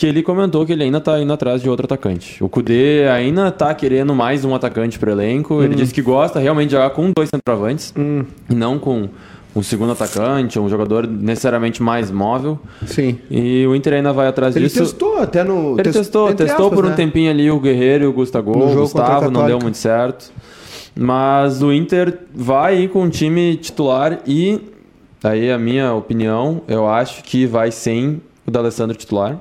que 0.00 0.06
ele 0.06 0.22
comentou 0.22 0.64
que 0.64 0.72
ele 0.72 0.82
ainda 0.84 0.98
tá 0.98 1.20
indo 1.20 1.30
atrás 1.30 1.60
de 1.60 1.68
outro 1.68 1.84
atacante. 1.84 2.42
O 2.42 2.48
Kudê 2.48 3.06
ainda 3.06 3.50
tá 3.50 3.74
querendo 3.74 4.14
mais 4.14 4.46
um 4.46 4.54
atacante 4.54 4.98
pro 4.98 5.10
elenco, 5.10 5.62
ele 5.62 5.74
disse 5.74 5.92
que 5.92 6.00
gosta 6.00 6.38
realmente 6.40 6.68
de 6.70 6.72
jogar 6.76 6.88
com 6.90 7.12
dois 7.14 7.28
centroavantes 7.28 7.92
e 8.48 8.54
não 8.54 8.78
com 8.78 9.10
um 9.54 9.62
segundo 9.62 9.92
atacante, 9.92 10.58
um 10.58 10.70
jogador 10.70 11.06
necessariamente 11.06 11.82
mais 11.82 12.10
móvel. 12.10 12.58
Sim. 12.86 13.18
E 13.30 13.66
o 13.66 13.74
Inter 13.76 13.92
ainda 13.94 14.10
vai 14.10 14.26
atrás 14.26 14.56
Ele 14.56 14.68
disso. 14.68 14.78
testou 14.78 15.18
até 15.18 15.44
no. 15.44 15.74
Ele 15.74 15.82
tes- 15.82 15.96
testou, 15.96 16.32
testou 16.32 16.70
por 16.70 16.86
um 16.86 16.88
né? 16.88 16.94
tempinho 16.94 17.30
ali 17.30 17.50
o 17.50 17.60
Guerreiro 17.60 18.04
e 18.04 18.06
o 18.06 18.12
Gustavo, 18.14 18.56
No 18.56 18.70
o 18.72 18.74
Gustavo, 18.76 19.30
não 19.30 19.44
deu 19.46 19.58
muito 19.58 19.76
certo. 19.76 20.32
Mas 20.96 21.62
o 21.62 21.70
Inter 21.70 22.20
vai 22.34 22.84
ir 22.84 22.88
com 22.88 23.02
o 23.02 23.10
time 23.10 23.54
titular 23.56 24.20
e, 24.26 24.60
aí 25.22 25.50
a 25.52 25.58
minha 25.58 25.92
opinião, 25.92 26.62
eu 26.66 26.88
acho 26.88 27.22
que 27.22 27.44
vai 27.44 27.70
sem 27.70 28.22
o 28.46 28.50
D'Alessandro 28.50 28.96
titular. 28.96 29.36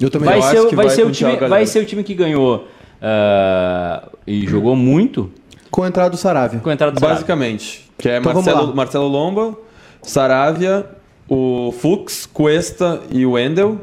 Eu 0.00 0.10
também 0.10 0.28
Vai 0.28 0.38
eu 0.38 0.42
ser, 0.42 0.56
acho 0.56 0.66
o- 0.66 0.68
que 0.70 0.76
vai, 0.76 0.86
vai 0.86 0.94
ser 0.96 1.06
o 1.06 1.10
time, 1.10 1.36
vai 1.36 1.66
ser 1.66 1.80
o 1.80 1.84
time 1.84 2.02
que 2.02 2.14
ganhou 2.14 2.66
ah, 3.02 4.08
e 4.26 4.46
jogou 4.46 4.74
muito 4.74 5.30
Com 5.70 5.82
a 5.82 5.88
entrada 5.88 6.10
do 6.10 6.16
Saravia. 6.16 6.58
com 6.60 6.70
a 6.70 6.72
entrada 6.72 6.92
do 6.92 6.98
Sarabia. 7.00 7.16
Basicamente. 7.16 7.90
Que 7.98 8.08
é 8.08 8.18
Então 8.18 8.32
Marcelo. 8.34 8.74
Marcelo 8.74 9.08
Lomba, 9.08 9.56
Saravia, 10.02 10.86
o 11.28 11.72
Fux, 11.78 12.26
Cuesta 12.26 13.00
e 13.10 13.24
o 13.26 13.32
Wendel. 13.32 13.78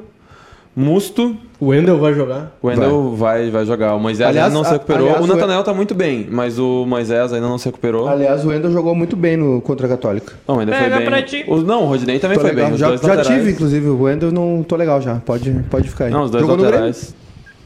Musto, 0.80 1.36
O 1.60 1.70
Wendel 1.70 1.98
vai 1.98 2.14
jogar? 2.14 2.56
o 2.62 2.68
Wendel 2.68 3.16
vai. 3.16 3.50
Vai, 3.50 3.66
jogar. 3.66 3.96
O 3.96 4.00
Moisés 4.00 4.30
Aliás, 4.30 4.46
ainda 4.48 4.58
não 4.60 4.64
se 4.64 4.70
a- 4.70 4.74
recuperou. 4.74 5.08
aliás, 5.08 5.22
o 5.22 5.24
o- 5.24 5.28
Natanel 5.28 5.64
tá 5.64 5.74
muito 5.74 5.96
bem, 5.96 6.28
mas 6.30 6.60
o 6.60 6.86
Moisés 6.86 7.34
ainda 7.34 7.48
não 7.48 7.58
se 7.58 7.66
recuperou. 7.66 8.08
Aliás, 8.08 8.46
o 8.46 8.50
Wendel 8.50 8.72
jogou 8.72 8.94
muito 8.94 9.16
bem 9.16 9.36
no 9.36 9.60
contra 9.60 9.88
a 9.88 9.90
Católica. 9.90 10.34
Não, 10.48 10.60
ainda 10.60 10.72
Pega 10.74 10.90
foi 10.92 10.98
bem. 11.00 11.08
pra 11.08 11.22
ti. 11.24 11.44
O- 11.48 11.58
não, 11.58 11.82
o 11.84 11.88
Rodinei 11.88 12.20
também 12.20 12.38
Tô 12.38 12.42
foi 12.42 12.52
legal. 12.52 12.70
bem. 12.70 12.78
Já, 12.78 12.86
já 12.88 12.94
laterais. 12.94 13.28
tive, 13.28 13.52
inclusive, 13.52 13.88
o 13.90 14.02
Wendel, 14.04 14.32
não 14.32 14.64
tô 14.68 14.76
legal 14.76 15.02
já. 15.02 15.16
Pode, 15.16 15.52
pode 15.68 15.90
ficar 15.90 16.06
aí. 16.06 16.12
Não, 16.12 16.26
os 16.26 16.30
dois 16.30 16.44
jogou 16.44 16.58
no 16.58 16.62
Grêmio. 16.62 16.80
laterais. 16.86 17.16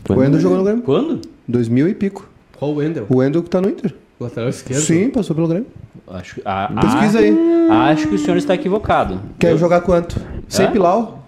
O 0.10 0.14
Wendel 0.14 0.40
jogou 0.40 0.58
no 0.60 0.64
Grêmio. 0.64 0.84
Quando? 0.84 1.20
2000 1.46 1.90
e 1.90 1.94
pico. 1.94 2.30
Qual 2.58 2.72
o 2.72 2.76
Wendel? 2.76 3.06
O 3.10 3.18
Wendel 3.18 3.44
que 3.44 3.50
tá 3.50 3.60
no 3.60 3.68
Inter. 3.70 3.94
Lateral 4.22 4.48
esquerdo? 4.50 4.80
Sim, 4.80 5.10
passou 5.10 5.36
pelo 5.36 5.50
Grêmio. 5.50 5.68
Acho, 6.08 6.36
que- 6.36 6.42
ah, 6.46 6.72
Pesquisa 6.80 7.20
aí. 7.20 7.36
ah, 7.70 7.90
acho 7.90 8.08
que 8.08 8.16
o 8.16 8.18
senhor 8.18 8.38
está 8.38 8.54
equivocado. 8.56 9.20
Quer 9.38 9.52
eu, 9.52 9.58
jogar 9.58 9.82
quanto? 9.82 10.16
Sem 10.48 10.66
É? 10.68 10.70
Pilau? 10.70 11.21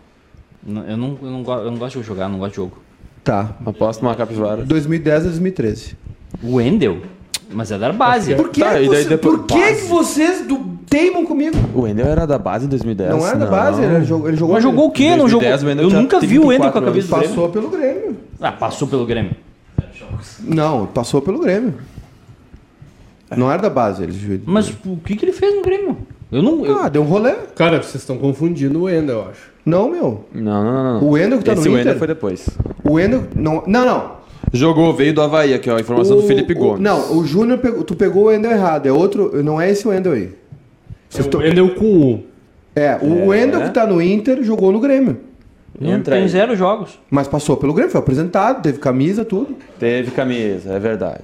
Eu, 0.68 0.74
não, 0.74 0.88
eu, 0.88 0.98
não, 0.98 1.18
eu 1.64 1.72
não 1.72 1.78
gosto 1.78 2.00
de 2.00 2.06
jogar, 2.06 2.28
não 2.30 2.40
gosto 2.40 2.52
de 2.52 2.56
jogo. 2.58 2.78
Tá. 3.24 3.52
Aposto 3.66 4.02
uma 4.02 4.16
capivara. 4.16 4.64
2010 4.64 5.16
a 5.22 5.30
2013. 5.30 5.96
O 6.42 6.56
Wendel? 6.56 7.02
Mas 7.52 7.72
é 7.72 7.78
da 7.78 7.92
base. 7.94 8.34
Por 8.36 8.50
que, 8.50 8.62
Tá, 8.62 8.80
e 8.82 8.88
daí 8.88 9.04
você- 9.04 9.10
depois- 9.10 9.38
por 9.42 9.46
que, 9.46 9.74
que 9.76 9.82
vocês 9.86 10.46
do- 10.48 10.74
teimam 10.90 11.26
comigo? 11.26 11.56
O 11.76 11.82
Wendel 11.82 12.08
era 12.08 12.26
da 12.26 12.38
base 12.40 12.66
em 12.66 12.70
2010. 12.70 13.12
Não 13.12 13.26
era 13.28 13.38
da 13.38 13.46
base, 13.46 13.82
ele 13.82 14.04
jogou, 14.06 14.28
ele 14.28 14.38
jogou. 14.38 14.56
Mas 14.56 14.64
jogou 14.64 14.88
o 14.88 14.92
quê? 14.92 15.10
Não 15.16 15.30
jogou? 15.30 15.48
2010 15.48 15.64
o 15.64 15.68
Wendel 15.68 15.84
Eu 15.86 15.90
tinha 15.90 16.02
nunca 16.02 16.20
vi 16.20 16.40
o 16.40 16.48
Wendel 16.48 16.72
com 16.72 16.78
a 16.78 16.82
34 16.82 16.92
camisa 16.92 17.08
do 17.08 17.16
Grêmio. 17.16 17.30
Passou 17.36 17.50
pelo 17.50 17.70
Grêmio. 17.70 18.18
Ah, 18.42 18.52
passou 18.52 18.88
pelo 18.88 19.06
Grêmio. 19.06 19.32
Não, 20.42 20.86
passou 20.88 21.22
pelo 21.22 21.40
Grêmio. 21.40 21.76
Não 23.36 23.52
era 23.52 23.62
da 23.62 23.70
base, 23.70 24.04
ele. 24.04 24.42
Mas 24.46 24.70
o 24.86 24.98
que, 24.98 25.16
que 25.16 25.26
ele 25.26 25.32
fez 25.34 25.56
no 25.56 25.62
Grêmio? 25.64 25.98
Eu 26.34 26.42
não. 26.42 26.66
eu- 26.66 26.78
Ah, 26.80 26.90
deu 26.90 27.02
um 27.02 27.06
rolê. 27.06 27.34
Cara, 27.56 27.82
vocês 27.82 27.96
estão 27.96 28.18
confundindo 28.18 28.80
o 28.80 28.84
Wendel, 28.84 29.16
eu 29.18 29.30
acho. 29.30 29.52
Não, 29.66 29.90
meu. 29.90 30.26
Não, 30.34 30.64
não, 30.64 30.74
não. 30.74 30.94
não. 31.00 31.04
O 31.08 31.12
Wendel 31.12 31.38
que 31.38 31.46
tá 31.46 31.54
Esse 31.54 31.62
no 31.70 31.76
Wendel 31.76 31.92
Inter? 31.94 31.98
foi 32.00 32.08
depois. 32.08 32.50
O 32.84 32.94
Wendel. 32.94 33.24
Não, 33.36 33.64
não. 33.68 33.86
não. 33.86 34.12
Jogou, 34.52 34.94
veio 34.94 35.14
do 35.14 35.22
Havaí 35.22 35.54
aqui, 35.54 35.70
ó. 35.70 35.78
A 35.78 35.80
informação 35.80 36.18
do 36.18 36.24
O- 36.24 36.28
Felipe 36.28 36.54
o- 36.54 36.58
Gomes. 36.58 36.82
Não, 36.82 37.18
o 37.18 37.26
Júnior, 37.26 37.60
pegou- 37.60 37.84
tu 37.84 37.96
pegou 37.96 38.24
o 38.24 38.26
Wendel 38.28 38.52
errado. 38.52 38.86
É 38.88 38.92
outro. 38.92 39.42
Não 39.44 39.60
é 39.62 39.70
esse 39.72 39.88
Wendel 39.88 40.12
aí. 40.14 40.32
É 41.16 41.22
o 41.22 41.38
Wendel 41.40 41.76
com 41.76 41.86
U. 41.86 42.24
É, 42.76 42.98
o 43.02 43.28
Wendel 43.28 43.62
que 43.62 43.70
tá 43.70 43.86
no 43.88 44.02
Inter 44.02 44.44
jogou 44.44 44.72
no 44.72 44.80
Grêmio. 44.80 45.18
Entra 45.80 46.16
tem 46.16 46.24
aí. 46.24 46.30
zero 46.30 46.56
jogos. 46.56 47.00
Mas 47.10 47.28
passou 47.28 47.56
pelo 47.58 47.74
Grêmio, 47.74 47.92
foi 47.92 48.00
apresentado, 48.00 48.62
teve 48.62 48.78
camisa, 48.80 49.24
tudo. 49.26 49.56
Teve 49.80 50.12
camisa, 50.12 50.74
é 50.74 50.80
verdade. 50.80 51.24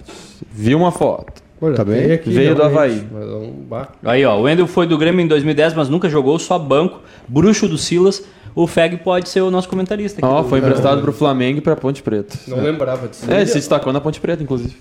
Vi 0.52 0.74
uma 0.74 0.92
foto. 0.92 1.42
Olha, 1.62 1.76
Tá 1.76 1.84
bem? 1.84 2.12
aqui, 2.12 2.30
Veio 2.32 2.56
do 2.56 2.64
Havaí. 2.64 3.04
Mas 3.12 3.24
é 3.24 3.32
um. 3.34 3.66
Aí, 4.06 4.26
ó, 4.26 4.38
o 4.38 4.44
Wendel 4.44 4.66
foi 4.68 4.88
do 4.88 4.98
Grêmio 4.98 5.22
em 5.22 5.28
2010, 5.28 5.74
mas 5.74 5.90
nunca 5.90 6.08
jogou, 6.10 6.38
só 6.40 6.58
banco. 6.58 7.02
Bruxo 7.28 7.68
do 7.68 7.78
Silas. 7.78 8.24
O 8.56 8.66
Feg 8.66 8.98
pode 8.98 9.30
ser 9.30 9.42
o 9.42 9.52
nosso 9.52 9.70
comentarista 9.70 10.20
aqui. 10.20 10.28
Ó, 10.34 10.42
do- 10.42 10.50
foi 10.50 10.60
emprestado 10.60 11.02
pro 11.02 11.14
Flamengo 11.14 11.60
e 11.60 11.62
pra 11.62 11.76
Ponte 11.76 12.02
Preta. 12.02 12.38
Não 12.48 12.62
lembrava 12.62 13.08
disso. 13.08 13.32
É, 13.32 13.46
se 13.46 13.54
destacou 13.56 13.94
na 13.94 14.02
Ponte 14.02 14.20
Preta, 14.20 14.42
inclusive. 14.42 14.76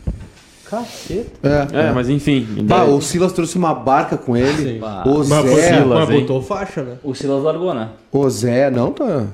Caceta. 0.64 1.68
É. 1.72 1.89
É, 1.89 1.93
mas 1.93 2.09
enfim. 2.09 2.47
Bah, 2.62 2.85
o 2.85 3.01
Silas 3.01 3.33
trouxe 3.33 3.57
uma 3.57 3.72
barca 3.74 4.16
com 4.16 4.37
ele. 4.37 4.74
Sim. 4.74 4.79
O 4.81 5.18
Mas, 5.18 5.29
foi- 5.29 5.55
Zé. 5.61 5.74
Silas, 5.79 5.99
mas 6.09 6.20
botou 6.20 6.43
faixa, 6.43 6.83
né? 6.83 6.97
O 7.03 7.14
Silas 7.14 7.43
largou, 7.43 7.72
né? 7.74 7.89
O 8.12 8.29
Zé, 8.29 8.70
não, 8.70 8.93
tá. 8.93 9.24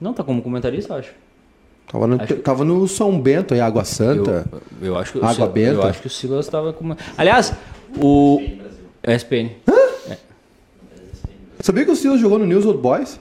Não, 0.00 0.12
tá 0.12 0.22
como 0.24 0.42
comentarista, 0.42 0.92
eu 0.94 0.98
acho. 0.98 1.10
Tava 1.90 2.06
no, 2.08 2.20
Acho- 2.22 2.36
tava 2.36 2.64
no 2.64 2.88
São 2.88 3.20
Bento 3.20 3.54
aí, 3.54 3.60
Água 3.60 3.84
Santa. 3.84 4.44
Eu, 4.80 4.88
eu 4.88 4.98
acho 4.98 5.12
que 5.12 5.18
o 5.18 5.20
Água 5.22 5.34
Silas, 5.34 5.52
benta. 5.52 5.70
Eu 5.74 5.82
acho 5.84 6.00
que 6.00 6.06
o 6.06 6.10
Silas 6.10 6.48
tava 6.48 6.72
como. 6.72 6.96
Aliás, 7.16 7.52
o. 8.00 8.40
É 9.02 9.14
SPN. 9.14 9.50
Sabia 11.60 11.84
que 11.84 11.90
o 11.90 11.96
Silas 11.96 12.20
jogou 12.20 12.38
no 12.38 12.46
News 12.46 12.66
Old 12.66 12.78
Boys? 12.80 13.18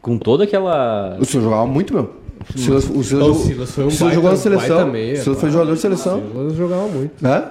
Com 0.00 0.18
toda 0.18 0.44
aquela. 0.44 1.16
O 1.18 1.24
Silas 1.24 1.44
jogava 1.44 1.66
muito, 1.66 1.92
meu. 1.92 2.10
O 2.54 2.58
Silas, 2.58 2.84
o 2.84 2.86
Silas, 2.86 2.96
O 2.96 3.02
jogou- 3.02 3.34
Silas 3.34 3.70
foi 3.72 3.84
um 3.84 3.86
o 3.88 3.90
Silas 3.90 4.00
baita- 4.00 4.14
jogou 4.14 4.30
na 4.30 4.36
seleção. 4.36 4.90
meia, 4.90 5.14
o 5.14 5.16
Silas 5.16 5.24
foi 5.24 5.34
claro. 5.50 5.52
jogador 5.52 5.74
de 5.74 5.80
seleção. 5.80 6.22
Silas 6.32 6.54
jogava 6.54 6.86
muito. 6.88 7.26
Hã? 7.26 7.44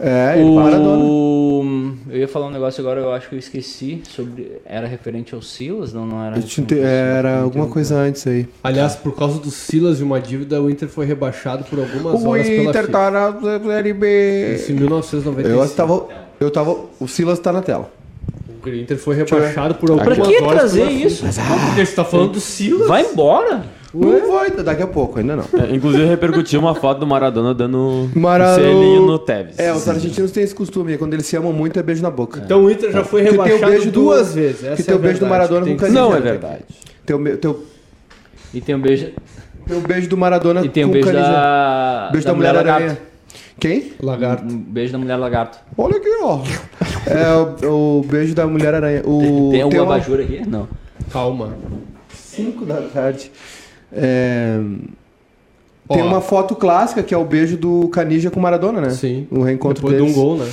É, 0.00 0.34
ele 0.40 0.50
Maradona. 0.50 1.04
O... 2.14 2.16
Eu 2.16 2.20
ia 2.20 2.28
falar 2.28 2.46
um 2.46 2.50
negócio 2.50 2.80
agora, 2.80 3.00
eu 3.00 3.12
acho 3.12 3.28
que 3.28 3.34
eu 3.34 3.38
esqueci 3.38 4.02
sobre. 4.08 4.60
Era 4.64 4.86
referente 4.86 5.34
ao 5.34 5.42
Silas? 5.42 5.92
Não, 5.92 6.06
não 6.06 6.24
era. 6.24 6.36
Era 6.80 7.40
alguma 7.40 7.66
coisa 7.66 7.96
antes 7.96 8.24
aí. 8.26 8.48
Aliás, 8.62 8.94
por 8.94 9.16
causa 9.16 9.40
do 9.40 9.50
Silas 9.50 10.00
e 10.00 10.02
uma 10.04 10.20
dívida, 10.20 10.62
o 10.62 10.70
Inter 10.70 10.88
foi 10.88 11.06
rebaixado 11.06 11.64
por 11.64 11.78
algumas 11.78 12.22
O 12.22 12.28
horas 12.28 12.46
pela 12.46 12.70
Inter 12.70 12.90
tá 12.90 13.10
na 13.10 13.40
Série 13.40 13.92
B. 13.92 14.54
Isso 14.54 14.72
em 14.72 14.76
1995. 14.76 15.62
Eu 15.62 15.68
tava, 15.70 16.08
eu 16.38 16.50
tava. 16.50 16.76
O 17.00 17.08
Silas 17.08 17.38
tá 17.40 17.52
na 17.52 17.62
tela. 17.62 17.90
O 18.64 18.68
Inter 18.68 18.96
foi 18.96 19.16
rebaixado 19.16 19.74
por 19.74 19.90
algumas 19.90 20.16
Pra 20.16 20.24
horas 20.24 20.36
que 20.36 20.48
trazer 20.48 20.86
pela 20.86 20.92
isso? 20.92 21.24
Porque 21.24 21.84
você 21.84 21.94
tá 21.94 22.04
falando 22.04 22.32
do 22.32 22.40
Silas. 22.40 22.88
Vai 22.88 23.02
embora! 23.02 23.64
Não 23.94 24.32
vai, 24.32 24.50
daqui 24.50 24.82
a 24.82 24.86
pouco, 24.86 25.18
ainda 25.18 25.36
não. 25.36 25.44
É, 25.60 25.74
inclusive 25.74 26.04
repercutiu 26.04 26.58
uma 26.60 26.74
foto 26.74 26.98
do 27.00 27.06
Maradona 27.06 27.54
dando 27.54 27.78
um 27.78 28.10
selinho 28.56 29.02
no 29.06 29.18
Tevez. 29.18 29.58
É, 29.58 29.72
os 29.72 29.88
argentinos 29.88 30.30
têm 30.32 30.42
esse 30.42 30.54
costume, 30.54 30.98
quando 30.98 31.14
eles 31.14 31.26
se 31.26 31.36
amam 31.36 31.52
muito 31.52 31.78
é 31.78 31.82
beijo 31.82 32.02
na 32.02 32.10
boca. 32.10 32.42
Então 32.44 32.64
o 32.64 32.70
Inter 32.70 32.90
já 32.90 33.04
foi 33.04 33.22
Porque 33.22 33.36
tem 33.36 33.38
o 33.38 33.42
rebaixado 33.44 33.72
beijo 33.72 33.90
do- 33.90 34.00
duas 34.02 34.34
vezes. 34.34 34.64
Essa 34.64 34.76
que 34.76 34.82
tem 34.82 34.92
é 34.94 34.96
o 34.96 35.00
beijo 35.00 35.20
do. 35.20 35.26
Maradona 35.26 35.64
Tem 35.66 35.74
com 35.76 35.80
carinho. 35.80 36.00
Não 36.00 36.14
é 36.16 36.20
verdade. 36.20 36.62
Tem 37.06 37.16
o, 37.16 37.36
tem 37.36 37.50
o, 37.50 37.64
E 38.52 38.60
tem 38.60 38.74
um 38.74 38.80
beijo. 38.80 39.10
tem 39.66 39.76
o 39.76 39.80
beijo 39.80 40.08
do 40.08 40.16
Maradona 40.16 40.64
E 40.64 40.68
tem 40.68 40.84
um 40.84 40.88
com 40.88 40.92
beijo 40.94 41.12
da. 41.12 42.08
Beijo 42.10 42.26
da, 42.26 42.34
mulher 42.34 42.56
aranha. 42.56 42.98
Quem? 43.60 43.92
Lagarto. 44.02 44.44
Um 44.44 44.58
beijo 44.58 44.92
da 44.92 44.98
mulher 44.98 45.16
lagarto. 45.16 45.58
Olha 45.78 45.96
aqui, 45.96 46.08
ó. 46.22 46.40
É 47.06 47.66
o, 47.66 48.00
o 48.00 48.04
beijo 48.04 48.34
da 48.34 48.46
mulher 48.46 48.74
aranha. 48.74 49.02
O, 49.04 49.50
Tem 49.52 49.62
algum 49.62 49.76
uma- 49.82 49.94
abajur 49.94 50.18
aqui? 50.20 50.42
Não. 50.48 50.66
Calma. 51.12 51.54
5 52.12 52.64
da 52.64 52.80
tarde. 52.82 53.30
É, 53.96 54.60
Tem 55.88 56.02
uma 56.02 56.20
foto 56.20 56.54
clássica 56.56 57.02
que 57.02 57.14
é 57.14 57.18
o 57.18 57.24
beijo 57.24 57.56
do 57.56 57.88
Canija 57.88 58.30
com 58.30 58.40
o 58.40 58.42
Maradona, 58.42 58.80
né? 58.80 58.90
Sim. 58.90 59.26
O 59.30 59.42
reencontro 59.42 59.82
Depois 59.82 59.96
deles. 60.00 60.12
de 60.14 60.18
um 60.18 60.22
gol, 60.22 60.36
né? 60.38 60.50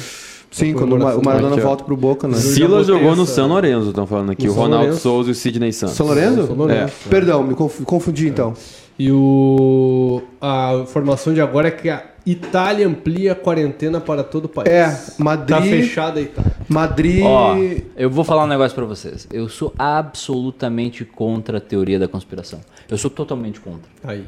Sim, 0.51 0.73
quando 0.73 0.93
o. 0.95 1.23
Maradona 1.23 1.55
Aqui, 1.55 1.61
volta 1.63 1.83
pro 1.85 1.95
Boca, 1.95 2.27
né? 2.27 2.35
Silas 2.35 2.87
jogou 2.87 3.15
no 3.15 3.25
São 3.25 3.47
Lourenço, 3.47 3.87
estão 3.89 4.05
falando 4.05 4.31
aqui. 4.31 4.45
No 4.45 4.51
o 4.51 4.53
São 4.53 4.63
Ronaldo 4.63 4.83
Lourenço. 4.85 5.01
Souza 5.03 5.29
e 5.29 5.31
o 5.31 5.35
Sidney 5.35 5.71
Santos. 5.71 5.95
São 5.95 6.05
Lourenço? 6.05 6.47
São 6.47 6.55
Lourenço. 6.55 6.93
Perdão, 7.09 7.41
me 7.43 7.55
confu- 7.55 7.83
confundi 7.83 8.27
então. 8.27 8.53
E 8.99 9.09
o 9.09 10.21
a 10.41 10.73
informação 10.83 11.33
de 11.33 11.39
agora 11.39 11.69
é 11.69 11.71
que 11.71 11.89
a 11.89 12.03
Itália 12.25 12.87
amplia 12.87 13.31
a 13.31 13.35
quarentena 13.35 13.99
para 13.99 14.23
todo 14.23 14.45
o 14.45 14.49
país. 14.49 14.67
É, 14.69 14.95
Madrid. 15.17 15.57
Tá 15.57 15.61
fechada 15.63 16.19
a 16.19 16.23
Itália. 16.23 16.51
Madrid. 16.69 17.23
Ó, 17.25 17.55
eu 17.97 18.09
vou 18.09 18.23
falar 18.23 18.43
um 18.43 18.47
negócio 18.47 18.75
pra 18.75 18.85
vocês. 18.85 19.27
Eu 19.31 19.49
sou 19.49 19.73
absolutamente 19.77 21.03
contra 21.03 21.57
a 21.57 21.61
teoria 21.61 21.97
da 21.97 22.07
conspiração. 22.07 22.59
Eu 22.89 22.97
sou 22.97 23.09
totalmente 23.09 23.59
contra. 23.59 23.89
Aí, 24.03 24.17
aí. 24.19 24.23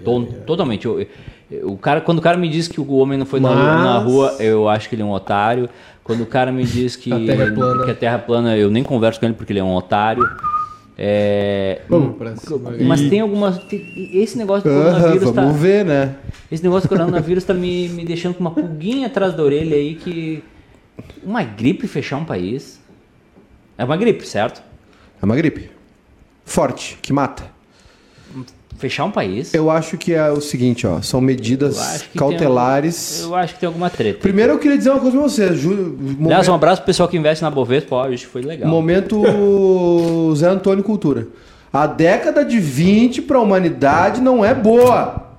Totalmente. 0.46 0.86
Eu- 0.86 1.00
eu- 1.52 1.70
o 1.72 1.78
cara, 1.78 2.02
quando 2.02 2.18
o 2.18 2.22
cara 2.22 2.36
me 2.38 2.50
diz 2.50 2.68
que 2.68 2.82
o 2.82 2.94
homem 2.96 3.18
não 3.18 3.26
foi 3.26 3.40
na, 3.40 3.50
Mas- 3.50 3.58
rua, 3.60 3.84
na 3.84 3.98
rua, 4.00 4.36
eu 4.40 4.68
acho 4.68 4.90
que 4.90 4.96
ele 4.96 5.02
é 5.04 5.06
um 5.06 5.12
otário. 5.12 5.70
Quando 6.04 6.22
o 6.22 6.26
cara 6.26 6.52
me 6.52 6.64
diz 6.64 6.96
que 6.96 7.12
A 7.14 7.20
Terra 7.20 7.44
é 7.44 7.52
plana. 7.52 7.86
que 7.86 7.92
a 7.92 7.96
Terra 7.96 8.16
é 8.16 8.20
plana, 8.20 8.58
eu 8.58 8.70
nem 8.72 8.84
converso 8.84 9.20
com 9.20 9.26
ele 9.28 9.36
porque 9.36 9.54
ele 9.54 9.60
é 9.60 9.64
um 9.64 9.74
otário. 9.76 10.28
É, 10.98 11.82
mas 12.86 13.02
tem 13.10 13.20
algumas. 13.20 13.58
tem- 13.64 14.12
esse 14.14 14.38
negócio 14.38 14.70
do 14.70 14.76
coronavírus 14.76 15.32
tá. 15.32 15.42
vamos 15.44 15.60
ver, 15.60 15.84
né? 15.86 16.16
Esse 16.52 16.64
negócio 16.64 16.88
do 16.88 16.96
coronavírus 16.96 17.44
tá 17.44 17.54
me, 17.54 17.90
me 17.90 18.06
deixando 18.06 18.36
com 18.36 18.42
uma 18.42 18.52
pulguinha 18.52 19.08
atrás 19.08 19.34
da 19.34 19.44
orelha 19.44 19.76
aí 19.76 19.96
que. 19.96 20.44
Uma 21.24 21.44
gripe 21.44 21.88
fechar 21.88 22.18
um 22.18 22.26
país. 22.26 22.80
É 23.78 23.84
uma 23.84 23.98
gripe, 23.98 24.26
certo? 24.28 24.62
É 25.20 25.26
uma 25.26 25.36
gripe. 25.36 25.72
Forte, 26.46 26.98
que 27.02 27.12
mata. 27.12 27.46
Fechar 28.78 29.06
um 29.06 29.12
país. 29.12 29.54
Eu 29.54 29.70
acho 29.72 29.98
que 29.98 30.14
é 30.14 30.30
o 30.30 30.42
seguinte, 30.42 30.86
ó. 30.86 31.02
São 31.02 31.20
Eu 31.20 31.26
medidas 31.26 32.04
que 32.12 32.18
cautelares. 32.20 33.20
tem- 33.22 33.30
eu 33.30 33.36
acho 33.36 33.54
que 33.54 33.60
tem 33.62 33.68
alguma 33.68 33.90
treta. 33.90 34.20
Primeiro 34.20 34.54
eu 34.54 34.60
queria 34.60 34.78
dizer 34.78 34.90
uma 34.90 35.00
coisa 35.00 35.18
pra 35.18 35.28
você. 35.30 35.56
Ju... 35.56 35.72
Aliás, 35.72 36.18
Momento, 36.20 36.52
um 36.52 36.56
abraço 36.56 36.82
pro 36.82 36.88
pessoal 36.88 37.08
que 37.08 37.16
investe 37.18 37.44
na 37.44 37.50
Bovespa, 37.52 37.96
ó, 37.96 38.08
hoje 38.08 38.26
foi 38.26 38.42
legal. 38.42 38.70
momento 38.70 39.22
Zé 40.36 40.48
Antônio 40.50 40.84
Cultura. 40.84 41.28
A 41.72 41.88
década 41.88 42.44
de 42.46 42.60
20 42.60 43.22
pra 43.22 43.40
humanidade 43.40 44.22
não 44.22 44.44
é 44.46 44.54
boa. 44.54 45.33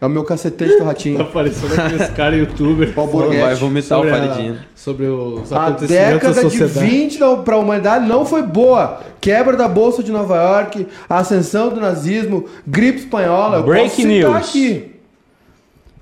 É 0.00 0.06
o 0.06 0.08
meu 0.08 0.24
cacetete 0.24 0.72
do 0.72 0.78
Tá 0.78 0.84
ratinho. 0.84 1.20
aparecendo 1.20 1.78
aqueles 1.78 2.08
caras 2.10 2.38
youtuber 2.40 2.90
o 2.98 3.06
Borghetti. 3.06 3.40
Vai 3.42 3.54
vomitar 3.54 3.98
o 3.98 4.02
sobre, 4.02 4.10
a- 4.10 4.28
Faridinho. 4.28 4.58
sobre 4.74 5.06
os 5.06 5.52
A 5.52 5.66
acontecimentos 5.66 6.06
da 6.06 6.12
década 6.14 6.34
de 6.34 6.40
sociedade. 6.40 6.86
20 6.90 7.18
da- 7.18 7.36
pra 7.36 7.56
humanidade 7.58 8.06
não 8.08 8.24
foi 8.24 8.42
boa. 8.42 9.00
Quebra 9.20 9.56
da 9.56 9.68
Bolsa 9.68 10.02
de 10.02 10.10
Nova 10.10 10.36
York, 10.36 10.86
ascensão 11.08 11.68
do 11.68 11.80
nazismo, 11.80 12.46
gripe 12.66 13.00
espanhola. 13.00 13.58
Eu 13.58 13.64
Break 13.64 14.02
news. 14.04 14.34
aqui. 14.34 14.86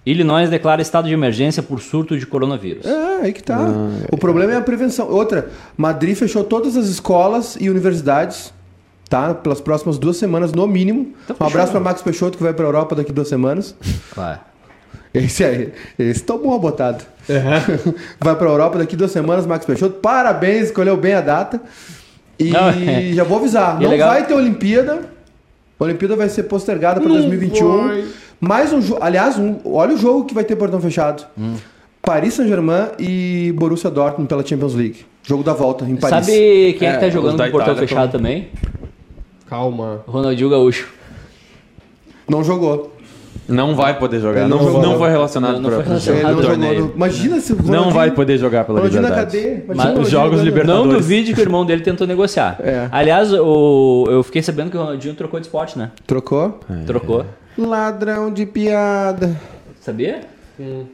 Illinois 0.06 0.48
declara 0.48 0.80
estado 0.80 1.06
de 1.08 1.12
emergência 1.12 1.62
por 1.62 1.80
surto 1.80 2.16
de 2.18 2.24
coronavírus. 2.24 2.86
É, 2.86 3.22
aí 3.24 3.32
que 3.32 3.42
tá. 3.42 3.58
o 4.10 4.16
problema 4.16 4.52
é 4.52 4.56
a 4.56 4.60
prevenção. 4.62 5.08
Outra, 5.10 5.50
Madrid 5.76 6.16
fechou 6.16 6.42
todas 6.44 6.76
as 6.78 6.86
escolas 6.86 7.58
e 7.60 7.68
universidades, 7.68 8.54
tá? 9.08 9.34
Pelas 9.34 9.60
próximas 9.60 9.98
duas 9.98 10.16
semanas, 10.16 10.52
no 10.52 10.66
mínimo. 10.66 11.12
um 11.40 11.44
abraço 11.46 11.72
para 11.72 11.80
Max 11.80 12.02
Peixoto, 12.02 12.36
que 12.36 12.42
vai 12.42 12.52
pra 12.52 12.64
Europa 12.66 12.94
daqui 12.94 13.12
duas 13.12 13.28
semanas. 13.28 13.74
Claro. 14.14 14.40
Esse 15.12 15.42
aí, 15.44 15.72
esse 15.98 16.22
tomou 16.22 16.58
botado. 16.58 17.02
É. 17.28 17.40
Vai 18.20 18.36
pra 18.36 18.46
Europa 18.48 18.78
daqui 18.78 18.94
duas 18.94 19.10
semanas, 19.10 19.46
Max 19.46 19.64
Peixoto. 19.64 19.94
Parabéns, 20.00 20.66
escolheu 20.66 20.96
bem 20.98 21.14
a 21.14 21.20
data. 21.22 21.60
E 22.38 22.50
Não, 22.50 22.68
é. 22.68 23.12
já 23.14 23.24
vou 23.24 23.38
avisar, 23.38 23.76
E 23.80 23.80
é 23.80 23.84
não 23.84 23.90
legal- 23.90 24.10
vai 24.10 24.26
ter 24.26 24.34
Olimpíada. 24.34 25.00
A 25.80 25.84
Olimpíada 25.84 26.14
vai 26.14 26.28
ser 26.28 26.44
postergada 26.44 27.00
para 27.00 27.08
Não 27.08 27.16
2021. 27.16 27.86
vai. 27.88 28.04
Mais 28.38 28.72
um 28.72 28.80
jogo. 28.82 29.02
Aliás, 29.02 29.38
um, 29.38 29.56
olha 29.64 29.94
o 29.94 29.98
jogo 29.98 30.24
que 30.26 30.34
vai 30.34 30.44
ter 30.44 30.56
portão 30.56 30.80
fechado. 30.80 31.24
Hum. 31.38 31.54
Paris 32.02 32.34
Saint-Germain 32.34 32.88
e 32.98 33.52
Borussia 33.56 33.90
Dortmund 33.90 34.28
pela 34.28 34.44
Champions 34.46 34.74
League. 34.74 35.04
Jogo 35.22 35.42
da 35.42 35.52
volta 35.54 35.84
em 35.84 35.96
Paris. 35.96 36.26
Sabe 36.26 36.74
quem 36.78 36.88
é, 36.88 36.92
que 36.94 37.00
tá 37.00 37.06
É, 37.06 37.10
jogando 37.10 37.42
com 37.42 37.50
portão 37.50 37.74
fechado 37.76 38.12
também? 38.12 38.48
Calma. 39.48 40.02
Ronaldinho 40.06 40.50
Gaúcho. 40.50 40.88
Não 42.28 42.44
jogou. 42.44 42.94
Não 43.48 43.74
vai 43.74 43.98
poder 43.98 44.20
jogar. 44.20 44.40
Ele 44.40 44.48
Não, 44.50 44.58
não 44.58 44.64
não, 44.72 44.82
jogou. 44.82 44.98
foi 44.98 45.08
relacionado 45.08 45.54
Não- 45.54 45.70
não 45.70 45.82
foi 45.82 45.86
não 45.86 45.98
jogou. 45.98 46.42
torneio. 46.42 46.92
Imagina 46.94 47.40
se 47.40 47.52
o 47.54 47.56
Não 47.56 47.64
Ronaldinho- 47.64 47.94
vai 47.94 48.10
poder 48.10 48.36
jogar 48.36 48.64
pela 48.64 48.78
Ronaldinho 48.78 49.02
na 49.02 49.08
Liberdade. 49.08 49.36
cadeia. 49.38 49.54
Imagina 49.54 49.66
Mas- 49.68 49.78
o 49.78 49.82
Ronaldinho 49.88 50.02
Os 50.02 50.10
jogos. 50.10 50.40
Libertadores. 50.42 50.86
Não 50.86 50.98
duvide 50.98 51.32
que 51.34 51.40
o 51.40 51.42
irmão 51.42 51.64
dele 51.64 51.80
tentou 51.82 52.06
negociar. 52.06 52.58
É. 52.60 52.88
Aliás, 52.92 53.32
o, 53.32 54.06
eu 54.10 54.22
fiquei 54.22 54.42
sabendo 54.42 54.70
que 54.70 54.76
o 54.76 54.80
Ronaldinho 54.80 55.14
trocou 55.14 55.40
de 55.40 55.46
esporte, 55.46 55.78
né? 55.78 55.90
Trocou? 56.06 56.60
Trocou. 56.86 57.24
Ladrão 57.56 58.30
de 58.30 58.44
piada. 58.44 59.34
Sabia? 59.80 60.20
O 60.60 60.84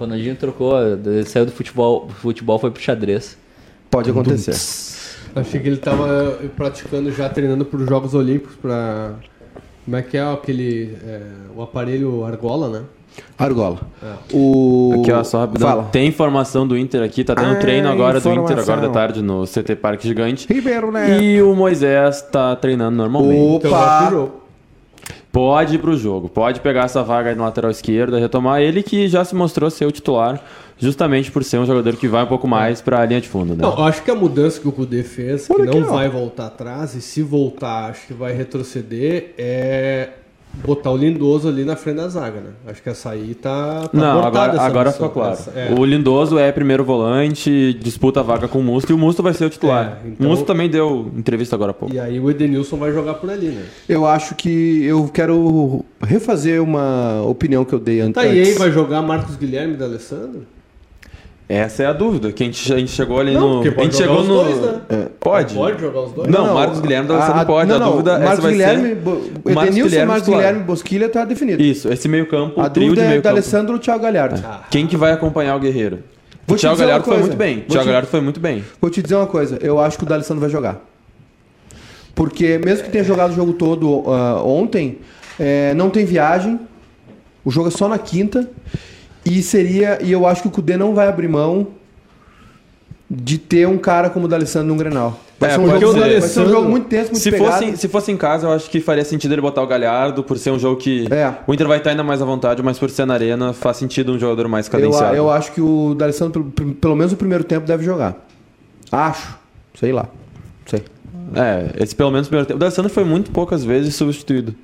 Ronaldinho 0.00 0.34
trocou, 0.34 0.72
saiu 1.26 1.46
do 1.46 1.52
futebol, 1.52 2.08
futebol 2.20 2.58
foi 2.58 2.72
pro 2.72 2.82
xadrez. 2.82 3.38
Pode 3.88 4.10
acontecer. 4.10 4.52
Achei 5.34 5.60
que 5.60 5.68
ele 5.68 5.76
tava 5.78 6.38
praticando 6.56 7.10
já, 7.10 7.28
treinando 7.28 7.64
para 7.64 7.80
os 7.80 7.88
Jogos 7.88 8.14
Olímpicos, 8.14 8.54
pra... 8.56 9.14
Como 9.84 9.96
é 9.96 10.02
que 10.02 10.16
é 10.16 10.22
aquele... 10.22 10.96
é, 11.04 11.20
o 11.54 11.62
aparelho 11.62 12.24
argola, 12.24 12.68
né? 12.68 12.82
Argola. 13.38 13.78
O... 14.32 15.00
Aqui, 15.00 15.12
ó, 15.12 15.22
só 15.22 15.40
rapidão. 15.40 15.68
Fala. 15.68 15.84
Tem 15.84 16.06
informação 16.06 16.66
do 16.66 16.76
Inter 16.76 17.02
aqui, 17.02 17.22
tá 17.22 17.34
tendo 17.34 17.52
Ah, 17.52 17.56
treino 17.56 17.88
agora 17.88 18.18
do 18.20 18.28
Inter, 18.28 18.42
informação. 18.42 18.74
agora 18.74 18.88
da 18.88 18.92
tarde, 18.92 19.22
no 19.22 19.44
CT 19.44 19.76
Parque 19.76 20.06
Gigante. 20.08 20.52
Ribeiro, 20.52 20.90
né? 20.90 21.20
E 21.22 21.42
o 21.42 21.54
Moisés 21.54 22.22
tá 22.22 22.56
treinando 22.56 22.96
normalmente. 22.96 23.66
Então 23.66 23.70
Opa! 23.70 24.08
jogo. 24.10 24.43
Pode 25.34 25.74
ir 25.74 25.78
pro 25.78 25.96
jogo, 25.96 26.28
pode 26.28 26.60
pegar 26.60 26.84
essa 26.84 27.02
vaga 27.02 27.30
aí 27.30 27.34
na 27.34 27.42
lateral 27.42 27.68
esquerda, 27.68 28.20
retomar 28.20 28.60
ele 28.60 28.84
que 28.84 29.08
já 29.08 29.24
se 29.24 29.34
mostrou 29.34 29.68
ser 29.68 29.84
o 29.84 29.90
titular, 29.90 30.40
justamente 30.78 31.28
por 31.32 31.42
ser 31.42 31.58
um 31.58 31.66
jogador 31.66 31.96
que 31.96 32.06
vai 32.06 32.22
um 32.22 32.28
pouco 32.28 32.46
mais 32.46 32.80
pra 32.80 33.04
linha 33.04 33.20
de 33.20 33.28
fundo, 33.28 33.56
né? 33.56 33.62
Não, 33.62 33.84
acho 33.84 34.04
que 34.04 34.12
a 34.12 34.14
mudança 34.14 34.60
que 34.60 34.68
o 34.68 34.70
Kudê 34.70 35.02
fez, 35.02 35.48
que 35.48 35.52
Olha 35.52 35.64
não 35.64 35.80
aqui, 35.80 35.90
ó. 35.90 35.92
vai 35.92 36.08
voltar 36.08 36.46
atrás, 36.46 36.94
e 36.94 37.02
se 37.02 37.20
voltar, 37.20 37.90
acho 37.90 38.06
que 38.06 38.14
vai 38.14 38.32
retroceder, 38.32 39.34
é 39.36 40.10
botar 40.62 40.90
o 40.90 40.96
Lindoso 40.96 41.48
ali 41.48 41.64
na 41.64 41.76
frente 41.76 41.96
da 41.96 42.08
zaga, 42.08 42.40
né? 42.40 42.50
Acho 42.66 42.82
que 42.82 42.88
essa 42.88 43.10
aí 43.10 43.34
tá. 43.34 43.88
tá 43.88 43.90
Não, 43.92 44.22
agora, 44.24 44.52
essa 44.52 44.62
agora 44.62 44.92
ficou 44.92 45.10
claro. 45.10 45.32
Essa- 45.32 45.50
é. 45.54 45.74
O 45.78 45.84
Lindoso 45.84 46.38
é 46.38 46.52
primeiro 46.52 46.84
volante, 46.84 47.72
disputa 47.74 48.20
a 48.20 48.22
vaga 48.22 48.48
com 48.48 48.58
o 48.58 48.62
Musto 48.62 48.90
e 48.90 48.94
o 48.94 48.98
Musto 48.98 49.22
vai 49.22 49.32
ser 49.34 49.44
o 49.46 49.50
titular. 49.50 50.00
É, 50.04 50.08
então- 50.08 50.26
O 50.26 50.30
Musto 50.30 50.44
também 50.44 50.68
deu 50.68 51.10
entrevista 51.16 51.56
agora 51.56 51.70
há 51.70 51.74
pouco. 51.74 51.94
E 51.94 51.98
aí 51.98 52.18
o 52.20 52.30
Edenilson 52.30 52.76
vai 52.76 52.92
jogar 52.92 53.14
por 53.14 53.30
ali, 53.30 53.48
né? 53.48 53.64
Eu 53.88 54.06
acho 54.06 54.34
que 54.34 54.84
eu 54.84 55.08
quero 55.12 55.84
refazer 56.02 56.62
uma 56.62 57.22
opinião 57.26 57.64
que 57.64 57.72
eu 57.74 57.78
dei 57.78 58.00
antes. 58.00 58.14
Tá, 58.14 58.26
e 58.26 58.40
aí 58.40 58.52
vai 58.54 58.70
jogar 58.70 59.02
Marcos 59.02 59.36
Guilherme 59.36 59.76
da 59.76 59.84
Alessandro? 59.86 60.42
Essa 61.46 61.82
é 61.82 61.86
a 61.86 61.92
dúvida, 61.92 62.32
que 62.32 62.42
a 62.42 62.46
gente, 62.46 62.72
a 62.72 62.78
gente 62.78 62.90
chegou 62.90 63.20
ali 63.20 63.34
Não, 63.34 63.40
no. 63.48 63.54
porque 63.56 63.68
A 63.68 63.72
pode 63.72 63.84
gente 63.92 64.02
jogar 64.02 64.22
chegou 64.22 64.22
os 64.22 64.28
no. 64.28 64.34
dois, 64.44 64.60
né? 64.72 64.80
É. 64.88 65.08
Pode? 65.20 65.54
Pode 65.54 65.80
jogar 65.80 66.00
os 66.00 66.12
dois? 66.12 66.28
Não, 66.30 66.54
Marcos 66.54 66.80
Guilherme 66.80 67.06
da 67.08 67.14
Alessandro 67.16 67.46
pode, 67.46 67.70
a 67.72 67.78
não, 67.78 67.90
dúvida- 67.92 68.12
essa 68.12 68.24
Marcos 68.24 68.42
vai 68.44 68.52
Guilherme, 68.52 68.88
ser- 68.88 68.94
Bo- 68.94 69.10
Marcos 69.10 69.62
Edenilson, 69.62 69.88
Guilherme 69.90 70.06
Marcos. 70.12 70.28
Guilherme 70.28 70.62
Bosquilha 70.62 71.08
tá 71.10 71.24
definido. 71.26 71.62
Isso, 71.62 71.92
esse 71.92 72.08
meio-campo, 72.08 72.58
A 72.60 72.64
o 72.64 72.70
trio 72.70 72.86
dúvida 72.86 73.02
de 73.02 73.06
é 73.06 73.10
meio 73.10 73.20
da 73.22 73.28
campo. 73.28 73.36
Alessandro 73.40 73.78
Thiago 73.78 74.02
Galhardo. 74.02 74.42
Quem 74.70 74.86
que 74.86 74.96
vai 74.96 75.12
acompanhar 75.12 75.54
o 75.54 75.60
Guerreiro? 75.60 75.98
Vou 76.46 76.56
o 76.56 76.58
Thiago 76.60 76.76
Galhardo 76.78 77.04
foi 77.04 77.18
muito 77.18 77.36
bem. 77.36 77.56
Vou 77.56 77.66
Thiago 77.68 77.82
te- 77.82 77.86
Galhardo 77.86 78.08
foi 78.08 78.20
muito 78.22 78.40
bem. 78.40 78.64
Vou 78.80 78.90
te 78.90 79.02
dizer 79.02 79.14
uma 79.16 79.26
coisa, 79.26 79.58
eu 79.60 79.78
acho 79.78 79.98
que 79.98 80.04
o 80.04 80.06
D'Alessandro 80.06 80.40
vai 80.40 80.48
jogar. 80.50 80.80
Porque 82.14 82.58
mesmo 82.64 82.84
que 82.84 82.90
tenha 82.90 83.04
jogado 83.04 83.32
o 83.32 83.34
jogo 83.34 83.52
todo 83.54 84.04
ah, 84.06 84.40
ontem, 84.44 84.98
é, 85.38 85.74
não 85.74 85.90
tem 85.90 86.04
viagem. 86.06 86.58
O 87.44 87.50
jogo 87.50 87.68
é 87.68 87.70
só 87.70 87.86
na 87.88 87.98
quinta. 87.98 88.48
E 89.24 89.42
seria. 89.42 89.98
E 90.02 90.10
eu 90.12 90.26
acho 90.26 90.42
que 90.42 90.48
o 90.48 90.50
Cudê 90.50 90.76
não 90.76 90.94
vai 90.94 91.08
abrir 91.08 91.28
mão 91.28 91.68
de 93.10 93.38
ter 93.38 93.68
um 93.68 93.78
cara 93.78 94.08
como 94.10 94.24
o 94.24 94.28
D'Alessandro 94.28 94.68
no 94.68 94.76
Grenal. 94.76 95.20
Vai, 95.38 95.50
É, 95.50 95.54
ser 95.54 95.60
um, 95.60 95.68
jogo, 95.80 95.92
ser. 95.92 96.20
vai 96.20 96.28
ser 96.28 96.40
um 96.40 96.48
jogo 96.48 96.68
muito 96.68 96.86
tenso, 96.88 97.10
muito 97.10 97.22
Se 97.22 97.30
pegado. 97.30 97.52
fosse, 97.66 97.76
se 97.76 97.88
fosse 97.88 98.10
em 98.12 98.16
casa, 98.16 98.46
eu 98.46 98.52
acho 98.52 98.70
que 98.70 98.80
faria 98.80 99.04
sentido 99.04 99.32
ele 99.32 99.40
botar 99.42 99.62
o 99.62 99.66
Galhardo, 99.66 100.22
por 100.24 100.38
ser 100.38 100.50
um 100.50 100.58
jogo 100.58 100.80
que 100.80 101.06
É. 101.12 101.34
o 101.46 101.52
Inter 101.52 101.66
vai 101.68 101.78
estar 101.78 101.90
ainda 101.90 102.02
mais 102.02 102.22
à 102.22 102.24
vontade, 102.24 102.62
mas 102.62 102.78
por 102.78 102.88
ser 102.88 103.04
na 103.04 103.14
arena, 103.14 103.52
faz 103.52 103.76
sentido 103.76 104.12
um 104.12 104.18
jogador 104.18 104.48
mais 104.48 104.66
eu, 104.66 104.72
cadenciado. 104.72 105.14
eu 105.16 105.30
acho 105.30 105.52
que 105.52 105.60
o 105.60 105.94
D'Alessandro, 105.94 106.44
pelo, 106.44 106.74
pelo 106.74 106.96
menos 106.96 107.12
o 107.12 107.16
primeiro 107.16 107.44
tempo, 107.44 107.66
deve 107.66 107.84
jogar. 107.84 108.16
Acho. 108.90 109.36
Sei 109.78 109.92
lá. 109.92 110.06
Sei. 110.66 110.82
É, 111.34 111.82
esse 111.82 111.94
pelo 111.94 112.10
menos 112.10 112.26
o 112.26 112.30
primeiro 112.30 112.46
tempo. 112.46 112.56
O 112.56 112.60
D'Alessandro 112.60 112.90
foi 112.90 113.04
muito 113.04 113.30
poucas 113.30 113.64
vezes 113.64 113.94
substituído. 113.94 114.54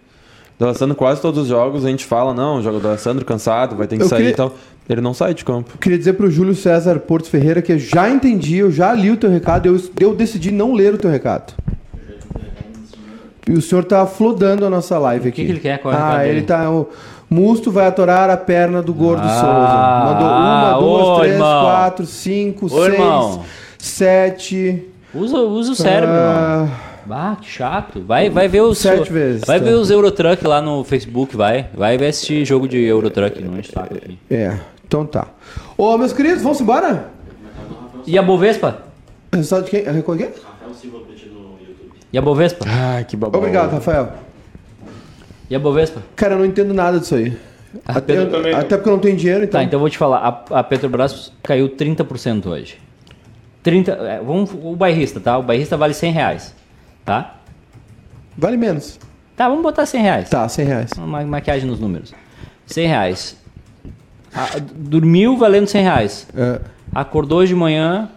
O 0.60 0.64
D'Alessandro, 0.64 0.94
quase 0.94 1.22
todos 1.22 1.40
os 1.44 1.48
jogos, 1.48 1.86
a 1.86 1.88
gente 1.88 2.04
fala, 2.04 2.34
não, 2.34 2.58
o 2.60 2.80
D'Alessandro 2.80 3.24
cansado, 3.24 3.74
vai 3.76 3.86
ter 3.86 3.96
que 3.96 4.02
Eu 4.02 4.08
sair 4.08 4.18
queria- 4.18 4.32
e 4.32 4.36
tal. 4.36 4.52
Ele 4.86 5.00
não 5.00 5.14
sai 5.14 5.32
de 5.32 5.42
campo. 5.44 5.78
Queria 5.78 5.96
dizer 5.96 6.12
pro 6.14 6.30
Júlio 6.30 6.54
César 6.54 6.98
Porto 6.98 7.30
Ferreira 7.30 7.62
que 7.62 7.72
eu 7.72 7.78
já 7.78 8.10
entendi, 8.10 8.56
eu 8.58 8.70
já 8.70 8.92
li 8.92 9.10
o 9.10 9.16
teu 9.16 9.30
recado, 9.30 9.66
eu, 9.66 9.80
eu 9.98 10.14
decidi 10.14 10.50
não 10.50 10.74
ler 10.74 10.92
o 10.94 10.98
teu 10.98 11.10
recado. 11.10 11.54
E 13.48 13.52
o 13.52 13.62
senhor 13.62 13.84
tá 13.84 14.04
flodando 14.06 14.66
a 14.66 14.70
nossa 14.70 14.98
live 14.98 15.28
aqui. 15.28 15.40
que 15.40 15.46
que 15.46 15.52
ele 15.52 15.60
quer? 15.60 15.78
Qual 15.78 15.94
é 15.94 15.96
o 15.96 16.00
ah, 16.02 16.24
ele 16.26 16.34
dele? 16.34 16.46
tá. 16.46 16.70
O 16.70 16.88
Musto 17.30 17.70
vai 17.70 17.86
atorar 17.86 18.28
a 18.28 18.36
perna 18.36 18.82
do 18.82 18.92
gordo 18.92 19.22
Ah, 19.24 19.28
Souza. 19.40 20.14
Mandou 20.14 20.28
uma, 20.28 20.72
duas, 20.78 21.06
ô, 21.08 21.18
três, 21.20 21.32
irmão. 21.34 21.64
quatro, 21.64 22.06
cinco, 22.06 22.66
Ô, 22.66 22.68
seis, 22.68 22.94
irmão. 22.94 23.42
sete. 23.78 24.84
Usa, 25.14 25.38
usa 25.38 25.72
o 25.72 25.74
cérebro, 25.74 26.14
irmão. 26.14 26.70
Ah, 27.08 27.32
Ah, 27.32 27.36
que 27.40 27.48
chato. 27.48 28.00
Vai, 28.02 28.28
vai 28.30 28.48
ver 28.48 28.60
os. 28.62 28.78
Sete 28.78 29.12
vezes, 29.12 29.42
Vai 29.46 29.58
tá. 29.58 29.64
ver 29.64 29.74
os 29.74 29.90
Eurotruck 29.90 30.44
lá 30.46 30.60
no 30.60 30.82
Facebook, 30.84 31.36
vai. 31.36 31.68
Vai 31.74 31.96
ver 31.96 32.08
assistir 32.08 32.44
jogo 32.44 32.66
de 32.68 32.78
Eurotruck, 32.78 33.42
não 33.42 33.58
enche 33.58 33.70
o 33.70 33.72
saco 33.72 33.94
aqui. 33.94 34.18
é, 34.30 34.58
então 34.86 35.06
tá. 35.06 35.28
Ô, 35.76 35.96
meus 35.96 36.12
queridos, 36.12 36.42
vamos 36.42 36.60
embora? 36.60 37.08
E 38.06 38.18
a 38.18 38.22
Bovespa? 38.22 38.82
Resultado 39.32 39.64
de 39.64 39.70
quem? 39.70 39.80
Ah, 39.86 40.02
qual 40.02 40.16
que 40.16 40.24
é? 40.24 40.32
E 42.12 42.18
a 42.18 42.22
Bovespa? 42.22 42.64
Ai, 42.68 43.04
que 43.04 43.16
babão. 43.16 43.40
Obrigado, 43.40 43.70
Rafael. 43.72 44.12
E 45.48 45.54
a 45.54 45.58
Bovespa? 45.58 46.02
Cara, 46.16 46.34
eu 46.34 46.38
não 46.38 46.44
entendo 46.44 46.74
nada 46.74 46.98
disso 46.98 47.14
aí. 47.14 47.36
Até, 47.86 48.16
Pedro 48.16 48.42
não. 48.42 48.58
até 48.58 48.76
porque 48.76 48.88
eu 48.88 48.92
não 48.92 48.98
tenho 48.98 49.16
dinheiro, 49.16 49.44
então. 49.44 49.60
Tá, 49.60 49.64
então 49.64 49.76
eu 49.76 49.80
vou 49.80 49.88
te 49.90 49.96
falar. 49.96 50.44
A, 50.50 50.58
a 50.58 50.64
Petrobras 50.64 51.32
caiu 51.42 51.68
30% 51.68 52.46
hoje. 52.46 52.78
30, 53.62 53.92
é, 53.92 54.20
vamos, 54.20 54.50
o 54.52 54.74
bairrista, 54.74 55.20
tá? 55.20 55.38
O 55.38 55.42
bairrista 55.42 55.76
vale 55.76 55.94
100 55.94 56.12
reais, 56.12 56.54
tá? 57.10 57.34
Vale 58.38 58.56
menos. 58.56 58.98
Tá, 59.36 59.48
vamos 59.48 59.62
botar 59.64 59.84
100 59.84 60.02
reais. 60.02 60.28
Tá, 60.30 60.48
100 60.48 60.64
reais. 60.64 60.90
Uma 60.96 61.22
maquiagem 61.24 61.68
nos 61.68 61.80
números. 61.80 62.14
100 62.66 62.86
reais. 62.86 63.36
Ah, 64.32 64.48
dormiu 64.76 65.36
valendo 65.36 65.66
100 65.66 65.82
reais. 65.82 66.28
É, 66.36 66.60
Acordou 66.94 67.38
hoje 67.40 67.52
de 67.52 67.58
manhã 67.58 68.08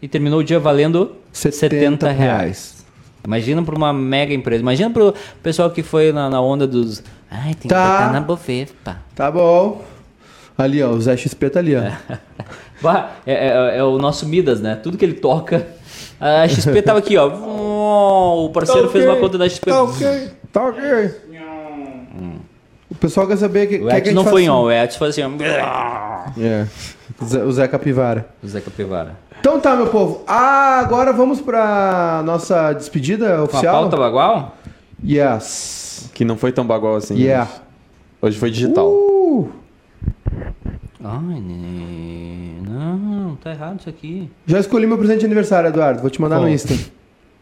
e 0.00 0.08
terminou 0.08 0.40
o 0.40 0.44
dia 0.44 0.58
valendo 0.58 1.12
70, 1.32 1.56
70 1.76 2.06
reais. 2.10 2.18
reais. 2.20 2.84
Imagina 3.24 3.62
para 3.62 3.76
uma 3.76 3.92
mega 3.92 4.34
empresa. 4.34 4.60
Imagina 4.60 4.90
para 4.90 5.04
o 5.10 5.14
pessoal 5.40 5.70
que 5.70 5.82
foi 5.84 6.10
na, 6.12 6.28
na 6.28 6.40
onda 6.40 6.66
dos. 6.66 7.00
Ai, 7.30 7.54
tem 7.54 7.68
Tá. 7.68 7.76
que 7.86 7.92
botar 7.92 8.12
na 8.12 8.20
Bovespa. 8.20 8.96
Tá 9.14 9.30
bom. 9.30 9.84
Ali, 10.58 10.82
ó, 10.82 10.90
o 10.90 11.00
Zé 11.00 11.16
XP 11.16 11.48
tá 11.50 11.60
ali, 11.60 11.74
ó. 11.76 11.82
É, 13.24 13.32
é- 13.34 13.78
é 13.78 13.84
o 13.84 13.96
nosso 13.98 14.26
Midas, 14.26 14.60
né? 14.60 14.74
Tudo 14.74 14.98
que 14.98 15.04
ele 15.04 15.14
toca. 15.14 15.64
A 16.24 16.46
XP 16.46 16.80
tava 16.82 17.00
aqui, 17.00 17.16
ó. 17.16 17.26
O 18.44 18.50
parceiro 18.50 18.88
fez 18.90 19.04
uma 19.04 19.16
conta 19.16 19.36
da 19.36 19.48
XP. 19.48 19.68
Tá 19.68 19.82
ok, 19.82 20.30
tá 20.52 20.68
ok. 20.68 21.10
O 22.88 22.94
pessoal 22.94 23.26
quer 23.26 23.36
saber 23.36 23.66
que. 23.66 23.76
O 23.78 23.86
que 23.88 23.92
a 23.92 23.98
Edson 23.98 24.04
gente 24.10 24.14
não 24.14 24.24
foi 24.24 24.42
em 24.42 24.44
assim. 24.44 24.54
on, 24.54 24.62
o 24.62 24.70
Edson 24.70 24.98
foi 24.98 25.08
assim. 25.08 25.22
É. 26.40 26.66
O 27.44 27.52
Zé, 27.52 27.66
Capivara. 27.66 28.28
O 28.40 28.46
Zé 28.46 28.60
Capivara. 28.60 29.16
Então 29.40 29.58
tá, 29.58 29.74
meu 29.74 29.88
povo. 29.88 30.22
Ah, 30.28 30.78
agora 30.78 31.12
vamos 31.12 31.40
pra 31.40 32.22
nossa 32.24 32.72
despedida 32.72 33.34
Com 33.34 33.40
a 33.40 33.42
oficial? 33.44 33.80
pauta 33.80 33.96
bagual? 33.96 34.56
Yes. 35.04 36.08
Que 36.14 36.24
não 36.24 36.36
foi 36.36 36.52
tão 36.52 36.64
bagual 36.64 36.94
assim. 36.94 37.16
Yeah. 37.16 37.50
Hoje 38.20 38.38
foi 38.38 38.52
digital. 38.52 38.88
Uh, 38.88 39.50
Ai, 41.02 41.40
nenê. 41.40 42.62
Não, 43.32 43.36
tá 43.36 43.50
errado 43.50 43.80
isso 43.80 43.88
aqui. 43.88 44.30
já 44.46 44.60
escolhi 44.60 44.86
meu 44.86 44.98
presente 44.98 45.20
de 45.20 45.26
aniversário, 45.26 45.68
Eduardo. 45.68 46.02
Vou 46.02 46.10
te 46.10 46.20
mandar 46.20 46.38
no? 46.38 46.48
Insta. 46.48 46.74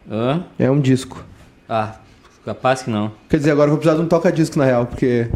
Hã? 0.09 0.45
É 0.57 0.71
um 0.71 0.81
disco. 0.81 1.25
Ah, 1.69 1.97
capaz 2.45 2.83
que 2.83 2.91
não. 2.91 3.11
Quer 3.29 3.39
dizer, 3.39 3.51
agora 3.51 3.67
eu 3.67 3.71
vou 3.73 3.79
precisar 3.79 3.97
de 3.97 4.05
um 4.05 4.09
toca-disco, 4.09 4.57
na 4.57 4.65
real, 4.65 4.87
porque. 4.87 5.29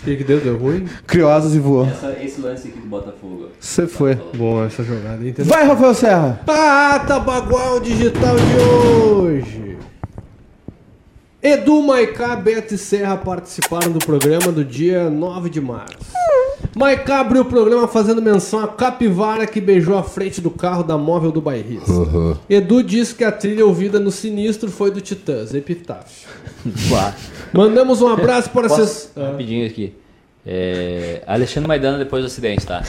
O 0.00 0.04
que, 0.04 0.16
que 0.16 0.24
deu? 0.24 0.40
Deu 0.40 0.56
ruim? 0.56 0.86
Criosas 1.08 1.54
e 1.54 1.58
voou. 1.58 1.88
esse 2.22 2.40
lance 2.40 2.68
aqui 2.68 2.78
do 2.78 2.86
Botafogo. 2.86 3.48
Você 3.58 3.86
foi. 3.88 4.14
Bom, 4.36 4.64
essa 4.64 4.84
jogada 4.84 5.22
aí. 5.22 5.32
Vai, 5.38 5.66
Rafael 5.66 5.94
Serra! 5.94 6.40
Pata 6.46 7.18
Bagual 7.18 7.80
Digital 7.80 8.36
de 8.36 8.62
hoje. 8.62 9.76
Edu 11.42 11.82
Maicá, 11.82 12.36
Beto 12.36 12.74
e 12.74 12.78
Serra 12.78 13.16
participaram 13.16 13.90
do 13.90 13.98
programa 13.98 14.52
do 14.52 14.64
dia 14.64 15.10
9 15.10 15.50
de 15.50 15.60
março. 15.60 15.98
Maicá 16.76 17.20
abriu 17.20 17.42
o 17.42 17.44
programa 17.44 17.88
fazendo 17.88 18.20
menção 18.22 18.60
à 18.60 18.68
capivara 18.68 19.46
que 19.46 19.60
beijou 19.60 19.96
a 19.96 20.02
frente 20.02 20.40
do 20.40 20.50
carro 20.50 20.82
da 20.82 20.96
móvel 20.98 21.32
do 21.32 21.40
bairrista. 21.40 21.90
Edu 22.48 22.82
disse 22.82 23.14
que 23.14 23.24
a 23.24 23.32
trilha 23.32 23.64
ouvida 23.66 23.98
no 23.98 24.10
Sinistro 24.10 24.70
foi 24.70 24.90
do 24.90 25.00
Titãs, 25.00 25.54
Epitáfio. 25.54 26.28
Mandamos 27.52 28.02
um 28.02 28.08
abraço 28.08 28.50
para 28.50 28.68
vocês. 28.68 29.10
Rapidinho 29.16 29.66
aqui. 29.66 29.94
É, 30.46 31.22
Alexandre 31.26 31.66
Maidana 31.68 31.98
depois 31.98 32.22
do 32.22 32.26
acidente, 32.26 32.66
tá? 32.66 32.82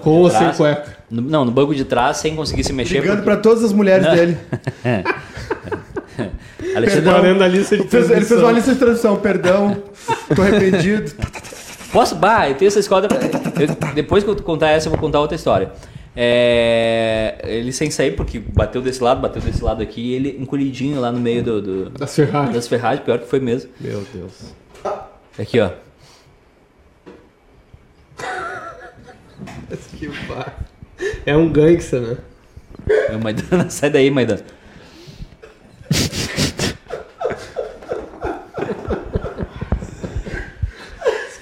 Com 0.00 0.10
ou 0.20 0.30
sem 0.30 0.52
cueca? 0.52 0.96
No- 1.10 1.22
não, 1.22 1.44
no 1.44 1.50
banco 1.50 1.74
de 1.74 1.84
trás, 1.84 2.18
sem 2.18 2.36
conseguir 2.36 2.62
se 2.64 2.72
mexer. 2.72 3.00
Ligando 3.00 3.16
porque- 3.16 3.24
pra 3.30 3.36
todas 3.36 3.64
as 3.64 3.72
mulheres 3.72 4.06
Não. 4.06 4.14
dele. 4.14 4.38
Alexandre, 6.76 7.10
a 7.42 7.48
lista 7.48 7.76
de 7.76 7.82
Ele 7.82 7.88
fez, 7.90 8.04
ele 8.04 8.14
fez 8.14 8.28
transmissão. 8.28 8.38
uma 8.38 8.52
lista 8.52 8.72
de 8.72 8.78
tradução, 8.78 9.16
perdão, 9.16 9.82
tô 10.34 10.42
arrependido. 10.42 11.12
Posso? 11.92 12.14
Bah, 12.16 12.48
eu 12.48 12.54
tenho 12.54 12.68
essa 12.68 12.80
escola. 12.80 13.06
eu- 13.06 13.92
depois 13.94 14.24
que 14.24 14.30
eu 14.30 14.36
contar 14.42 14.70
essa, 14.70 14.86
eu 14.88 14.90
vou 14.90 14.98
contar 15.00 15.20
outra 15.20 15.36
história. 15.36 15.70
É, 16.14 17.38
ele 17.44 17.72
sem 17.72 17.90
sair, 17.90 18.12
porque 18.12 18.38
bateu 18.38 18.82
desse 18.82 19.02
lado, 19.02 19.20
bateu 19.20 19.40
desse 19.40 19.62
lado 19.64 19.82
aqui, 19.82 20.00
e 20.00 20.14
ele 20.14 20.36
encolhidinho 20.40 21.00
lá 21.00 21.10
no 21.10 21.18
meio 21.20 21.42
do, 21.42 21.62
do- 21.62 21.90
Das 21.90 22.14
Ferrari. 22.14 22.52
das 22.52 22.68
ferragens, 22.68 23.04
pior 23.04 23.18
que 23.18 23.26
foi 23.26 23.40
mesmo. 23.40 23.70
Meu 23.80 24.04
Deus. 24.12 24.54
Aqui, 25.38 25.58
ó. 25.60 25.70
Que 29.98 30.08
bar. 30.28 30.54
É 31.24 31.36
um 31.36 31.50
gangster, 31.50 32.00
né? 32.00 32.16
É 33.08 33.16
o 33.16 33.20
Maidana, 33.20 33.68
sai 33.70 33.90
daí, 33.90 34.10
Maidana. 34.10 34.42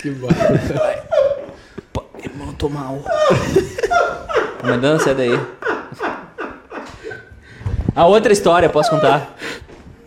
Que 0.01 0.11
barra. 0.11 0.61
Pô, 1.93 2.03
Irmão, 2.25 2.53
tô 2.55 2.69
mal. 2.69 2.99
Comandante, 4.61 5.03
sai 5.05 5.15
daí. 5.15 5.41
A 7.95 8.07
outra 8.07 8.33
história, 8.33 8.69
posso 8.69 8.91
contar? 8.91 9.37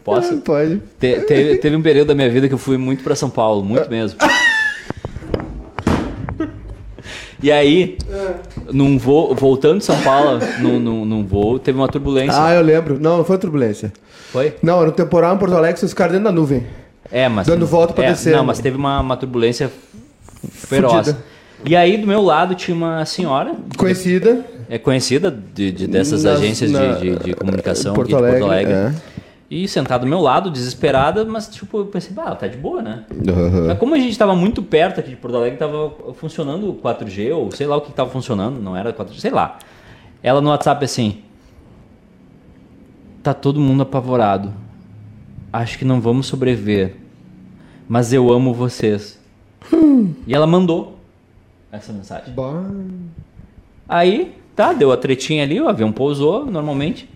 Posso? 0.04 0.38
Pode. 0.38 0.78
Te- 1.00 1.22
teve, 1.22 1.58
teve 1.58 1.76
um 1.76 1.82
período 1.82 2.08
da 2.10 2.16
minha 2.16 2.30
vida 2.30 2.48
que 2.48 2.54
eu 2.54 2.58
fui 2.58 2.78
muito 2.78 3.04
pra 3.04 3.16
São 3.16 3.30
Paulo, 3.30 3.64
muito 3.64 3.90
mesmo. 3.90 4.20
E 7.42 7.52
aí, 7.52 7.98
num 8.72 8.98
voo, 8.98 9.36
voltando 9.36 9.80
de 9.80 9.84
São 9.86 10.00
Paulo, 10.02 10.40
num, 10.60 10.80
num, 10.80 11.06
num 11.06 11.26
voo, 11.26 11.60
teve 11.60 11.78
uma 11.78 11.90
turbulência. 11.90 12.42
Ah, 12.42 12.54
eu 12.54 12.62
lembro. 12.62 12.98
Não, 13.00 13.18
não 13.18 13.26
foi 13.26 13.38
turbulência. 13.38 13.92
Foi? 14.32 14.56
Não, 14.64 14.80
era 14.80 14.90
um 14.90 14.94
temporal 14.94 15.36
em 15.36 15.38
Porto 15.38 15.54
Alegre, 15.56 15.78
vocês 15.80 15.92
ficaram 15.92 16.12
dentro 16.14 16.26
da 16.26 16.32
nuvem. 16.32 16.66
É, 17.12 17.28
mas. 17.30 17.48
Dando 17.48 17.66
volta 17.68 17.94
pra 17.94 18.06
é, 18.06 18.10
descer, 18.12 18.32
Não, 18.34 18.40
né? 18.42 18.48
mas 18.48 18.60
teve 18.60 18.78
uma, 18.78 19.00
uma 19.00 19.18
turbulência 19.18 19.72
feroz. 20.52 21.08
Fudida. 21.08 21.18
E 21.66 21.76
aí, 21.76 21.98
do 21.98 22.06
meu 22.08 22.22
lado, 22.22 22.56
tinha 22.56 22.76
uma 22.76 23.06
senhora, 23.06 23.56
Conhecida. 23.78 24.46
é 24.70 24.78
conhecida 24.78 25.32
de, 25.32 25.72
de- 25.72 25.88
dessas 25.88 26.24
Nas- 26.26 26.38
agências 26.40 26.70
de- 26.72 26.78
na- 26.78 26.94
de, 26.96 27.16
de 27.18 27.34
comunicação 27.34 27.94
Porto 27.94 28.14
aqui 28.16 28.24
de 28.26 28.30
Porto 28.32 28.44
Alegre, 28.46 28.74
é. 28.74 28.94
E 29.50 29.68
sentada 29.68 30.04
do 30.04 30.10
meu 30.10 30.20
lado, 30.20 30.50
desesperada, 30.50 31.24
mas 31.24 31.48
tipo, 31.48 31.78
eu 31.78 31.86
pensei, 31.86 32.12
bah, 32.12 32.36
tá 32.36 32.48
de 32.48 32.58
boa, 32.58 32.82
né? 32.82 33.04
Aham. 33.30 33.68
Mas 33.68 33.78
como 33.78 33.94
a 33.94 34.00
gente 34.00 34.18
tava 34.18 34.36
muito 34.36 34.62
perto 34.64 35.00
aqui 35.00 35.12
de 35.12 35.16
Porto 35.16 35.38
Alegre, 35.38 35.58
tava 35.58 35.92
funcionando 36.16 36.70
o 36.70 36.74
4G, 36.74 37.32
ou 37.34 37.52
sei 37.52 37.68
lá 37.68 37.78
o 37.78 37.82
que 37.82 37.92
tava 37.94 38.10
funcionando, 38.10 38.60
não 38.60 38.76
era 38.76 38.92
4G, 38.92 39.20
sei 39.20 39.32
lá. 39.32 39.58
Ela 40.24 40.42
no 40.42 40.50
WhatsApp 40.50 40.84
assim. 40.84 41.20
Tá 43.22 43.34
todo 43.34 43.60
mundo 43.60 43.84
apavorado. 43.84 44.52
Acho 45.54 45.78
que 45.78 45.86
não 45.86 46.02
vamos 46.02 46.26
sobreviver. 46.26 46.96
Mas 47.88 48.12
eu 48.12 48.32
amo 48.34 48.54
vocês. 48.54 49.20
E 50.26 50.34
ela 50.34 50.48
mandou 50.48 50.98
essa 51.72 51.94
mensagem. 51.94 52.34
Bah. 52.34 52.64
Aí, 53.88 54.36
tá, 54.56 54.74
deu 54.74 54.92
a 54.92 54.98
tretinha 54.98 55.44
ali, 55.44 55.62
o 55.62 55.68
avião 55.70 55.92
pousou 55.92 56.46
normalmente. 56.46 57.08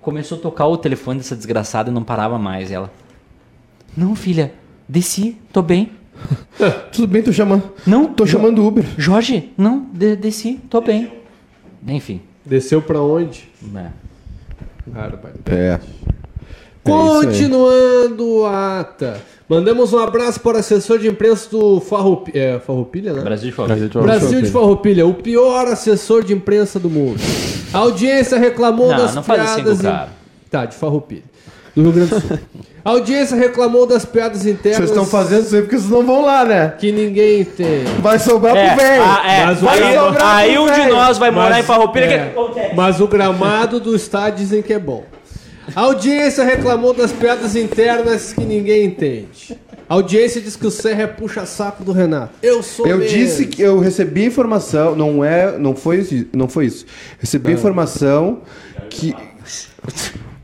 Começou 0.00 0.38
a 0.38 0.40
tocar 0.40 0.66
o 0.66 0.76
telefone 0.76 1.18
dessa 1.18 1.36
desgraçada 1.36 1.88
e 1.90 1.92
não 1.94 2.02
parava 2.02 2.36
mais. 2.38 2.70
Ela. 2.72 2.90
Não, 3.96 4.14
filha, 4.16 4.52
desci, 4.88 5.36
tô 5.52 5.62
bem. 5.62 5.90
Tudo 6.92 7.06
bem, 7.06 7.22
tô 7.22 7.32
chamando. 7.32 7.70
Não, 7.86 8.06
Tô 8.12 8.26
Jo- 8.26 8.32
chamando 8.38 8.58
o 8.60 8.66
Uber. 8.66 8.84
Jorge, 8.98 9.52
não, 9.56 9.86
de- 9.92 10.16
desci, 10.16 10.58
tô 10.68 10.80
bem. 10.80 11.12
Enfim. 11.86 12.20
Desceu 12.44 12.82
pra 12.82 13.00
onde? 13.00 13.48
é. 13.76 13.90
Barbaridade. 14.86 15.40
É. 15.46 15.80
Continuando 16.84 18.44
a 18.44 18.80
ata. 18.80 19.20
Mandamos 19.48 19.92
um 19.92 19.98
abraço 19.98 20.40
para 20.40 20.56
o 20.56 20.60
assessor 20.60 20.98
de 20.98 21.08
imprensa 21.08 21.48
do 21.50 21.80
Farroupilha, 21.80 22.38
é, 22.40 22.58
Farroupilha, 22.58 23.12
né? 23.12 23.20
Brasil 23.22 23.50
de 23.50 23.88
de 23.88 23.98
Brasil 23.98 24.40
de 24.40 24.50
Farroupilha, 24.50 25.06
o 25.06 25.14
pior 25.14 25.66
assessor 25.66 26.24
de 26.24 26.32
imprensa 26.32 26.78
do 26.78 26.88
mundo. 26.88 27.20
A 27.72 27.78
audiência 27.78 28.38
reclamou 28.38 28.88
Não, 28.90 28.96
das 28.96 29.14
não 29.14 29.22
faz 29.22 29.40
assim 29.42 29.62
piadas... 29.62 29.78
com 29.80 29.86
o 29.86 29.88
in- 29.88 29.92
cara. 29.92 30.08
Tá, 30.50 30.64
de 30.66 30.74
Farroupilha, 30.76 31.22
do 31.74 31.82
Rio 31.82 31.92
Grande 31.92 32.10
do 32.14 32.20
Sul. 32.20 32.38
A 32.84 32.90
audiência 32.90 33.36
reclamou 33.36 33.86
das 33.86 34.04
piadas 34.04 34.44
internas 34.44 34.78
Vocês 34.78 34.90
estão 34.90 35.04
fazendo 35.04 35.42
isso 35.44 35.54
aí 35.54 35.62
porque 35.62 35.78
vocês 35.78 35.90
não 35.90 36.04
vão 36.04 36.24
lá, 36.24 36.44
né? 36.44 36.74
que 36.78 36.90
ninguém 36.90 37.44
tem. 37.44 37.84
Vai 38.00 38.18
sobrar 38.18 38.56
É, 38.56 38.68
pro 38.74 38.76
velho. 38.84 39.02
ah, 39.04 39.22
é. 39.32 39.46
Mas 39.46 39.62
o 39.62 39.64
Vai 39.64 39.78
cara- 39.80 40.00
sobrar 40.04 40.36
aí 40.36 40.52
pro 40.54 40.62
um 40.62 40.66
de 40.66 40.72
velho. 40.72 40.94
nós 40.94 41.18
vai 41.18 41.30
morar 41.30 41.50
Mas- 41.50 41.58
em 41.60 41.62
Farroupilha. 41.62 42.04
é. 42.06 42.32
que? 42.70 42.74
Mas 42.74 43.00
o 43.00 43.06
gramado 43.06 43.78
do 43.78 43.94
estádio 43.94 44.38
dizem 44.38 44.62
que 44.62 44.72
é 44.72 44.78
bom. 44.78 45.04
A 45.74 45.80
audiência 45.82 46.44
reclamou 46.44 46.92
das 46.92 47.12
piadas 47.12 47.54
internas 47.56 48.32
que 48.32 48.40
ninguém 48.44 48.84
entende. 48.86 49.56
A 49.88 49.94
audiência 49.94 50.40
diz 50.40 50.56
que 50.56 50.66
o 50.66 50.70
Serra 50.70 51.02
é 51.02 51.06
puxa-saco 51.06 51.84
do 51.84 51.92
Renato. 51.92 52.32
Eu 52.42 52.62
sou 52.62 52.86
Eu 52.86 52.98
menos. 52.98 53.12
disse 53.12 53.46
que 53.46 53.60
eu 53.62 53.78
recebi 53.78 54.24
informação, 54.24 54.96
não 54.96 55.24
é, 55.24 55.58
não 55.58 55.74
foi 55.76 55.98
isso, 55.98 56.26
não 56.32 56.48
foi 56.48 56.66
isso. 56.66 56.86
Recebi 57.18 57.52
informação 57.52 58.40
que 58.88 59.14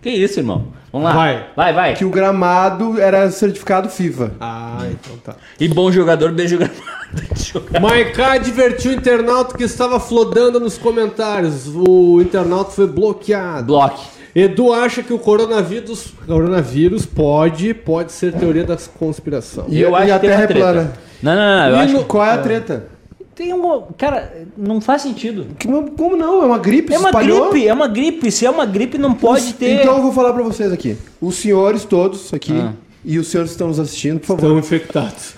Que 0.03 0.11
isso, 0.11 0.39
irmão? 0.41 0.69
Vamos 0.93 1.09
lá. 1.09 1.15
Vai. 1.15 1.47
Vai, 1.55 1.73
vai. 1.73 1.95
que 1.95 2.05
o 2.05 2.11
gramado 2.11 3.01
era 3.01 3.31
certificado 3.31 3.89
FIFA. 3.91 4.33
Ah, 4.41 4.87
então 4.91 5.17
tá. 5.19 5.37
E 5.61 5.69
bom 5.69 5.91
jogador, 5.93 6.33
beijo 6.33 6.57
gramado. 6.57 6.81
Maiká 7.81 8.33
advertiu 8.35 8.93
o 8.93 8.95
internauta 8.95 9.57
que 9.57 9.65
estava 9.65 9.99
flodando 9.99 10.59
nos 10.61 10.79
comentários. 10.79 11.67
O 11.67 12.21
internauta 12.23 12.71
foi 12.71 12.87
bloqueado. 12.87 13.67
Bloque. 13.67 14.18
Edu 14.39 14.73
acha 14.73 15.03
que 15.03 15.13
o 15.13 15.19
coronavírus, 15.19 16.13
coronavírus 16.27 17.07
pode, 17.07 17.73
pode 17.75 18.13
ser 18.13 18.33
teoria 18.35 18.65
da 18.65 18.77
conspiração. 18.99 19.67
E, 19.69 19.81
eu 19.81 19.95
acho 19.97 20.09
e 20.09 20.13
a 20.13 20.19
que 20.19 20.27
Terra 20.27 20.43
é 20.43 20.47
plana. 20.47 20.93
Não, 21.23 21.35
não, 21.35 21.59
não. 21.61 21.69
Eu 21.71 21.77
E 21.77 21.79
acho 21.81 21.93
no- 21.95 21.99
que 22.01 22.05
Qual 22.07 22.25
é 22.25 22.31
a 22.33 22.39
treta? 22.39 22.87
tem 23.35 23.53
um. 23.55 23.83
Cara, 23.97 24.47
não 24.57 24.81
faz 24.81 25.03
sentido. 25.03 25.47
Que- 25.59 25.69
Como 25.69 26.17
não? 26.17 26.43
É 26.43 26.47
uma 26.47 26.59
gripe? 26.59 26.93
É 26.93 26.99
uma 26.99 27.09
espalhou? 27.11 27.51
gripe, 27.51 27.69
é 27.69 27.73
uma 27.73 27.87
gripe. 27.89 28.31
Se 28.33 28.45
é 28.45 28.51
uma 28.51 28.67
gripe, 28.67 28.99
não 28.99 29.15
pode 29.15 29.53
ter. 29.55 29.81
Então 29.81 29.97
eu 29.97 30.03
vou 30.03 30.13
falar 30.13 30.33
pra 30.33 30.43
vocês 30.43 30.73
aqui. 30.73 30.97
Os 31.21 31.37
senhores 31.37 31.85
todos 31.85 32.33
aqui 32.35 32.53
Ah. 32.53 32.73
e 33.05 33.19
os 33.19 33.29
senhores 33.29 33.51
que 33.51 33.55
estão 33.55 33.69
nos 33.69 33.79
assistindo, 33.79 34.19
por 34.21 34.27
favor. 34.27 34.43
Estão 34.45 34.59
infectados. 34.59 35.35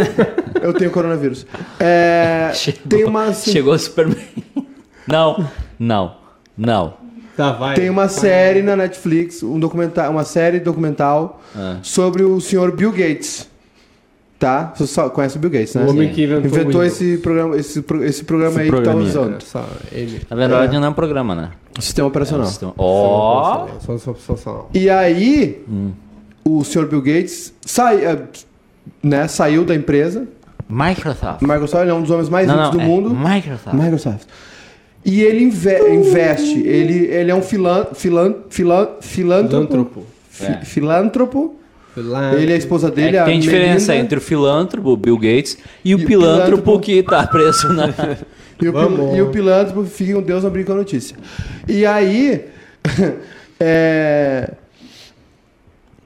Eu 0.62 0.72
tenho 0.72 0.90
coronavírus. 0.90 1.46
É, 1.78 2.50
Chegou, 2.56 2.80
tem 2.88 3.04
uma 3.04 3.24
assim, 3.24 3.52
chegou 3.52 3.74
o 3.74 3.78
Superman. 3.78 4.16
Não, 5.06 5.46
não, 5.78 6.16
não. 6.56 6.94
Tá, 7.36 7.52
vai. 7.52 7.74
tem 7.74 7.90
uma 7.90 8.08
série 8.08 8.62
na 8.62 8.76
Netflix, 8.76 9.42
um 9.42 9.58
documentário, 9.58 10.10
uma 10.12 10.24
série 10.24 10.60
documental 10.60 11.40
Ah. 11.56 11.78
sobre 11.82 12.22
o 12.22 12.40
senhor 12.40 12.72
Bill 12.72 12.92
Gates. 12.92 13.48
Tá? 14.38 14.72
Você 14.76 14.86
só 14.86 15.08
conhece 15.08 15.36
o 15.36 15.40
Bill 15.40 15.50
Gates, 15.50 15.74
né? 15.74 15.84
O 15.86 15.90
homem 15.90 16.08
Sim. 16.08 16.14
que 16.14 16.24
inventou, 16.24 16.46
Inventou 16.50 16.84
esse 16.84 17.16
programa, 17.18 17.56
esse, 17.56 17.84
esse 18.02 18.24
programa 18.24 18.62
Esse 18.62 18.74
aí 18.74 18.78
que 18.78 18.82
tá 18.82 18.94
usando. 18.94 19.36
Essa, 19.36 19.64
ele. 19.90 20.20
Na 20.28 20.36
verdade, 20.36 20.76
não 20.78 20.84
é 20.84 20.88
um 20.90 20.92
programa, 20.92 21.34
né? 21.34 21.50
Sistema 21.80 22.08
operacional. 22.08 22.46
Ó. 22.76 23.66
Só, 23.80 23.96
só, 23.98 24.14
só, 24.14 24.36
só. 24.36 24.68
E 24.74 24.90
aí, 24.90 25.64
Hum. 25.68 25.92
o 26.44 26.62
senhor 26.64 26.86
Bill 26.88 27.00
Gates 27.00 27.54
sai, 27.64 28.18
né, 29.02 29.26
saiu 29.28 29.64
da 29.64 29.74
empresa. 29.74 30.26
Microsoft. 30.68 31.40
Microsoft 31.42 31.82
ele 31.82 31.90
é 31.90 31.94
um 31.94 32.02
dos 32.02 32.10
homens 32.10 32.28
mais 32.28 32.46
Não, 32.46 32.54
ricos 32.56 32.70
não, 32.70 32.78
do 32.78 32.80
é 32.80 32.86
mundo. 32.86 33.10
Microsoft. 33.10 33.74
Microsoft. 33.76 34.26
E 35.04 35.20
ele 35.22 35.44
inve- 35.44 35.88
investe, 35.94 36.60
ele, 36.66 37.06
ele 37.06 37.30
é 37.30 37.34
um 37.34 37.42
filan, 37.42 37.86
filan, 37.94 38.34
filan, 38.50 38.88
filântropo. 39.00 39.66
Filântropo. 39.66 40.06
fi- 40.30 40.44
É. 40.46 40.64
Filântropo. 40.64 41.54
Filântropo. 41.94 42.36
Ele 42.42 42.52
é 42.52 42.54
a 42.54 42.58
esposa 42.58 42.88
É 42.88 42.90
dele, 42.90 43.10
que 43.12 43.16
a 43.18 43.24
tem 43.24 43.38
diferença 43.38 43.92
Melinda, 43.92 44.04
entre 44.04 44.18
o 44.18 44.20
filântropo, 44.20 44.96
Bill 44.96 45.16
Gates, 45.18 45.58
e 45.84 45.94
o 45.94 45.98
E 45.98 46.02
o 46.02 46.06
pilântropo 46.06 46.62
pilântropo. 46.62 46.80
que 46.80 47.02
tá 47.02 47.26
preso 47.26 47.72
na. 47.72 47.88
E 48.62 48.68
o, 48.68 48.72
pil- 48.72 49.16
e 49.16 49.20
o 49.20 49.30
pilântropo 49.30 49.84
fica 49.84 50.16
um 50.16 50.22
Deus 50.22 50.44
não 50.44 50.50
brinca 50.50 50.68
com 50.68 50.72
a 50.74 50.76
notícia. 50.76 51.16
E 51.68 51.84
aí. 51.84 52.44
é, 53.58 54.52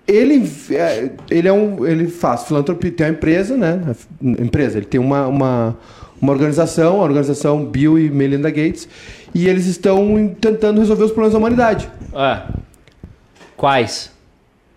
ele, 0.06 0.50
é, 0.70 1.10
ele 1.30 1.46
é 1.48 1.52
um. 1.52 1.86
Ele 1.86 2.08
faz 2.08 2.44
filantropia, 2.44 2.90
tem 2.90 3.06
uma 3.06 3.12
empresa, 3.12 3.54
né? 3.56 3.80
Empresa, 4.22 4.78
ele 4.78 4.86
tem 4.86 4.98
uma, 4.98 5.26
uma, 5.26 5.76
uma 6.20 6.32
organização, 6.32 7.00
a 7.00 7.04
organização 7.04 7.64
Bill 7.64 7.98
e 7.98 8.10
Melinda 8.10 8.50
Gates, 8.50 8.88
e 9.34 9.48
eles 9.48 9.66
estão 9.66 10.34
tentando 10.40 10.80
resolver 10.80 11.04
os 11.04 11.10
problemas 11.10 11.32
da 11.32 11.38
humanidade. 11.38 11.88
É. 12.14 12.42
Quais? 13.56 14.10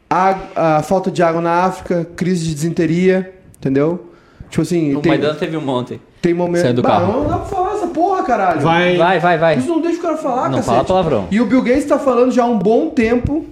A, 0.10 0.38
a 0.78 0.84
falta 0.84 1.10
de 1.10 1.24
água 1.24 1.42
na 1.42 1.64
África, 1.64 2.06
crise 2.16 2.46
de 2.48 2.54
desinteria, 2.56 3.34
entendeu? 3.58 4.08
Tipo 4.50 4.62
assim, 4.64 4.96
O 4.96 5.00
tem, 5.00 5.12
Maidana 5.14 5.36
teve 5.36 5.56
um 5.56 5.62
monte. 5.62 6.02
tem 6.22 6.34
momento. 6.34 6.64
Saindo 6.64 6.76
do 6.78 6.82
Bah, 6.82 6.90
carro. 7.00 7.22
Não 7.22 7.30
dá 7.30 7.38
pra 7.38 7.46
falar 7.46 7.74
essa 7.76 7.88
porra, 7.88 8.24
caralho. 8.24 8.60
Vai. 8.62 8.98
Vai, 8.98 9.20
vai, 9.20 9.38
vai. 9.38 9.58
Isso 9.58 9.70
não 9.70 9.82
deixa 9.82 10.00
o 10.00 10.02
cara 10.02 10.18
falar, 10.18 10.50
Não 10.50 10.58
cacete. 10.58 10.66
fala 10.66 10.84
palavrão. 10.84 11.28
E 11.32 11.40
o 11.40 11.46
Bill 11.46 11.62
Gates 11.62 11.84
está 11.84 11.98
falando 11.98 12.32
já 12.32 12.44
há 12.44 12.48
um 12.48 12.60
bom 12.60 12.90
tempo 12.90 13.46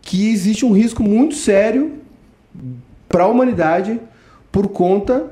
que 0.00 0.30
existe 0.32 0.64
um 0.64 0.72
risco 0.72 1.02
muito 1.02 1.34
sério 1.34 1.92
para 3.06 3.24
a 3.24 3.26
humanidade 3.26 4.00
por 4.50 4.68
conta 4.68 5.26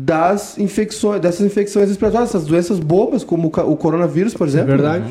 das 0.00 0.56
infecções, 0.58 1.20
dessas 1.20 1.44
infecções 1.44 1.88
respiratórias, 1.88 2.30
essas 2.30 2.44
doenças 2.46 2.78
bobas, 2.78 3.24
como 3.24 3.48
o 3.48 3.76
coronavírus, 3.76 4.32
por 4.32 4.46
É 4.46 4.50
exemplo. 4.50 4.68
verdade. 4.68 5.04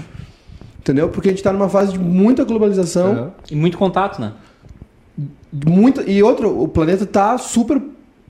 Entendeu? 0.80 1.10
Porque 1.10 1.28
a 1.28 1.32
gente 1.32 1.40
está 1.40 1.52
numa 1.52 1.68
fase 1.68 1.92
de 1.92 2.00
muita 2.00 2.46
globalização, 2.46 3.34
E 3.52 3.56
muito 3.56 3.78
contato, 3.78 4.22
né? 4.22 4.32
muita 5.66 6.04
e 6.10 6.24
outro, 6.24 6.62
o 6.62 6.68
planeta 6.70 7.06
tá 7.06 7.38
super 7.38 7.82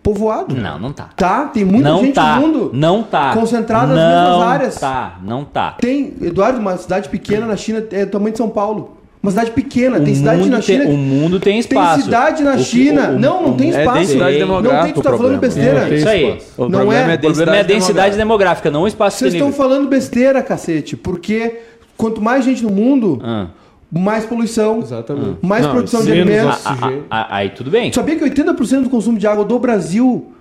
povoado. 0.02 0.56
Não, 0.56 0.80
não 0.80 0.92
tá. 0.92 1.10
Tá, 1.16 1.46
tem 1.46 1.64
muita 1.64 1.90
não 1.90 2.00
gente 2.00 2.16
tá. 2.16 2.40
no 2.40 2.48
mundo. 2.48 2.72
Não 2.74 3.04
tá. 3.04 3.34
concentrada 3.36 3.94
nas 3.94 3.98
não 3.98 4.32
mesmas 4.32 4.48
áreas. 4.48 4.76
Tá, 4.80 5.20
não 5.24 5.46
tá. 5.46 5.74
Tem, 5.80 6.16
Eduardo, 6.22 6.60
uma 6.60 6.76
cidade 6.78 7.08
pequena 7.10 7.46
na 7.46 7.56
China 7.56 7.86
é 7.92 8.06
do 8.06 8.12
tamanho 8.12 8.32
de 8.32 8.38
São 8.40 8.50
Paulo. 8.50 8.97
Uma 9.28 9.32
cidade 9.32 9.52
pequena, 9.52 10.00
tem 10.00 10.14
o, 10.14 10.16
cidade 10.16 10.38
mundo 10.42 10.50
na 10.52 10.62
tem, 10.62 10.80
China. 10.80 10.90
o 10.90 10.98
mundo 10.98 11.40
tem 11.42 11.60
espaço. 11.60 11.96
Tem 11.96 12.04
cidade 12.06 12.44
na 12.44 12.54
O 12.56 12.60
China. 12.60 13.10
o- 13.10 13.16
o- 13.16 13.20
não, 13.20 13.44
não 13.48 13.54
tem 13.58 13.74
é 13.76 13.80
espaço. 13.82 14.00
densidade 14.00 14.40
Não 14.40 14.48
Não 14.48 14.56
demográfica. 14.62 14.84
tem, 14.86 14.94
tu 14.94 15.02
tá 15.02 15.10
falando 15.10 15.18
problema. 15.20 15.42
besteira. 15.42 15.82
Não 15.82 15.88
tem 15.90 15.98
Isso 15.98 16.08
aí. 16.10 16.24
O 16.24 16.62
Não 16.64 16.70
problema 16.72 16.94
é. 16.94 17.14
é, 17.14 17.16
O 17.16 17.20
problema 17.20 17.56
é 17.58 17.60
a 17.60 17.64
densidade 17.64 18.16
demográfica, 18.18 18.72
não 18.72 18.84
o 18.84 18.88
espaço 18.88 19.18
Vocês 19.18 19.34
estão 19.34 19.52
falando 19.52 19.90
besteira, 19.90 20.42
cacete. 20.42 20.96
Porque 20.96 21.60
quanto 21.98 22.22
mais 22.22 22.46
gente 22.46 22.64
no 22.64 22.70
mundo, 22.72 23.20
Ah. 23.22 23.48
mais 23.92 24.26
poluição, 24.26 24.80
Exatamente. 24.80 25.40
mais 25.42 25.66
Não, 25.66 25.74
produção 25.74 26.06
de 26.06 26.12
menos 26.12 26.30
alimentos. 26.30 26.62
Ah, 26.66 26.78
ah, 26.80 26.92
ah, 27.10 27.28
aí 27.36 27.50
tudo 27.50 27.70
bem. 27.70 27.92
Sabia 27.92 28.16
que 28.16 28.24
80% 28.24 28.84
do 28.84 28.90
consumo 28.90 29.20
de 29.20 29.28
água 29.28 29.44
do 29.44 29.60
Brasil 29.60 30.32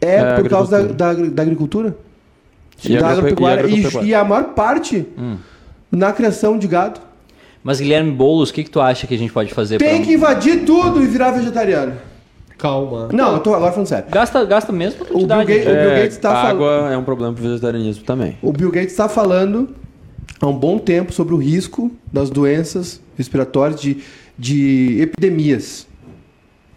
É, 0.00 0.16
É, 0.16 0.34
por 0.40 0.48
causa 0.48 0.70
da, 0.70 0.76
agricultura. 0.78 1.14
da, 1.14 1.30
da 1.34 1.42
agricultura? 1.42 1.96
E 2.84 2.88
da 2.90 2.98
agrope- 2.98 3.12
agropecuária. 3.18 3.60
e 3.62 3.64
E, 3.64 3.78
agropecuária. 3.78 4.08
e 4.08 4.14
a 4.14 4.24
maior 4.24 4.44
parte 4.54 5.06
na 5.90 6.12
criação 6.12 6.58
de 6.58 6.66
gado. 6.68 7.00
Mas 7.62 7.80
Guilherme 7.80 8.10
Boulos, 8.12 8.50
o 8.50 8.54
que, 8.54 8.64
que 8.64 8.70
tu 8.70 8.80
acha 8.80 9.06
que 9.06 9.14
a 9.14 9.18
gente 9.18 9.32
pode 9.32 9.52
fazer 9.52 9.78
Tem 9.78 9.96
pra... 9.96 10.06
que 10.06 10.12
invadir 10.14 10.64
tudo 10.64 11.02
e 11.02 11.06
virar 11.06 11.32
vegetariano. 11.32 11.94
Calma. 12.56 13.08
Não, 13.12 13.34
eu 13.34 13.40
tô 13.40 13.54
agora 13.54 13.70
falando 13.70 13.86
sério. 13.86 14.06
Gasta, 14.10 14.44
gasta 14.44 14.72
mesmo 14.72 15.04
pra 15.04 15.14
O 15.14 15.18
Bill. 15.18 15.26
Gates, 15.26 15.66
o 15.66 15.70
Bill 15.70 15.90
Gates 16.02 16.16
tá 16.16 16.30
a 16.30 16.34
falando. 16.34 16.50
água 16.50 16.92
é 16.92 16.96
um 16.96 17.04
problema 17.04 17.32
pro 17.32 17.42
vegetarianismo 17.42 18.04
também. 18.04 18.36
O 18.42 18.52
Bill 18.52 18.70
Gates 18.70 18.90
está 18.92 19.08
falando 19.08 19.68
há 20.40 20.46
um 20.46 20.56
bom 20.56 20.78
tempo 20.78 21.12
sobre 21.12 21.34
o 21.34 21.36
risco 21.36 21.90
das 22.12 22.30
doenças 22.30 23.00
respiratórias 23.16 23.80
de, 23.80 23.98
de 24.36 24.98
epidemias. 25.00 25.86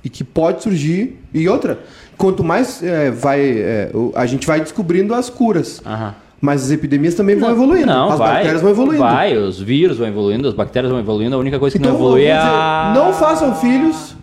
E 0.03 0.09
que 0.09 0.23
pode 0.23 0.63
surgir. 0.63 1.19
E 1.33 1.47
outra, 1.47 1.79
quanto 2.17 2.43
mais 2.43 2.81
é, 2.83 3.09
vai. 3.11 3.39
é, 3.41 3.91
a 4.15 4.25
gente 4.25 4.45
vai 4.47 4.59
descobrindo 4.59 5.13
as 5.15 5.29
curas. 5.29 5.81
Aham. 5.85 6.15
Mas 6.41 6.63
as 6.63 6.71
epidemias 6.71 7.13
também 7.13 7.35
vão 7.35 7.51
evoluindo. 7.51 7.85
Não, 7.85 8.09
as 8.11 8.17
vai, 8.17 8.33
bactérias 8.33 8.61
vão 8.63 8.71
evoluindo. 8.71 9.03
Vai, 9.03 9.37
os 9.37 9.59
vírus 9.61 9.97
vão 9.97 10.07
evoluindo, 10.07 10.47
as 10.47 10.53
bactérias 10.55 10.91
vão 10.91 10.99
evoluindo. 10.99 11.35
A 11.35 11.39
única 11.39 11.59
coisa 11.59 11.77
que 11.77 11.79
Então, 11.81 11.93
não 11.93 11.99
evolui 11.99 12.23
é 12.23 12.33
a... 12.35 12.93
não 12.95 13.13
façam 13.13 13.53
filhos 13.55 14.15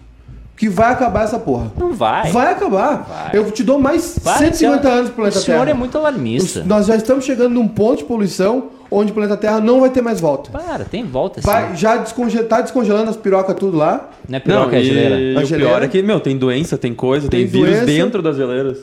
que 0.56 0.68
vai 0.68 0.90
acabar 0.92 1.22
essa 1.22 1.38
porra. 1.38 1.70
Não 1.78 1.92
vai. 1.92 2.32
Vai 2.32 2.52
acabar. 2.52 3.06
Vai. 3.08 3.30
Eu 3.38 3.48
te 3.52 3.62
dou 3.62 3.78
mais 3.78 4.18
Vai, 4.20 4.38
150 4.38 4.76
então, 4.78 4.90
anos 4.92 5.06
pro 5.10 5.14
planeta 5.16 5.38
O 5.38 5.42
senhor 5.42 5.58
Terra. 5.60 5.70
é 5.70 5.74
muito 5.74 5.96
alarmista. 5.96 6.64
Nós 6.66 6.86
já 6.86 6.96
estamos 6.96 7.24
chegando 7.24 7.54
num 7.54 7.68
ponto 7.68 7.98
de 7.98 8.04
poluição 8.04 8.64
onde 8.90 9.12
o 9.12 9.14
planeta 9.14 9.36
Terra 9.36 9.60
não 9.60 9.80
vai 9.82 9.90
ter 9.90 10.02
mais 10.02 10.20
volta. 10.20 10.50
Para, 10.50 10.84
tem 10.84 11.04
volta 11.04 11.40
Vai, 11.40 11.66
assim. 11.66 11.76
já 11.76 11.98
desconge 11.98 12.42
tá 12.42 12.60
descongelando 12.60 13.10
as 13.10 13.16
pirocas 13.16 13.54
tudo 13.54 13.76
lá. 13.76 14.10
Não 14.28 14.36
é 14.38 14.40
piroca, 14.40 14.74
é 14.74 14.80
e, 14.80 14.84
geleira. 14.84 15.20
e 15.20 15.36
A 15.36 15.40
o 15.40 15.44
geleira? 15.44 15.70
pior 15.70 15.82
é 15.84 15.88
que, 15.88 16.02
meu, 16.02 16.18
tem 16.18 16.36
doença, 16.36 16.76
tem 16.76 16.92
coisa, 16.92 17.28
tem, 17.28 17.40
Tem 17.42 17.46
vírus 17.48 17.68
doença. 17.76 17.86
dentro 17.86 18.20
das 18.20 18.36
geleiras. 18.36 18.78
É 18.78 18.82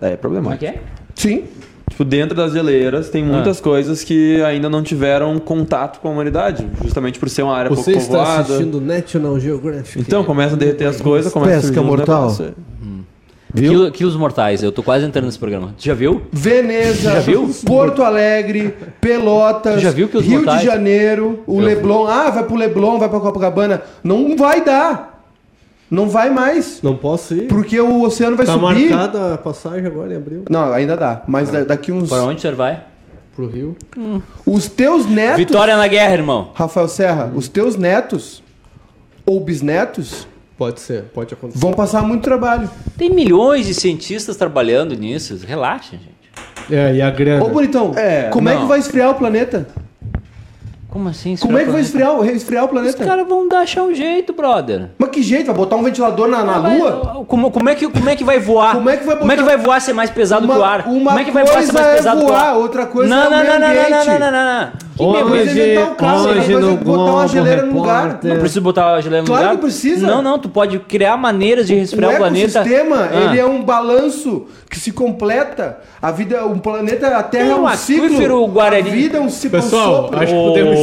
Como 0.00 0.12
é 0.12 0.16
problemático. 0.16 0.60
que 0.60 0.66
é? 0.66 0.80
Sim. 1.14 1.44
Tipo, 1.92 2.04
dentro 2.06 2.34
das 2.34 2.52
geleiras 2.54 3.10
tem 3.10 3.22
muitas 3.22 3.60
Ah. 3.60 3.62
coisas 3.62 4.02
que 4.02 4.40
ainda 4.42 4.70
não 4.70 4.82
tiveram 4.82 5.38
contato 5.38 6.00
com 6.00 6.08
a 6.08 6.10
humanidade, 6.10 6.66
justamente 6.82 7.18
por 7.18 7.28
ser 7.28 7.42
uma 7.42 7.54
área 7.54 7.68
Você 7.68 7.92
pouco 7.92 7.98
está 7.98 8.16
povoada. 8.18 8.40
assistindo 8.40 8.80
National 8.80 9.38
Geographic. 9.38 10.00
Então, 10.00 10.24
começa 10.24 10.54
a 10.54 10.58
derreter 10.58 10.86
as 10.86 11.02
coisas, 11.02 11.30
começa 11.30 11.50
a 11.52 11.54
Pesca 11.56 11.66
surgir 11.74 11.80
uns 11.80 11.86
mortal. 11.98 12.22
negócios. 12.22 12.52
Quilo- 13.54 13.90
Quilos 13.92 14.16
mortais, 14.16 14.62
eu 14.62 14.72
tô 14.72 14.82
quase 14.82 15.04
entrando 15.04 15.26
nesse 15.26 15.38
programa. 15.38 15.74
Tu 15.76 15.84
já 15.84 15.92
viu? 15.92 16.22
Veneza, 16.32 17.12
Já 17.12 17.20
viu? 17.20 17.50
Porto 17.66 18.02
Alegre, 18.02 18.74
Pelotas, 18.98 19.74
Tu 19.74 19.80
já 19.80 19.90
viu 19.90 20.08
que 20.08 20.16
os 20.16 20.24
Rio 20.24 20.36
mortais- 20.38 20.60
de 20.60 20.66
Janeiro, 20.66 21.40
o 21.46 21.60
Eu- 21.60 21.66
Leblon. 21.66 22.06
Ah, 22.06 22.30
vai 22.30 22.44
pro 22.44 22.56
Leblon, 22.56 22.98
vai 22.98 23.10
pra 23.10 23.20
Copacabana. 23.20 23.82
Não 24.02 24.34
vai 24.38 24.64
dar. 24.64 25.11
Não 25.92 26.08
vai 26.08 26.30
mais. 26.30 26.80
Não 26.82 26.96
posso 26.96 27.34
ir. 27.34 27.48
Porque 27.48 27.78
o 27.78 28.00
oceano 28.02 28.34
vai 28.36 28.46
tá 28.46 28.54
subir. 28.54 28.88
marcada 28.90 29.34
a 29.34 29.38
passagem 29.38 29.84
agora 29.86 30.14
em 30.14 30.16
abril 30.16 30.44
Não, 30.48 30.72
ainda 30.72 30.96
dá. 30.96 31.22
Mas 31.28 31.50
da- 31.50 31.64
daqui 31.64 31.92
uns. 31.92 32.08
Pra 32.08 32.22
onde 32.22 32.38
o 32.38 32.40
senhor 32.40 32.56
vai? 32.56 32.84
pro 33.36 33.46
Rio. 33.46 33.74
Os 34.46 34.68
teus 34.68 35.06
netos. 35.06 35.36
Vitória 35.38 35.74
na 35.76 35.86
guerra, 35.86 36.12
irmão. 36.14 36.50
Rafael 36.54 36.86
Serra, 36.88 37.30
os 37.34 37.48
teus 37.48 37.76
netos 37.76 38.42
ou 39.24 39.40
bisnetos 39.40 40.26
Pode 40.58 40.80
ser, 40.80 41.04
pode 41.14 41.32
acontecer. 41.32 41.58
vão 41.58 41.72
passar 41.72 42.02
muito 42.02 42.22
trabalho. 42.22 42.68
Tem 42.98 43.08
milhões 43.10 43.66
de 43.66 43.72
cientistas 43.74 44.36
trabalhando 44.36 44.94
nisso. 44.94 45.38
Relaxa, 45.46 45.92
gente. 45.92 46.12
É, 46.70 46.94
e 46.94 47.00
a 47.02 47.10
grana. 47.10 47.42
Ô, 47.44 47.48
bonitão, 47.48 47.92
É, 47.96 48.24
como 48.30 48.48
é 48.50 48.54
não. 48.54 48.62
que 48.62 48.68
vai 48.68 48.78
esfriar 48.78 49.10
o 49.10 49.14
planeta? 49.14 49.66
Como 50.92 51.08
assim? 51.08 51.34
Como 51.36 51.56
é 51.56 51.64
que 51.64 51.70
vai 51.70 51.80
esfriar? 51.80 52.10
esfriar, 52.34 52.64
o- 52.64 52.66
o 52.66 52.66
Os 52.66 52.70
planeta? 52.70 53.04
caras 53.04 53.26
vão 53.26 53.48
dar 53.48 53.60
achar 53.60 53.82
um 53.82 53.94
jeito, 53.94 54.34
brother. 54.34 54.90
Mas 54.98 55.08
que 55.08 55.22
jeito? 55.22 55.46
Vai 55.46 55.54
botar 55.56 55.76
um 55.76 55.82
ventilador 55.82 56.28
na, 56.28 56.44
na 56.44 56.58
Vai- 56.58 56.78
lua? 56.78 57.24
Como, 57.26 57.50
como, 57.50 57.68
é 57.70 57.74
que, 57.74 57.88
como 57.88 58.10
é 58.10 58.14
que 58.14 58.22
vai 58.22 58.38
voar? 58.38 58.74
Como 58.74 58.90
é 58.90 58.96
que 58.98 59.06
vai 59.06 59.16
Como 59.16 59.32
é 59.32 59.34
que 59.36 59.42
botar- 59.42 59.56
vai 59.56 59.64
voar 59.64 59.80
ser 59.80 59.94
mais 59.94 60.10
pesado 60.10 60.44
Uma- 60.44 60.54
que 60.54 60.60
o 60.60 60.64
ar? 60.64 60.86
uma 60.86 61.10
como 61.10 61.18
é 61.18 61.24
que 61.24 61.30
vai 61.30 61.44
voar 61.44 61.62
ser 61.62 61.72
mais 61.72 61.86
é 61.86 61.96
pesado 61.96 62.18
que 62.20 62.24
o 62.24 62.28
voar, 62.28 62.44
ar? 62.44 62.56
outra 62.58 62.84
coisa 62.86 63.08
não, 63.08 63.22
é 63.22 63.30
não, 63.30 63.36
não, 63.38 63.44
não, 63.44 63.68
não, 63.68 64.04
não, 64.04 64.18
não, 64.18 64.30
não, 64.30 64.60
não. 64.60 64.68
Que 65.02 65.22
Hoje- 65.24 65.60
é 65.60 65.74
inventar 65.74 65.92
um 65.92 65.94
carro, 65.96 66.18
outra 66.26 66.40
hoje 66.40 66.52
é 66.52 66.56
no 66.58 66.76
botar 66.76 66.90
uma 67.00 67.12
Globo 67.12 67.28
geleira 67.28 67.62
no 67.66 67.74
lugar. 67.74 68.20
Não 68.22 68.36
precisa 68.38 68.60
botar 68.60 68.94
a 68.94 69.00
geleira 69.00 69.22
no 69.22 69.26
Claro 69.28 69.42
lugar? 69.44 69.56
que 69.56 69.62
precisa. 69.62 70.06
Não, 70.06 70.22
não, 70.22 70.38
tu 70.38 70.48
pode 70.48 70.78
criar 70.80 71.16
maneiras 71.16 71.66
de 71.66 71.74
O 71.74 71.78
resfriar 71.78 72.12
o, 72.14 72.16
planeta. 72.18 72.58
ecossistema, 72.60 73.08
Ah. 73.12 73.24
ele 73.24 73.40
é 73.40 73.44
um 73.44 73.62
balanço 73.62 74.46
que 74.70 74.78
se 74.78 74.92
completa. 74.92 75.78
A 76.00 76.10
vida, 76.10 76.44
um 76.46 76.58
planeta, 76.58 77.08
a 77.08 77.22
Terra 77.22 77.44
Tem 77.44 77.52
é 77.52 77.54
um 77.56 77.64
um 77.64 77.76
ciclo. 77.76 78.46
Guarani. 78.48 78.88
A 78.90 78.92
vida 78.92 79.18
é 79.18 79.20
um 79.20 79.28
ciclo 79.28 79.60
Pessoal, 79.60 80.02
sopro. 80.04 80.18
acho 80.18 80.26
que 80.32 80.32
podemos 80.32 80.78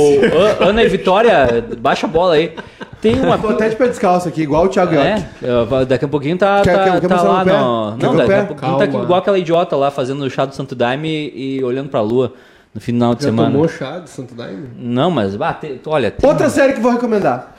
Ana 0.59 0.84
e 0.84 0.88
Vitória, 0.88 1.65
baixa 1.80 2.05
a 2.05 2.09
bola 2.09 2.34
aí. 2.36 2.53
Tem 3.01 3.15
uma. 3.20 3.38
Tô 3.38 3.47
até 3.49 3.70
de 3.70 3.76
pé 3.78 3.88
descalço 3.88 4.28
aqui, 4.28 4.41
igual 4.41 4.65
o 4.65 4.67
Thiago 4.67 4.93
É, 4.95 5.26
York. 5.41 5.86
daqui 5.88 6.03
a 6.03 6.07
pouquinho 6.07 6.38
tá, 6.38 6.61
Quer- 6.61 6.76
tá, 6.78 6.99
quer- 6.99 7.07
tá 7.07 7.22
lá 7.22 7.45
no. 7.45 7.51
Não, 7.97 8.13
o 8.13 8.17
daqui 8.17 8.34
a 8.34 8.43
pouquinho 8.43 8.78
tá 8.78 8.86
igual 8.86 9.20
aquela 9.20 9.39
idiota 9.39 9.76
lá 9.78 9.89
fazendo 9.89 10.22
o 10.24 10.30
chá 10.30 10.43
do 10.45 10.53
Santo 10.53 10.76
Daime 10.76 11.32
e 11.34 11.63
olhando 11.63 11.88
pra 11.89 12.01
lua 12.01 12.34
no 12.74 12.80
final 12.82 13.15
de 13.15 13.24
Já 13.24 13.30
semana. 13.30 13.51
tomou 13.51 13.67
chá 13.67 13.99
de 13.99 14.09
Santo 14.09 14.34
Daime? 14.36 14.67
Não, 14.78 15.09
mas 15.11 15.36
bah, 15.36 15.53
tem- 15.53 15.80
olha. 15.86 16.11
tem- 16.11 16.30
Outra 16.30 16.49
série 16.49 16.74
que 16.74 16.80
vou 16.80 16.91
recomendar. 16.91 17.55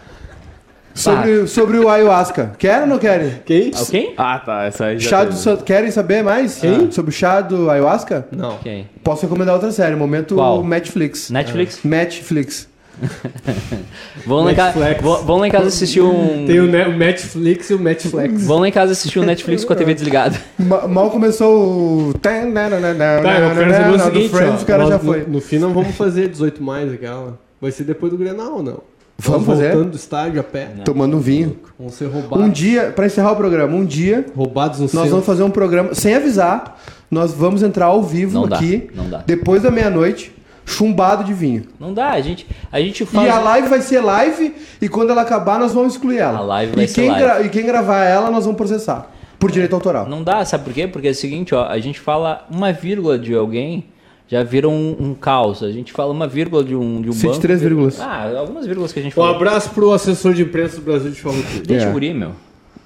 Sobre, 0.92 1.46
sobre 1.46 1.78
o 1.78 1.88
ayahuasca. 1.88 2.52
Querem 2.58 2.82
ou 2.82 2.86
não 2.88 2.98
querem? 2.98 3.40
Quem? 3.46 3.70
Ah, 3.74 3.84
Quem? 3.88 4.14
Ah, 4.16 4.38
tá. 4.44 4.64
Essa 4.64 4.86
aí 4.86 4.98
já 4.98 5.08
Chá 5.08 5.24
do, 5.24 5.62
querem 5.62 5.90
saber 5.90 6.22
mais 6.22 6.60
sobre 6.90 7.10
o 7.10 7.12
chá 7.12 7.40
do 7.40 7.70
ayahuasca? 7.70 8.26
Não. 8.32 8.58
Quem? 8.58 8.88
Posso 9.02 9.22
recomendar 9.22 9.54
outra 9.54 9.70
série, 9.70 9.94
momento 9.94 10.34
Qual? 10.34 10.64
Netflix. 10.64 11.30
Netflix? 11.30 11.80
Netflix. 11.84 12.68
Vão 14.26 14.44
lá, 14.44 14.52
em 14.52 14.54
casa, 14.54 14.78
Netflix. 14.78 15.22
vão, 15.24 15.38
lá 15.38 15.48
em 15.48 15.50
casa 15.50 15.66
assistir 15.68 16.00
um. 16.02 16.44
Tem 16.46 16.60
o, 16.60 16.66
Ne- 16.66 16.86
o 16.88 16.96
Netflix 16.96 17.70
e 17.70 17.74
o 17.74 17.78
Netflix. 17.78 18.44
Vão 18.44 18.58
lá 18.58 18.68
em 18.68 18.72
casa 18.72 18.92
assistir 18.92 19.18
um 19.18 19.24
Netflix 19.24 19.64
com 19.64 19.72
a 19.72 19.76
TV 19.76 19.94
desligada. 19.94 20.36
Ma- 20.58 20.86
Mal 20.86 21.10
começou 21.10 22.10
o. 22.10 22.14
Tá, 22.20 22.36
eu 22.36 22.52
quero 22.52 23.72
saber 23.74 23.88
o 23.90 23.96
do 23.96 24.04
seguinte, 24.04 24.28
Friends, 24.28 24.60
ó, 24.60 24.62
o 24.62 24.66
cara 24.66 24.82
nós 24.82 24.88
já 24.90 24.98
no- 24.98 25.04
foi. 25.04 25.24
No, 25.26 25.40
fim 25.40 25.58
não 25.58 25.72
vamos 25.72 25.94
fazer 25.96 26.28
18 26.28 26.62
mais 26.62 26.92
aquela. 26.92 27.38
Vai 27.60 27.70
ser 27.70 27.84
depois 27.84 28.12
do 28.12 28.18
Grenal 28.18 28.56
ou 28.56 28.62
não? 28.62 28.80
Vamos 29.18 29.46
fazer. 29.46 29.72
voltando 29.72 29.90
do 29.90 29.96
estádio 29.96 30.40
a 30.40 30.44
pé. 30.44 30.68
Tomando 30.84 31.16
um 31.16 31.20
vinho. 31.20 31.56
Vão 31.78 31.90
ser 31.90 32.06
roubados. 32.06 32.44
Um 32.46 32.48
dia, 32.48 32.90
pra 32.94 33.04
encerrar 33.06 33.32
o 33.32 33.36
programa, 33.36 33.74
um 33.76 33.84
dia 33.84 34.24
Roubados 34.34 34.78
no 34.78 34.84
nós 34.84 34.92
centro. 34.92 35.10
vamos 35.10 35.26
fazer 35.26 35.42
um 35.42 35.50
programa, 35.50 35.94
sem 35.94 36.14
avisar, 36.14 36.80
nós 37.10 37.32
vamos 37.34 37.62
entrar 37.62 37.86
ao 37.86 38.02
vivo 38.02 38.32
Não 38.40 38.48
dá, 38.48 38.56
aqui, 38.56 38.88
não 38.94 39.10
dá. 39.10 39.22
depois 39.26 39.62
da 39.62 39.70
meia-noite, 39.70 40.32
chumbado 40.70 41.24
de 41.24 41.32
vinho. 41.34 41.64
Não 41.78 41.92
dá, 41.92 42.10
a 42.10 42.20
gente, 42.20 42.46
a 42.70 42.80
gente 42.80 43.02
E 43.02 43.06
faz. 43.06 43.28
a 43.30 43.38
live 43.40 43.68
vai 43.68 43.80
ser 43.82 44.00
live, 44.00 44.54
e 44.80 44.88
quando 44.88 45.10
ela 45.10 45.22
acabar, 45.22 45.58
nós 45.58 45.72
vamos 45.72 45.94
excluir 45.94 46.18
ela. 46.18 46.38
A 46.38 46.42
live 46.42 46.72
vai 46.76 46.84
e 46.84 46.88
ser 46.88 47.00
quem 47.02 47.10
live. 47.10 47.24
gra- 47.24 47.42
E 47.42 47.48
quem 47.48 47.66
gravar 47.66 48.04
ela, 48.04 48.30
nós 48.30 48.44
vamos 48.44 48.56
processar. 48.56 49.10
Por 49.38 49.50
direito 49.50 49.74
autoral. 49.74 50.06
Não 50.08 50.22
dá, 50.22 50.44
sabe 50.44 50.64
por 50.64 50.72
quê? 50.72 50.86
Porque 50.86 51.08
é 51.08 51.10
o 51.12 51.14
seguinte, 51.14 51.54
ó, 51.54 51.66
a 51.66 51.78
gente 51.78 51.98
fala 51.98 52.46
uma 52.50 52.72
vírgula 52.72 53.18
de 53.18 53.34
alguém, 53.34 53.84
já 54.28 54.42
vira 54.44 54.68
um, 54.68 54.96
um 55.00 55.14
caos. 55.14 55.62
A 55.62 55.72
gente 55.72 55.92
fala 55.92 56.12
uma 56.12 56.26
vírgula 56.28 56.62
de 56.62 56.76
um, 56.76 57.00
de 57.00 57.08
um 57.08 57.12
Cite 57.12 57.26
banco. 57.28 57.40
três 57.40 57.60
vírgulas. 57.62 57.98
Ah, 58.00 58.30
algumas 58.38 58.66
vírgulas 58.66 58.92
que 58.92 59.00
a 59.00 59.02
gente 59.02 59.12
Um 59.12 59.22
falou. 59.22 59.34
abraço 59.34 59.70
pro 59.70 59.92
assessor 59.92 60.34
de 60.34 60.42
imprensa 60.42 60.76
do 60.76 60.82
Brasil 60.82 61.10
de 61.10 61.20
Farroupilha. 61.20 61.62
Deixa 61.64 61.86
É. 61.86 61.88
o 61.88 61.92
guri, 61.92 62.12
meu. 62.14 62.32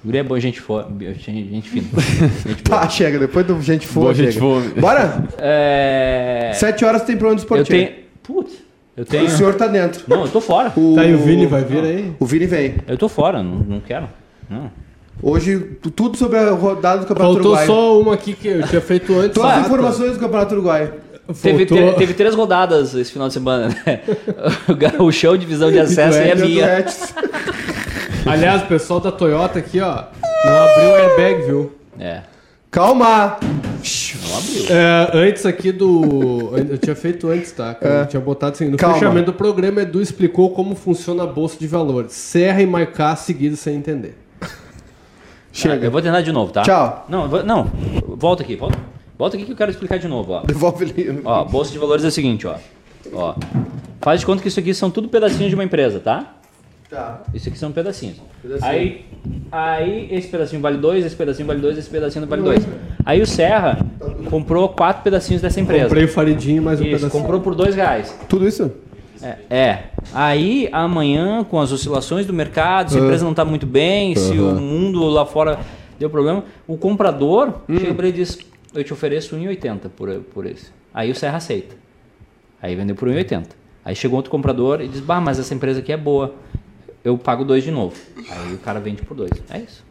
O 0.05 0.07
guri 0.07 0.19
é 0.19 0.23
bom, 0.23 0.39
gente, 0.39 0.61
for, 0.61 0.85
gente, 1.17 1.49
gente 1.49 1.67
fina. 1.67 1.87
Gente 2.45 2.61
boa. 2.63 2.79
Tá, 2.81 2.87
chega, 2.87 3.17
depois 3.17 3.43
do 3.47 3.59
gente 3.59 3.87
for, 3.87 4.01
Boa 4.01 4.13
chega. 4.13 4.29
gente 4.29 4.39
for. 4.39 4.61
Bora? 4.79 5.23
É... 5.39 6.51
Sete 6.53 6.85
horas 6.85 7.01
tem 7.01 7.17
programa 7.17 7.35
do 7.37 7.39
Eu 7.39 7.43
esportivo. 7.43 7.69
tenho... 7.69 7.89
Putz, 8.21 8.53
eu 8.95 9.03
tenho... 9.03 9.25
O 9.25 9.29
senhor 9.29 9.55
tá 9.55 9.65
dentro. 9.65 10.03
Não, 10.07 10.21
eu 10.21 10.27
tô 10.27 10.39
fora. 10.39 10.71
O, 10.77 10.93
Tá, 10.93 11.03
e 11.05 11.13
o 11.15 11.17
Vini 11.17 11.47
vai 11.47 11.63
vir 11.63 11.83
aí? 11.83 12.13
O 12.19 12.25
Vini 12.27 12.45
vem. 12.45 12.75
Eu 12.87 12.99
tô 12.99 13.09
fora, 13.09 13.41
não, 13.41 13.55
não 13.55 13.79
quero. 13.79 14.07
Não. 14.47 14.69
Hoje, 15.23 15.57
tu- 15.81 15.89
tudo 15.89 16.15
sobre 16.17 16.37
a 16.37 16.51
rodada 16.51 16.99
do 17.01 17.07
Campeonato 17.07 17.33
Faltou 17.33 17.51
Uruguai. 17.53 17.65
só 17.65 17.99
uma 17.99 18.13
aqui 18.13 18.33
que 18.35 18.47
eu 18.47 18.67
tinha 18.67 18.81
feito 18.81 19.11
antes. 19.17 19.33
Todas 19.33 19.51
as 19.53 19.65
informações 19.65 20.11
do 20.13 20.19
Campeonato 20.19 20.53
Uruguai. 20.53 20.93
Teve, 21.41 21.65
Faltou- 21.65 21.93
te- 21.93 21.97
teve 21.97 22.13
três 22.13 22.35
rodadas 22.35 22.93
esse 22.93 23.11
final 23.11 23.27
de 23.27 23.33
semana, 23.33 23.69
né? 23.69 24.01
O 24.99 25.11
show 25.11 25.35
divisão 25.35 25.71
de 25.71 25.79
acesso 25.79 26.19
e 26.19 26.31
a 26.31 26.35
minha. 26.35 26.85
Aliás, 28.29 28.63
o 28.63 28.65
pessoal 28.65 28.99
da 28.99 29.11
Toyota 29.11 29.59
aqui, 29.59 29.79
ó, 29.79 30.03
não 30.45 30.57
abriu 30.63 30.89
o 30.89 30.95
airbag, 30.95 31.45
viu? 31.45 31.75
É. 31.99 32.21
Calma! 32.71 33.37
É, 34.69 35.11
antes 35.13 35.45
aqui 35.45 35.71
do. 35.71 36.57
Eu 36.57 36.77
tinha 36.77 36.95
feito 36.95 37.29
antes, 37.29 37.51
tá? 37.51 37.73
Que 37.75 37.85
Eu 37.85 38.05
tinha 38.07 38.19
botado 38.19 38.53
assim. 38.53 38.67
No 38.67 38.77
Calma. 38.77 38.95
fechamento 38.95 39.27
do 39.27 39.33
programa, 39.33 39.81
Edu 39.81 40.01
explicou 40.01 40.49
como 40.49 40.75
funciona 40.75 41.23
a 41.23 41.27
bolsa 41.27 41.57
de 41.57 41.67
valores. 41.67 42.11
Serra 42.13 42.61
e 42.61 42.65
marcar 42.65 43.15
seguido 43.15 43.55
sem 43.55 43.75
entender. 43.77 44.17
Chega. 45.53 45.85
Eu 45.85 45.91
vou 45.91 46.01
tentar 46.01 46.21
de 46.21 46.31
novo, 46.33 46.51
tá? 46.51 46.63
Tchau. 46.63 47.05
Não, 47.07 47.27
não. 47.43 47.71
Volta 48.07 48.43
aqui, 48.43 48.55
volta. 48.55 48.77
Volta 49.17 49.37
aqui 49.37 49.45
que 49.45 49.53
eu 49.53 49.55
quero 49.55 49.71
explicar 49.71 49.97
de 49.97 50.07
novo, 50.07 50.33
ó. 50.33 50.41
Devolve 50.41 50.83
ali. 50.83 51.21
Ó, 51.23 51.45
bolsa 51.45 51.71
de 51.71 51.77
valores 51.77 52.03
é 52.03 52.07
o 52.07 52.11
seguinte, 52.11 52.45
ó. 52.45 52.55
Ó. 53.13 53.35
Faz 54.01 54.19
de 54.19 54.25
conta 54.25 54.41
que 54.41 54.49
isso 54.49 54.59
aqui 54.59 54.73
são 54.73 54.91
tudo 54.91 55.07
pedacinhos 55.07 55.49
de 55.49 55.55
uma 55.55 55.63
empresa, 55.63 55.99
tá? 55.99 56.35
Tá. 56.89 57.23
Isso 57.33 57.49
aqui 57.49 57.57
são 57.57 57.71
pedacinhos. 57.71 58.21
Pedacinho. 58.41 58.69
Aí, 58.69 59.05
aí 59.51 60.07
esse 60.11 60.27
pedacinho 60.27 60.61
vale 60.61 60.77
dois, 60.77 61.03
esse 61.05 61.15
pedacinho 61.15 61.47
vale 61.47 61.59
dois, 61.59 61.77
esse 61.77 61.89
pedacinho 61.89 62.27
vale 62.27 62.41
dois. 62.43 62.67
Aí 63.03 63.21
o 63.21 63.27
Serra 63.27 63.79
comprou 64.29 64.69
quatro 64.69 65.03
pedacinhos 65.03 65.41
dessa 65.41 65.59
empresa. 65.59 65.85
Comprei 65.85 66.05
o 66.05 66.07
faridinho 66.07 66.61
mais 66.61 66.79
um 66.79 66.83
Isso, 66.83 66.97
pedacinho. 66.97 67.21
comprou 67.21 67.41
por 67.41 67.55
dois 67.55 67.75
reais. 67.75 68.15
Tudo 68.29 68.47
isso? 68.47 68.71
É, 69.21 69.37
é. 69.49 69.83
Aí 70.13 70.69
amanhã, 70.71 71.43
com 71.43 71.59
as 71.59 71.71
oscilações 71.71 72.25
do 72.27 72.33
mercado, 72.33 72.91
se 72.91 72.97
a 72.97 73.01
empresa 73.01 73.23
não 73.23 73.31
está 73.31 73.43
muito 73.43 73.65
bem, 73.65 74.15
se 74.15 74.37
o 74.37 74.55
mundo 74.55 75.05
lá 75.05 75.25
fora 75.25 75.59
Deu 75.97 76.09
problema. 76.09 76.43
O 76.67 76.77
comprador 76.77 77.61
chega 77.69 77.93
pra 77.93 78.07
ele 78.07 78.17
e 78.17 78.19
diz: 78.19 78.37
Eu 78.73 78.83
te 78.83 78.93
ofereço 78.93 79.35
1,80 79.35 79.89
por, 79.95 80.13
por 80.33 80.45
esse. 80.45 80.67
Aí 80.93 81.11
o 81.11 81.15
Serra 81.15 81.37
aceita. 81.37 81.75
Aí 82.61 82.75
vendeu 82.75 82.95
por 82.95 83.07
1,80. 83.07 83.47
Aí 83.83 83.95
chegou 83.95 84.17
outro 84.17 84.31
comprador 84.31 84.81
e 84.81 84.87
diz: 84.87 84.99
Bah, 84.99 85.21
mas 85.21 85.39
essa 85.39 85.53
empresa 85.53 85.79
aqui 85.79 85.91
é 85.91 85.97
boa. 85.97 86.33
Eu 87.05 87.19
pago 87.19 87.45
dois 87.45 87.63
de 87.63 87.69
novo. 87.69 87.95
Aí 88.27 88.55
o 88.55 88.57
cara 88.57 88.79
vende 88.79 89.03
por 89.03 89.15
dois. 89.15 89.29
É 89.51 89.59
isso. 89.59 89.85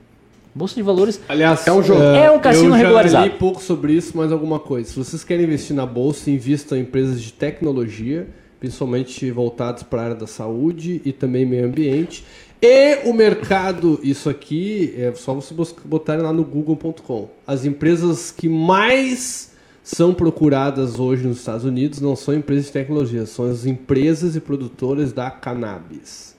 Bolsa 0.53 0.75
de 0.75 0.83
valores. 0.83 1.21
Aliás, 1.29 1.65
É 1.65 1.73
um 1.73 1.81
jogo. 1.81 2.03
É 2.03 2.29
um 2.29 2.41
cassino 2.41 2.67
eu 2.67 2.71
já 2.73 2.77
regularizado. 2.79 3.27
li 3.27 3.35
pouco 3.39 3.63
sobre 3.63 3.93
isso, 3.93 4.17
mas 4.17 4.33
alguma 4.33 4.59
coisa. 4.59 4.91
Se 4.91 4.97
vocês 4.97 5.23
querem 5.23 5.45
investir 5.45 5.77
na 5.77 5.87
bolsa, 5.87 6.29
invistam 6.29 6.77
em 6.77 6.81
empresas 6.81 7.23
de 7.23 7.33
tecnologia, 7.33 8.27
principalmente 8.59 9.31
voltadas 9.31 9.85
para 9.85 10.01
a 10.01 10.05
área 10.07 10.17
da 10.17 10.27
saúde 10.27 11.01
e 11.05 11.13
também 11.13 11.47
meio 11.47 11.67
ambiente. 11.67 12.25
E 12.61 13.09
o 13.09 13.13
mercado, 13.13 14.01
isso 14.03 14.29
aqui, 14.29 14.93
é 14.99 15.13
só 15.15 15.35
vocês 15.35 15.73
botarem 15.85 16.25
lá 16.25 16.33
no 16.33 16.45
google.com. 16.45 17.29
As 17.47 17.65
empresas 17.65 18.33
que 18.33 18.49
mais 18.49 19.53
são 19.85 20.13
procuradas 20.13 20.99
hoje 20.99 21.29
nos 21.29 21.39
Estados 21.39 21.65
Unidos 21.65 22.01
não 22.01 22.17
são 22.17 22.35
empresas 22.35 22.67
de 22.67 22.73
tecnologia, 22.73 23.25
são 23.25 23.45
as 23.45 23.67
empresas 23.67 24.35
e 24.35 24.41
produtoras 24.41 25.13
da 25.13 25.31
cannabis 25.31 26.34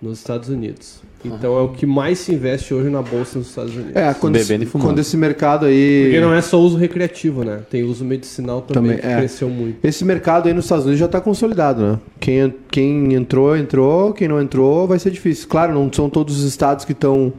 nos 0.00 0.18
Estados 0.18 0.48
Unidos. 0.48 1.00
Então 1.22 1.58
é 1.58 1.60
o 1.60 1.68
que 1.68 1.84
mais 1.84 2.18
se 2.18 2.32
investe 2.32 2.72
hoje 2.72 2.88
na 2.88 3.02
bolsa 3.02 3.38
nos 3.38 3.48
Estados 3.48 3.74
Unidos. 3.74 3.94
É, 3.94 4.14
quando, 4.14 4.34
Bebendo 4.34 4.62
e 4.62 4.64
esse, 4.64 4.72
fumando. 4.72 4.88
quando 4.88 4.98
esse 5.00 5.16
mercado 5.16 5.66
aí. 5.66 6.04
Porque 6.04 6.20
não 6.20 6.32
é 6.32 6.40
só 6.40 6.58
uso 6.58 6.78
recreativo, 6.78 7.44
né? 7.44 7.60
Tem 7.68 7.82
uso 7.82 8.04
medicinal 8.04 8.62
também, 8.62 8.92
Também, 8.92 8.98
que 8.98 9.06
é. 9.06 9.16
cresceu 9.18 9.50
muito. 9.50 9.86
Esse 9.86 10.02
mercado 10.04 10.48
aí 10.48 10.54
nos 10.54 10.64
Estados 10.64 10.86
Unidos 10.86 10.98
já 10.98 11.06
está 11.06 11.20
consolidado, 11.20 11.82
né? 11.82 11.98
Quem, 12.18 12.54
quem 12.70 13.12
entrou, 13.12 13.54
entrou. 13.54 14.14
Quem 14.14 14.28
não 14.28 14.40
entrou, 14.40 14.86
vai 14.86 14.98
ser 14.98 15.10
difícil. 15.10 15.46
Claro, 15.46 15.74
não 15.74 15.92
são 15.92 16.08
todos 16.08 16.38
os 16.38 16.44
estados 16.44 16.86
que 16.86 16.92
estão 16.92 17.34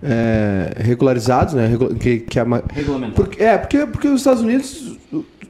é, 0.00 0.76
regularizados, 0.78 1.54
né? 1.54 1.76
Que, 1.98 2.20
que 2.20 2.38
é, 2.38 2.44
porque, 3.14 3.42
é, 3.42 3.58
porque, 3.58 3.86
porque 3.86 4.08
os 4.08 4.20
Estados 4.20 4.42
Unidos, 4.42 4.96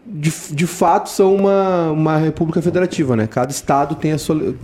de, 0.06 0.32
de 0.50 0.66
fato, 0.66 1.10
são 1.10 1.34
uma, 1.34 1.90
uma 1.90 2.16
república 2.16 2.62
federativa, 2.62 3.14
né? 3.14 3.26
Cada 3.26 3.50
estado 3.50 3.94
tem 3.96 4.12
a 4.12 4.18
sua... 4.18 4.54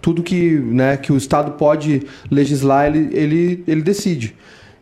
Tudo 0.00 0.22
que, 0.22 0.50
né, 0.50 0.96
que 0.96 1.12
o 1.12 1.16
estado 1.16 1.52
pode 1.52 2.02
legislar, 2.30 2.86
ele, 2.86 3.10
ele, 3.12 3.64
ele 3.66 3.82
decide. 3.82 4.34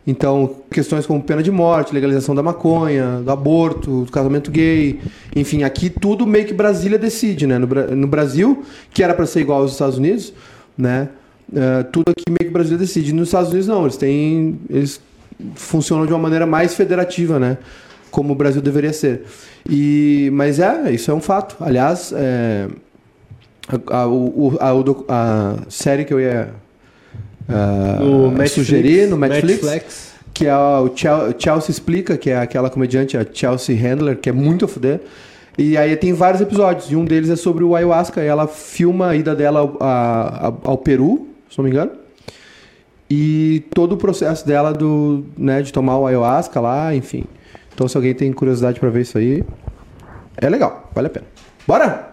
Então, 0.05 0.57
questões 0.71 1.05
como 1.05 1.21
pena 1.21 1.43
de 1.43 1.51
morte, 1.51 1.93
legalização 1.93 2.33
da 2.33 2.41
maconha, 2.41 3.21
do 3.23 3.29
aborto, 3.29 4.05
do 4.05 4.11
casamento 4.11 4.49
gay, 4.49 5.01
enfim, 5.35 5.63
aqui 5.63 5.89
tudo 5.89 6.25
meio 6.25 6.45
que 6.45 6.53
Brasília 6.53 6.97
decide, 6.97 7.45
né? 7.45 7.57
No, 7.57 7.67
no 7.67 8.07
Brasil, 8.07 8.63
que 8.93 9.03
era 9.03 9.13
para 9.13 9.25
ser 9.25 9.41
igual 9.41 9.61
aos 9.61 9.73
Estados 9.73 9.97
Unidos, 9.97 10.33
né? 10.77 11.09
eh, 11.53 11.83
tudo 11.91 12.09
aqui 12.09 12.23
meio 12.27 12.49
que 12.49 12.53
Brasília 12.53 12.77
decide. 12.77 13.13
Nos 13.13 13.29
Estados 13.29 13.49
Unidos 13.49 13.67
não, 13.67 13.83
eles 13.83 13.97
têm, 13.97 14.59
eles 14.69 14.99
funcionam 15.55 16.05
de 16.05 16.13
uma 16.13 16.19
maneira 16.19 16.45
mais 16.45 16.75
federativa, 16.75 17.39
né? 17.39 17.57
Como 18.09 18.33
o 18.33 18.35
Brasil 18.35 18.61
deveria 18.61 18.93
ser. 18.93 19.23
E, 19.69 20.29
mas 20.33 20.59
é, 20.59 20.91
isso 20.91 21.11
é 21.11 21.13
um 21.13 21.21
fato. 21.21 21.57
Aliás, 21.59 22.13
é, 22.15 22.67
a, 23.67 24.03
a- 24.03 24.69
a- 24.69 25.05
a 25.09 25.55
série 25.69 26.05
que 26.05 26.13
eu 26.13 26.19
ia 26.19 26.49
No 27.99 28.27
Netflix, 28.31 28.51
sugerir 28.51 29.07
no 29.07 29.17
Netflix, 29.17 29.63
Netflix. 29.63 30.13
que 30.33 30.45
é 30.47 30.55
o 30.55 30.91
Chel- 30.95 31.33
Chelsea 31.37 31.71
Explica, 31.71 32.17
que 32.17 32.29
é 32.29 32.37
aquela 32.37 32.69
comediante, 32.69 33.17
a 33.17 33.25
Chelsea 33.31 33.75
Handler, 33.77 34.17
que 34.17 34.29
é 34.29 34.33
muito 34.33 34.65
a 34.65 34.67
fuder. 34.67 34.99
E 35.57 35.75
aí 35.77 35.95
tem 35.95 36.13
vários 36.13 36.39
episódios, 36.41 36.91
e 36.91 36.95
um 36.95 37.03
deles 37.03 37.29
é 37.29 37.35
sobre 37.35 37.63
o 37.63 37.75
ayahuasca, 37.75 38.21
e 38.23 38.27
ela 38.27 38.47
filma 38.47 39.07
a 39.09 39.15
ida 39.15 39.35
dela 39.35 39.59
ao, 39.61 39.77
a- 39.79 40.53
ao 40.63 40.77
Peru, 40.77 41.27
se 41.49 41.57
não 41.57 41.65
me 41.65 41.71
engano. 41.71 41.91
E 43.09 43.63
todo 43.73 43.93
o 43.93 43.97
processo 43.97 44.45
dela 44.45 44.73
do, 44.73 45.25
né, 45.37 45.61
de 45.61 45.71
tomar 45.71 45.97
o 45.97 46.05
ayahuasca 46.05 46.59
lá, 46.59 46.93
enfim. 46.93 47.23
Então 47.73 47.87
se 47.87 47.95
alguém 47.95 48.13
tem 48.13 48.31
curiosidade 48.33 48.79
pra 48.79 48.89
ver 48.89 49.01
isso 49.01 49.17
aí, 49.17 49.43
é 50.35 50.49
legal, 50.49 50.91
vale 50.93 51.07
a 51.07 51.09
pena. 51.09 51.25
Bora? 51.65 52.11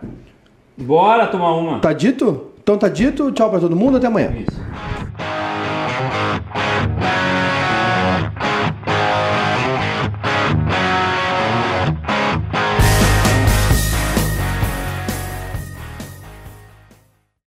Bora 0.76 1.26
tomar 1.26 1.52
uma. 1.54 1.78
Tá 1.78 1.92
dito? 1.92 2.52
Então 2.62 2.78
tá 2.78 2.88
dito, 2.88 3.30
tchau 3.32 3.50
pra 3.50 3.60
todo 3.60 3.76
mundo, 3.76 3.98
até 3.98 4.06
amanhã. 4.06 4.32
Isso. 4.36 4.60